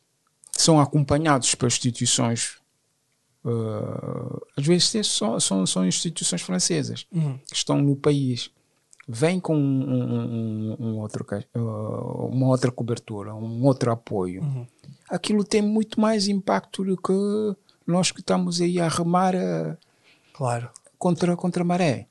que 0.54 0.62
são 0.62 0.80
acompanhados 0.80 1.54
por 1.54 1.66
instituições 1.66 2.60
Uh, 3.44 4.40
às 4.56 4.64
vezes 4.64 5.08
são, 5.08 5.40
são, 5.40 5.66
são 5.66 5.84
instituições 5.84 6.40
francesas 6.42 7.06
uhum. 7.10 7.36
que 7.38 7.56
estão 7.56 7.82
no 7.82 7.96
país 7.96 8.52
vêm 9.12 9.38
com 9.38 9.56
um, 9.56 9.92
um, 9.92 10.76
um 10.78 10.98
outro, 10.98 11.26
uh, 11.54 12.26
uma 12.26 12.48
outra 12.48 12.70
cobertura, 12.70 13.34
um 13.34 13.64
outro 13.64 13.92
apoio. 13.92 14.42
Uhum. 14.42 14.66
Aquilo 15.08 15.44
tem 15.44 15.62
muito 15.62 16.00
mais 16.00 16.28
impacto 16.28 16.84
do 16.84 16.96
que 16.96 17.12
nós 17.86 18.10
que 18.10 18.20
estamos 18.20 18.60
aí 18.60 18.80
a 18.80 18.88
remar 18.88 19.34
a, 19.36 19.76
claro. 20.32 20.70
contra, 20.98 21.36
contra 21.36 21.62
a 21.62 21.66
maré. 21.66 22.06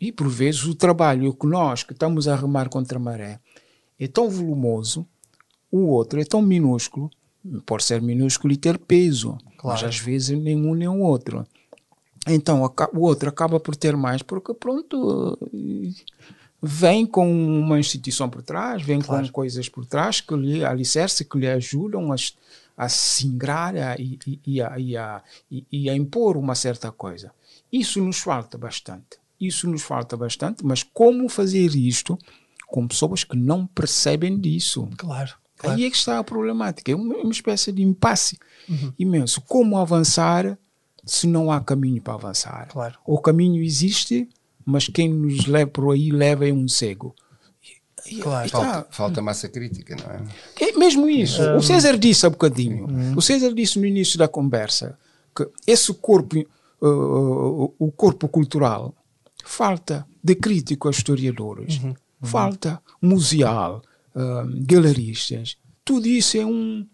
E 0.00 0.10
por 0.10 0.28
vezes 0.28 0.64
o 0.64 0.74
trabalho 0.74 1.34
que 1.34 1.46
nós 1.46 1.82
que 1.82 1.92
estamos 1.92 2.28
a 2.28 2.36
remar 2.36 2.68
contra 2.68 2.98
a 2.98 3.02
maré 3.02 3.40
é 3.98 4.06
tão 4.06 4.28
volumoso, 4.28 5.06
o 5.70 5.86
outro 5.86 6.20
é 6.20 6.24
tão 6.24 6.42
minúsculo 6.42 7.10
pode 7.64 7.84
ser 7.84 8.00
minúsculo 8.02 8.52
e 8.52 8.56
ter 8.56 8.78
peso, 8.78 9.38
claro. 9.56 9.80
mas 9.80 9.84
às 9.84 9.98
vezes 9.98 10.38
nenhum 10.38 10.74
nem 10.74 10.88
o 10.88 11.00
outro. 11.00 11.46
Então 12.26 12.62
o 12.92 13.00
outro 13.00 13.28
acaba 13.28 13.58
por 13.58 13.74
ter 13.74 13.96
mais 13.96 14.22
porque 14.22 14.52
pronto 14.52 15.38
vem 16.62 17.06
com 17.06 17.30
uma 17.30 17.78
instituição 17.78 18.28
por 18.28 18.42
trás, 18.42 18.82
vem 18.82 19.00
claro. 19.00 19.26
com 19.26 19.32
coisas 19.32 19.68
por 19.68 19.86
trás 19.86 20.20
que 20.20 20.34
lhe 20.36 20.64
alicerce, 20.64 21.24
que 21.24 21.38
lhe 21.38 21.48
ajudam 21.48 22.12
a, 22.12 22.16
a 22.76 22.88
singrar 22.88 23.74
a, 23.76 23.96
e, 23.98 24.18
e, 24.46 24.60
a, 24.60 24.78
e, 24.78 24.96
a, 24.96 25.22
e 25.72 25.88
a 25.88 25.96
impor 25.96 26.36
uma 26.36 26.54
certa 26.54 26.92
coisa. 26.92 27.32
Isso 27.72 28.02
nos 28.04 28.18
falta 28.18 28.58
bastante. 28.58 29.18
Isso 29.40 29.66
nos 29.68 29.82
falta 29.82 30.16
bastante, 30.16 30.64
mas 30.64 30.82
como 30.82 31.28
fazer 31.28 31.74
isto 31.74 32.18
com 32.66 32.86
pessoas 32.86 33.24
que 33.24 33.36
não 33.36 33.66
percebem 33.66 34.38
disso? 34.38 34.88
Claro. 34.96 35.32
Claro. 35.56 35.76
Aí 35.76 35.84
é 35.84 35.90
que 35.90 35.96
está 35.96 36.18
a 36.18 36.24
problemática. 36.24 36.90
É 36.90 36.94
uma, 36.94 37.16
uma 37.16 37.32
espécie 37.32 37.70
de 37.70 37.82
impasse 37.82 38.38
uhum. 38.66 38.92
imenso. 38.98 39.42
Como 39.42 39.76
avançar 39.76 40.58
se 41.04 41.26
não 41.26 41.50
há 41.50 41.60
caminho 41.60 42.00
para 42.00 42.14
avançar? 42.14 42.68
Claro. 42.68 42.98
O 43.06 43.18
caminho 43.18 43.62
existe, 43.62 44.28
mas 44.64 44.88
quem 44.88 45.08
nos 45.08 45.46
leva 45.46 45.70
por 45.70 45.92
aí 45.92 46.10
leva 46.10 46.48
é 46.48 46.52
um 46.52 46.68
cego. 46.68 47.14
Claro. 48.22 48.48
Falta, 48.48 48.86
falta, 48.90 49.22
massa 49.22 49.48
crítica, 49.48 49.94
não 49.96 50.14
é? 50.14 50.68
É 50.68 50.72
mesmo 50.72 51.08
isso. 51.08 51.42
Um... 51.42 51.56
O 51.56 51.62
César 51.62 51.98
disse 51.98 52.26
há 52.26 52.30
bocadinho, 52.30 52.86
uhum. 52.86 53.14
o 53.16 53.22
César 53.22 53.52
disse 53.52 53.78
no 53.78 53.86
início 53.86 54.18
da 54.18 54.26
conversa, 54.26 54.98
que 55.36 55.46
esse 55.66 55.92
corpo, 55.94 56.38
uh, 56.80 57.74
o 57.78 57.92
corpo 57.92 58.26
cultural, 58.28 58.94
falta 59.44 60.06
de 60.22 60.34
crítico 60.34 60.88
a 60.88 60.90
historiadores, 60.90 61.78
uhum. 61.82 61.94
falta 62.22 62.82
museal, 63.00 63.82
galeristas, 64.66 65.56
tudo 65.84 66.06
isso 66.06 66.36
é 66.36 66.44
um, 66.44 66.86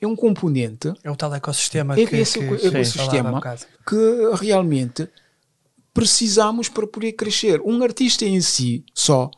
é 0.00 0.06
um 0.06 0.16
componente. 0.16 0.92
É 1.02 1.10
o 1.10 1.16
tal 1.16 1.34
ecossistema 1.34 1.94
é 1.94 2.06
que, 2.06 2.16
esse 2.16 2.38
que, 2.38 2.66
ecossistema 2.66 3.40
que 3.86 4.34
realmente 4.40 5.08
precisamos 5.92 6.68
para 6.68 6.86
poder 6.86 7.12
crescer. 7.12 7.60
Um 7.60 7.82
artista 7.82 8.24
em 8.24 8.40
si 8.40 8.84
só 8.94 9.30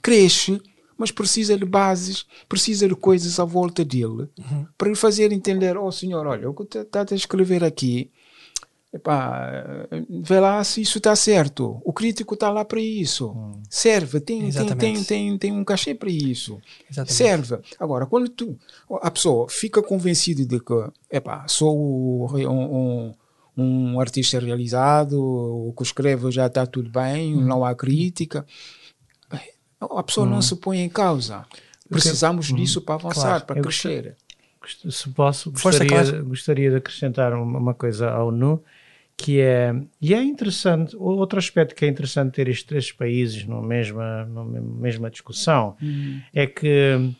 cresce, 0.00 0.60
mas 0.96 1.10
precisa 1.10 1.56
de 1.58 1.64
bases, 1.64 2.24
precisa 2.48 2.86
de 2.86 2.94
coisas 2.94 3.40
à 3.40 3.44
volta 3.44 3.84
dele 3.84 4.28
uhum. 4.38 4.66
para 4.78 4.88
lhe 4.88 4.94
fazer 4.94 5.32
entender: 5.32 5.76
oh 5.76 5.90
senhor, 5.90 6.26
olha, 6.26 6.48
o 6.48 6.54
que 6.54 6.78
está 6.78 7.04
a 7.10 7.14
escrever 7.14 7.64
aqui 7.64 8.10
epá, 8.92 9.86
vê 10.22 10.38
lá 10.40 10.62
se 10.64 10.82
isso 10.82 10.98
está 10.98 11.14
certo. 11.16 11.80
O 11.84 11.92
crítico 11.92 12.34
está 12.34 12.50
lá 12.50 12.64
para 12.64 12.80
isso. 12.80 13.30
Hum. 13.30 13.62
Serve, 13.70 14.20
tem, 14.20 14.50
tem, 14.50 14.66
tem, 14.76 15.02
tem, 15.04 15.38
tem 15.38 15.52
um 15.52 15.64
cachê 15.64 15.94
para 15.94 16.10
isso. 16.10 16.60
Exatamente. 16.90 17.14
Serve. 17.14 17.58
Agora, 17.78 18.06
quando 18.06 18.28
tu, 18.28 18.56
a 19.00 19.10
pessoa 19.10 19.48
fica 19.48 19.82
convencida 19.82 20.44
de 20.44 20.60
que 20.60 20.74
epá, 21.10 21.44
sou 21.48 21.76
um, 22.26 22.26
um, 22.36 23.14
um 23.56 24.00
artista 24.00 24.38
realizado, 24.38 25.18
o 25.20 25.72
que 25.76 25.82
escrevo 25.82 26.30
já 26.30 26.46
está 26.46 26.66
tudo 26.66 26.90
bem, 26.90 27.34
Hum. 27.36 27.40
não 27.42 27.64
há 27.64 27.74
crítica, 27.74 28.44
a 29.80 30.02
pessoa 30.02 30.26
não 30.26 30.40
se 30.40 30.54
põe 30.56 30.78
em 30.80 30.88
causa. 30.88 31.44
Precisamos 31.88 32.46
disso 32.52 32.80
para 32.80 32.94
avançar, 32.94 33.20
Hum. 33.20 33.22
Claro, 33.28 33.44
para 33.46 33.60
crescer. 33.62 34.16
Gost- 34.60 34.90
Se 34.90 35.08
posso, 35.10 35.50
gostaria, 35.50 36.22
gostaria 36.22 36.70
de 36.70 36.76
acrescentar 36.76 37.32
uma 37.34 37.74
coisa 37.74 38.08
ao 38.10 38.30
NU, 38.30 38.62
que 39.16 39.40
é, 39.40 39.74
e 40.00 40.14
é 40.14 40.22
interessante, 40.22 40.96
outro 40.96 41.38
aspecto 41.38 41.74
que 41.74 41.84
é 41.84 41.88
interessante 41.88 42.34
ter 42.34 42.48
estes 42.48 42.66
três 42.66 42.92
países 42.92 43.46
na 43.46 43.60
mesma, 43.60 44.24
na 44.26 44.44
mesma 44.44 45.10
discussão, 45.10 45.76
é 46.34 46.46
que 46.46 47.14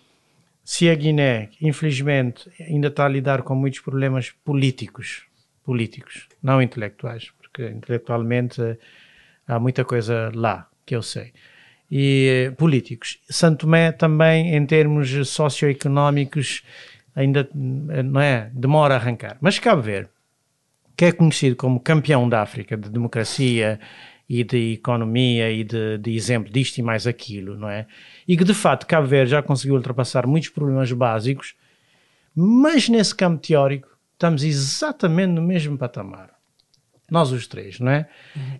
se 0.64 0.88
a 0.88 0.94
Guiné, 0.94 1.50
infelizmente, 1.60 2.50
ainda 2.60 2.88
está 2.88 3.06
a 3.06 3.08
lidar 3.08 3.42
com 3.42 3.54
muitos 3.54 3.80
problemas 3.80 4.30
políticos, 4.30 5.24
políticos, 5.64 6.28
não 6.42 6.62
intelectuais, 6.62 7.30
porque 7.38 7.68
intelectualmente 7.68 8.62
eh, 8.62 8.76
há 9.46 9.58
muita 9.58 9.84
coisa 9.84 10.30
lá, 10.34 10.68
que 10.86 10.94
eu 10.94 11.02
sei. 11.02 11.32
E 11.90 12.46
eh, 12.46 12.50
políticos. 12.52 13.18
Santo 13.28 13.60
Tomé 13.66 13.92
também, 13.92 14.54
em 14.54 14.64
termos 14.64 15.10
socioeconómicos, 15.28 16.62
ainda 17.14 17.40
eh, 17.90 18.02
não 18.02 18.20
é, 18.20 18.50
demora 18.54 18.94
a 18.94 18.98
arrancar. 18.98 19.36
Mas 19.40 19.58
Cabo 19.58 19.82
Verde, 19.82 20.10
que 20.96 21.06
é 21.06 21.12
conhecido 21.12 21.56
como 21.56 21.80
campeão 21.80 22.28
da 22.28 22.42
África 22.42 22.76
de 22.76 22.88
democracia 22.88 23.80
e 24.28 24.44
de 24.44 24.74
economia 24.74 25.50
e 25.50 25.64
de, 25.64 25.98
de 25.98 26.14
exemplo 26.14 26.52
disto 26.52 26.78
e 26.78 26.82
mais 26.82 27.06
aquilo, 27.06 27.56
não 27.56 27.68
é? 27.68 27.86
E 28.26 28.36
que 28.36 28.44
de 28.44 28.54
facto 28.54 28.86
Cabo 28.86 29.06
Verde 29.06 29.32
já 29.32 29.42
conseguiu 29.42 29.74
ultrapassar 29.74 30.26
muitos 30.26 30.48
problemas 30.48 30.90
básicos, 30.92 31.54
mas 32.34 32.88
nesse 32.88 33.14
campo 33.14 33.40
teórico 33.40 33.88
estamos 34.12 34.44
exatamente 34.44 35.32
no 35.32 35.42
mesmo 35.42 35.76
patamar. 35.76 36.30
Nós 37.10 37.30
os 37.30 37.46
três, 37.46 37.78
não 37.78 37.90
é? 37.92 38.08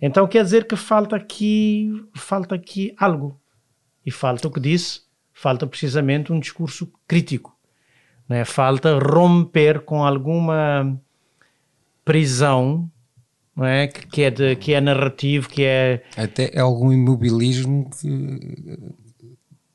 Então 0.01 0.26
quer 0.26 0.45
dizer 0.45 0.66
que 0.66 0.76
falta 0.76 1.16
aqui, 1.16 1.91
falta 2.14 2.55
aqui 2.55 2.95
algo. 2.99 3.41
E 4.05 4.11
falta 4.11 4.49
o 4.49 4.51
que 4.51 4.61
disse, 4.61 5.01
falta 5.33 5.66
precisamente 5.66 6.33
um 6.33 6.41
discurso 6.41 6.93
crítico. 7.07 7.57
Não 8.28 8.37
é? 8.37 8.45
Falta 8.45 8.99
romper 8.99 9.80
com 9.80 10.05
alguma 10.05 11.01
prisão 12.05 12.90
não 13.55 13.66
é? 13.66 13.86
que, 13.86 14.07
que 14.07 14.22
é 14.22 14.30
de, 14.30 14.57
que 14.57 14.72
é 14.72 14.80
narrativo, 14.80 15.48
que 15.48 15.62
é 15.62 16.03
Até 16.16 16.50
é 16.55 16.61
algum 16.61 16.92
imobilismo 16.92 17.90
que, 17.90 18.78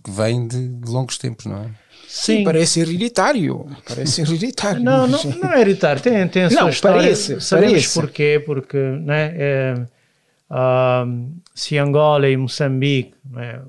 que 0.03 0.11
vem 0.11 0.47
de, 0.47 0.67
de 0.67 0.89
longos 0.89 1.17
tempos, 1.17 1.45
não 1.45 1.63
é? 1.63 1.69
sim. 2.07 2.43
Parece 2.43 2.79
hereditário. 2.79 3.67
Parece 3.87 4.21
hereditário. 4.21 4.81
Não, 4.81 5.07
não, 5.07 5.23
não 5.23 5.53
é 5.53 5.61
hereditário, 5.61 6.01
tem, 6.01 6.27
tem 6.27 6.43
a 6.43 6.49
sua 6.49 6.61
Não, 6.61 6.69
história. 6.69 7.01
parece, 7.01 7.39
Sabemos 7.41 7.73
parece. 7.73 7.93
porquê, 7.93 8.43
porque 8.45 8.77
né, 8.77 9.33
é, 9.35 9.85
ah, 10.49 11.05
se 11.53 11.77
Angola 11.77 12.27
e 12.29 12.37
Moçambique 12.37 13.13
né, 13.29 13.61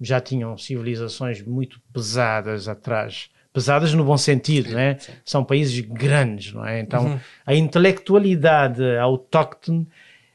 já 0.00 0.20
tinham 0.20 0.58
civilizações 0.58 1.40
muito 1.42 1.80
pesadas 1.92 2.68
atrás, 2.68 3.30
pesadas 3.52 3.92
no 3.94 4.04
bom 4.04 4.16
sentido, 4.16 4.74
né? 4.74 4.98
são 5.24 5.44
países 5.44 5.80
grandes, 5.80 6.52
não 6.52 6.64
é? 6.64 6.80
Então 6.80 7.20
a 7.44 7.54
intelectualidade 7.54 8.82
autóctone 8.98 9.86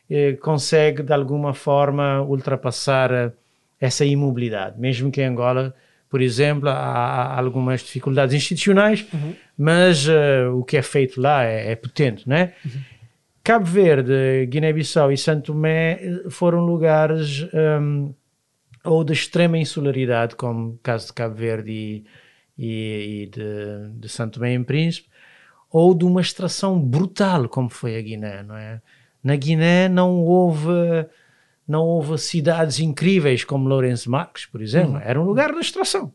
eh, 0.09 0.33
consegue 0.33 1.03
de 1.03 1.13
alguma 1.13 1.53
forma 1.53 2.21
ultrapassar 2.21 3.11
eh, 3.11 3.31
essa 3.79 4.05
imobilidade, 4.05 4.79
mesmo 4.79 5.11
que 5.11 5.21
em 5.21 5.25
Angola, 5.25 5.73
por 6.09 6.21
exemplo, 6.21 6.69
há, 6.69 6.73
há 6.73 7.39
algumas 7.39 7.81
dificuldades 7.81 8.35
institucionais, 8.35 9.05
mas 9.57 10.07
eh, 10.07 10.47
o 10.47 10.63
que 10.63 10.77
é 10.77 10.81
feito 10.81 11.21
lá 11.21 11.43
é, 11.43 11.71
é 11.71 11.75
potente, 11.75 12.27
né? 12.27 12.53
Cabo 13.43 13.65
Verde, 13.65 14.45
Guiné-Bissau 14.47 15.11
e 15.11 15.17
Santo 15.17 15.47
Tomé 15.47 15.99
eh, 16.01 16.29
foram 16.29 16.61
lugares 16.61 17.45
hum, 17.53 18.13
ou 18.85 19.03
de 19.03 19.13
extrema 19.13 19.57
insularidade, 19.57 20.35
como 20.35 20.69
o 20.69 20.79
caso 20.81 21.07
de 21.07 21.13
Cabo 21.13 21.35
Verde 21.35 21.71
e, 21.71 22.05
e, 22.57 23.23
e 23.23 23.25
de, 23.27 23.99
de 23.99 24.09
Santo 24.09 24.35
Tomé 24.35 24.53
em 24.53 24.63
Príncipe, 24.63 25.09
ou 25.71 25.93
de 25.93 26.05
uma 26.05 26.21
extração 26.21 26.79
brutal, 26.79 27.49
como 27.49 27.69
foi 27.69 27.97
a 27.97 28.01
Guiné, 28.01 28.43
não 28.43 28.55
é? 28.55 28.81
Na 29.23 29.35
Guiné 29.35 29.89
não 29.89 30.21
houve 30.21 30.69
não 31.67 31.85
houve 31.85 32.17
cidades 32.17 32.79
incríveis 32.79 33.43
como 33.43 33.69
Lourenço 33.69 34.11
Marques, 34.11 34.45
por 34.45 34.61
exemplo. 34.61 35.01
Era 35.03 35.19
um 35.19 35.23
lugar 35.23 35.53
de 35.53 35.59
extração. 35.59 36.13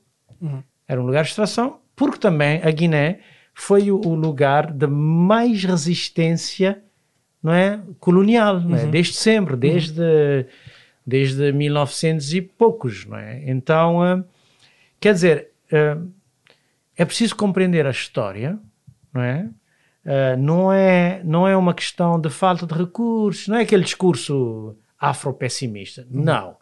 Era 0.87 1.01
um 1.01 1.07
lugar 1.07 1.25
de 1.25 1.31
extração, 1.31 1.81
porque 1.97 2.19
também 2.19 2.61
a 2.63 2.71
Guiné 2.71 3.21
foi 3.55 3.91
o, 3.91 3.97
o 3.97 4.15
lugar 4.15 4.71
de 4.71 4.87
mais 4.87 5.65
resistência 5.65 6.83
não 7.43 7.53
é, 7.53 7.81
colonial, 7.99 8.61
não 8.61 8.77
é? 8.77 8.87
desde 8.87 9.15
sempre, 9.15 9.57
desde, 9.57 10.47
desde 11.07 11.53
1900 11.53 12.35
e 12.35 12.43
poucos. 12.43 13.07
Não 13.07 13.17
é? 13.17 13.43
Então, 13.51 14.03
ah, 14.03 14.23
quer 15.01 15.15
dizer, 15.15 15.49
ah, 15.73 15.99
é 16.99 17.05
preciso 17.05 17.37
compreender 17.37 17.87
a 17.87 17.91
história, 17.91 18.59
não 19.15 19.23
é? 19.23 19.49
Ah, 20.05 20.37
não 20.37 20.73
é? 20.73 21.23
Não 21.23 21.47
é 21.47 21.57
uma 21.57 21.75
questão 21.75 22.19
de 22.21 22.31
falta 22.31 22.67
de 22.67 22.75
recursos, 22.75 23.47
não 23.47 23.57
é 23.57 23.63
aquele 23.63 23.85
discurso 23.85 24.75
afro-pessimista. 24.99 26.07
Não. 26.11 26.57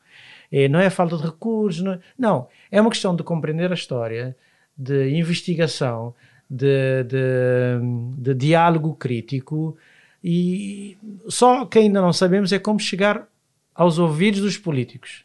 É, 0.53 0.69
não 0.69 0.79
é 0.79 0.91
falta 0.91 1.17
de 1.17 1.23
recursos, 1.25 1.83
não 1.83 1.93
é, 1.93 2.01
não. 2.19 2.49
É 2.71 2.81
uma 2.81 2.91
questão 2.91 3.15
de 3.15 3.23
compreender 3.23 3.71
a 3.71 3.75
história, 3.75 4.37
de 4.77 5.11
investigação, 5.17 6.15
de, 6.51 7.05
de, 7.05 8.19
de 8.19 8.35
diálogo 8.35 8.95
crítico 8.95 9.77
e 10.23 10.97
só 11.29 11.65
que 11.65 11.79
ainda 11.79 12.01
não 12.01 12.13
sabemos 12.13 12.53
é 12.53 12.59
como 12.59 12.79
chegar 12.81 13.29
aos 13.75 13.99
ouvidos 13.99 14.41
dos 14.41 14.59
políticos. 14.59 15.25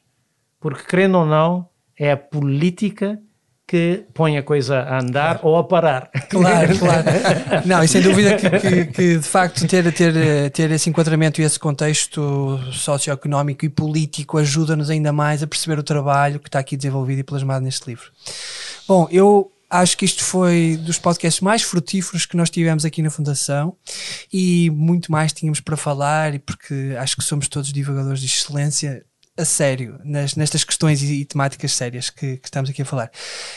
Porque, 0.59 0.83
querendo 0.83 1.17
ou 1.17 1.25
não, 1.25 1.67
é 1.97 2.11
a 2.11 2.17
política 2.17 3.19
que 3.71 4.03
põe 4.13 4.37
a 4.37 4.43
coisa 4.43 4.79
a 4.81 4.99
andar 4.99 5.39
ou 5.43 5.55
a 5.55 5.63
parar. 5.63 6.09
Claro, 6.29 6.77
claro. 6.77 7.05
Não, 7.65 7.81
e 7.81 7.87
sem 7.87 8.01
dúvida 8.01 8.35
que, 8.35 8.49
que- 8.49 8.85
que, 8.87 9.17
de 9.17 9.23
facto 9.27 9.65
ter, 9.65 9.89
ter, 9.93 10.49
ter 10.51 10.71
esse 10.71 10.89
enquadramento 10.89 11.39
e 11.39 11.45
esse 11.45 11.57
contexto 11.57 12.59
socioeconómico 12.73 13.63
e 13.63 13.69
político 13.69 14.37
ajuda-nos 14.37 14.89
ainda 14.89 15.13
mais 15.13 15.41
a 15.41 15.47
perceber 15.47 15.79
o 15.79 15.83
trabalho 15.83 16.37
que 16.39 16.49
está 16.49 16.59
aqui 16.59 16.75
desenvolvido 16.75 17.19
e 17.19 17.23
plasmado 17.23 17.63
neste 17.63 17.87
livro. 17.89 18.05
Bom, 18.87 19.07
eu 19.09 19.49
acho 19.69 19.97
que 19.97 20.03
isto 20.03 20.21
foi 20.23 20.77
dos 20.85 20.99
podcasts 20.99 21.39
mais 21.41 21.61
frutíferos 21.61 22.25
que 22.25 22.35
nós 22.35 22.49
tivemos 22.49 22.83
aqui 22.83 23.01
na 23.01 23.09
Fundação 23.09 23.73
e 24.33 24.69
muito 24.71 25.09
mais 25.11 25.31
tínhamos 25.31 25.61
para 25.61 25.77
falar, 25.77 26.37
porque 26.39 26.93
acho 26.99 27.15
que 27.15 27.23
somos 27.23 27.47
todos 27.47 27.71
divulgadores 27.71 28.19
de 28.19 28.25
excelência 28.25 29.01
a 29.37 29.45
sério 29.45 29.99
nas- 30.03 30.35
nestas 30.35 30.63
questões 30.63 31.01
e, 31.01 31.21
e 31.21 31.25
temáticas 31.25 31.71
sérias 31.71 32.09
que, 32.09 32.37
que 32.37 32.47
estamos 32.47 32.69
aqui 32.69 32.81
a 32.81 32.85
falar. 32.85 33.09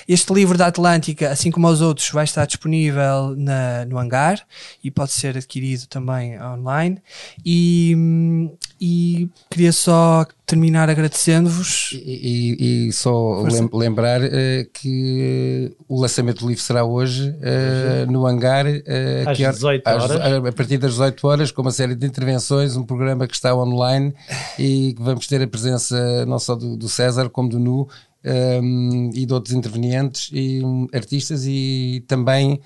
Este 0.08 0.32
livro 0.32 0.56
da 0.56 0.68
Atlântica, 0.68 1.30
assim 1.30 1.50
como 1.50 1.68
os 1.68 1.80
outros, 1.80 2.08
vai 2.10 2.24
estar 2.24 2.46
disponível 2.46 3.34
na- 3.36 3.84
no 3.84 3.98
hangar 3.98 4.46
e 4.82 4.90
pode 4.90 5.12
ser 5.12 5.36
adquirido 5.36 5.86
também 5.86 6.40
online. 6.40 7.02
E, 7.44 7.92
hum, 7.96 8.56
e 8.80 9.28
queria 9.50 9.72
só 9.72 10.24
terminar 10.46 10.90
agradecendo-vos. 10.90 11.90
E, 11.92 12.56
e- 12.60 12.88
e 12.88 12.92
só 12.92 13.42
lem- 13.42 13.68
lembrar 13.72 14.20
eh, 14.22 14.66
que 14.72 15.70
eh, 15.72 15.76
o 15.88 16.00
lançamento 16.00 16.40
do 16.40 16.48
livro 16.48 16.62
será 16.62 16.84
hoje 16.84 17.34
eh, 17.40 18.04
no 18.08 18.26
hangar 18.26 18.66
eh, 18.66 19.24
Às 19.26 19.36
que 19.36 19.44
hora- 19.44 19.52
18 19.54 19.86
às- 19.88 20.02
horas. 20.10 20.46
a 20.46 20.52
partir 20.52 20.78
das 20.78 20.92
18 20.92 21.26
horas, 21.26 21.50
com 21.50 21.62
uma 21.62 21.70
série 21.70 21.94
de 21.94 22.06
intervenções, 22.06 22.76
um 22.76 22.84
programa 22.84 23.26
que 23.26 23.34
está 23.34 23.54
online 23.56 24.14
e 24.58 24.94
que 24.94 25.02
vamos 25.02 25.26
ter 25.26 25.40
a 25.42 25.46
presença 25.48 26.26
não 26.26 26.38
só 26.38 26.54
do, 26.54 26.76
do 26.76 26.88
César 26.88 27.28
como 27.30 27.48
do 27.48 27.58
Nu 27.58 27.88
ehm, 28.22 29.10
e 29.14 29.24
de 29.26 29.32
outros 29.32 29.54
intervenientes 29.54 30.28
e 30.32 30.60
hum, 30.64 30.86
artistas 30.92 31.44
e 31.46 32.04
também 32.06 32.60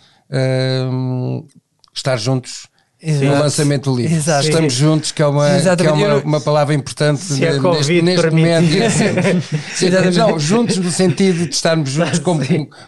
hum, 0.90 1.46
estar 1.94 2.16
juntos. 2.16 2.66
Exato. 3.00 3.24
No 3.26 3.38
lançamento 3.38 3.90
do 3.90 3.96
livro. 3.96 4.16
Exato. 4.16 4.48
Estamos 4.48 4.72
juntos, 4.72 5.12
que 5.12 5.22
é 5.22 5.26
uma, 5.26 5.48
que 5.76 5.86
é 5.86 5.92
uma, 5.92 6.16
uma 6.16 6.40
palavra 6.40 6.74
importante 6.74 7.20
Se 7.20 7.46
a 7.46 7.52
neste, 7.52 8.02
neste 8.02 8.26
momento. 8.30 8.66
Não, 10.18 10.36
juntos 10.36 10.78
no 10.78 10.90
sentido 10.90 11.46
de 11.46 11.54
estarmos 11.54 11.90
juntos 11.90 12.18
como, 12.18 12.40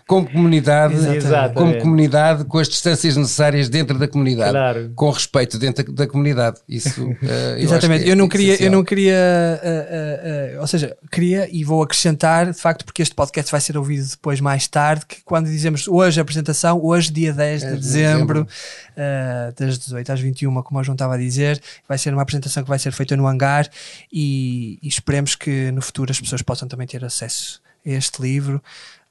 como 0.09 0.29
comunidade, 0.29 0.95
Exatamente. 0.95 1.55
como 1.55 1.79
comunidade, 1.79 2.45
com 2.45 2.59
as 2.59 2.69
distâncias 2.69 3.17
necessárias 3.17 3.69
dentro 3.69 3.99
da 3.99 4.09
comunidade, 4.09 4.51
Claro. 4.51 4.93
com 4.97 5.11
respeito 5.11 5.57
dentro 5.59 5.85
da, 5.85 6.05
da 6.05 6.11
comunidade. 6.11 6.59
Isso, 6.69 7.09
eh, 7.23 7.55
eu 7.59 7.63
Exatamente, 7.63 8.05
é 8.05 8.11
eu 8.11 8.17
não 8.17 8.29
queria, 8.29 8.61
eu 8.61 8.71
não 8.71 8.83
queria, 8.83 9.17
ah, 9.63 10.57
ah, 10.57 10.61
ou 10.61 10.67
seja, 10.67 10.97
queria 11.11 11.49
e 11.53 11.63
vou 11.63 11.85
acrescentar, 11.85 12.51
de 12.51 12.61
facto, 12.61 12.85
porque 12.85 13.01
este 13.01 13.15
podcast 13.15 13.53
vai 13.53 13.61
ser 13.61 13.77
ouvido 13.79 14.05
depois 14.09 14.41
mais 14.41 14.67
tarde, 14.67 15.07
que 15.07 15.19
quando 15.25 15.47
dizemos 15.47 15.87
hoje 15.87 16.19
a 16.19 16.23
apresentação, 16.23 16.81
hoje 16.83 17.13
dia 17.13 17.33
10 17.33 17.61
de 17.61 17.67
É 17.67 17.71
de 17.71 17.77
dezembro, 17.77 18.45
dezembro. 18.45 19.55
das 19.57 19.79
18 19.79 20.00
18 20.03 20.13
às 20.13 20.21
21, 20.21 20.63
como 20.63 20.81
o 20.81 20.83
João 20.85 20.95
estava 20.95 21.15
a 21.15 21.19
dizer. 21.19 21.61
Vai 21.89 21.99
ser 21.99 22.13
uma 22.13 22.23
apresentação 22.23 22.63
que 22.63 22.69
vai 22.69 22.79
ser 22.79 22.93
feita 22.93 23.17
no 23.17 23.27
hangar 23.27 23.69
e, 24.13 24.79
e 24.83 24.89
esperemos 24.89 25.35
que 25.35 25.71
no 25.73 25.81
futuro 25.83 26.11
as 26.11 26.21
pessoas 26.21 26.43
possam 26.43 26.67
também 26.69 26.87
ter 26.87 27.05
acesso 27.05 27.61
a 27.87 27.91
este 27.91 28.21
livro. 28.23 28.63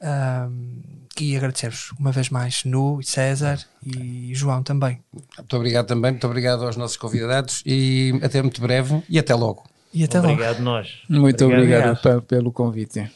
Um, 0.02 0.82
e 1.20 1.36
agradecer-vos 1.36 1.92
uma 2.00 2.12
vez 2.14 2.30
mais, 2.30 2.64
Nu, 2.64 3.02
César 3.04 3.60
e 3.86 4.32
João 4.34 4.64
também. 4.64 5.00
Muito 5.38 5.56
obrigado 5.58 5.88
também, 5.88 6.12
muito 6.12 6.26
obrigado 6.26 6.64
aos 6.66 6.78
nossos 6.78 6.96
convidados 6.96 7.62
e 7.66 8.18
até 8.24 8.42
muito 8.42 8.62
breve 8.62 9.04
e 9.10 9.20
até 9.20 9.36
logo. 9.36 9.66
E 9.94 10.04
até 10.06 10.20
Obrigado 10.20 10.52
logo. 10.60 10.64
nós. 10.64 10.88
Muito 11.10 11.44
Obrigado. 11.46 11.90
obrigado, 11.92 12.22
pe- 12.22 12.28
pelo 12.28 12.52
convite. 12.54 13.12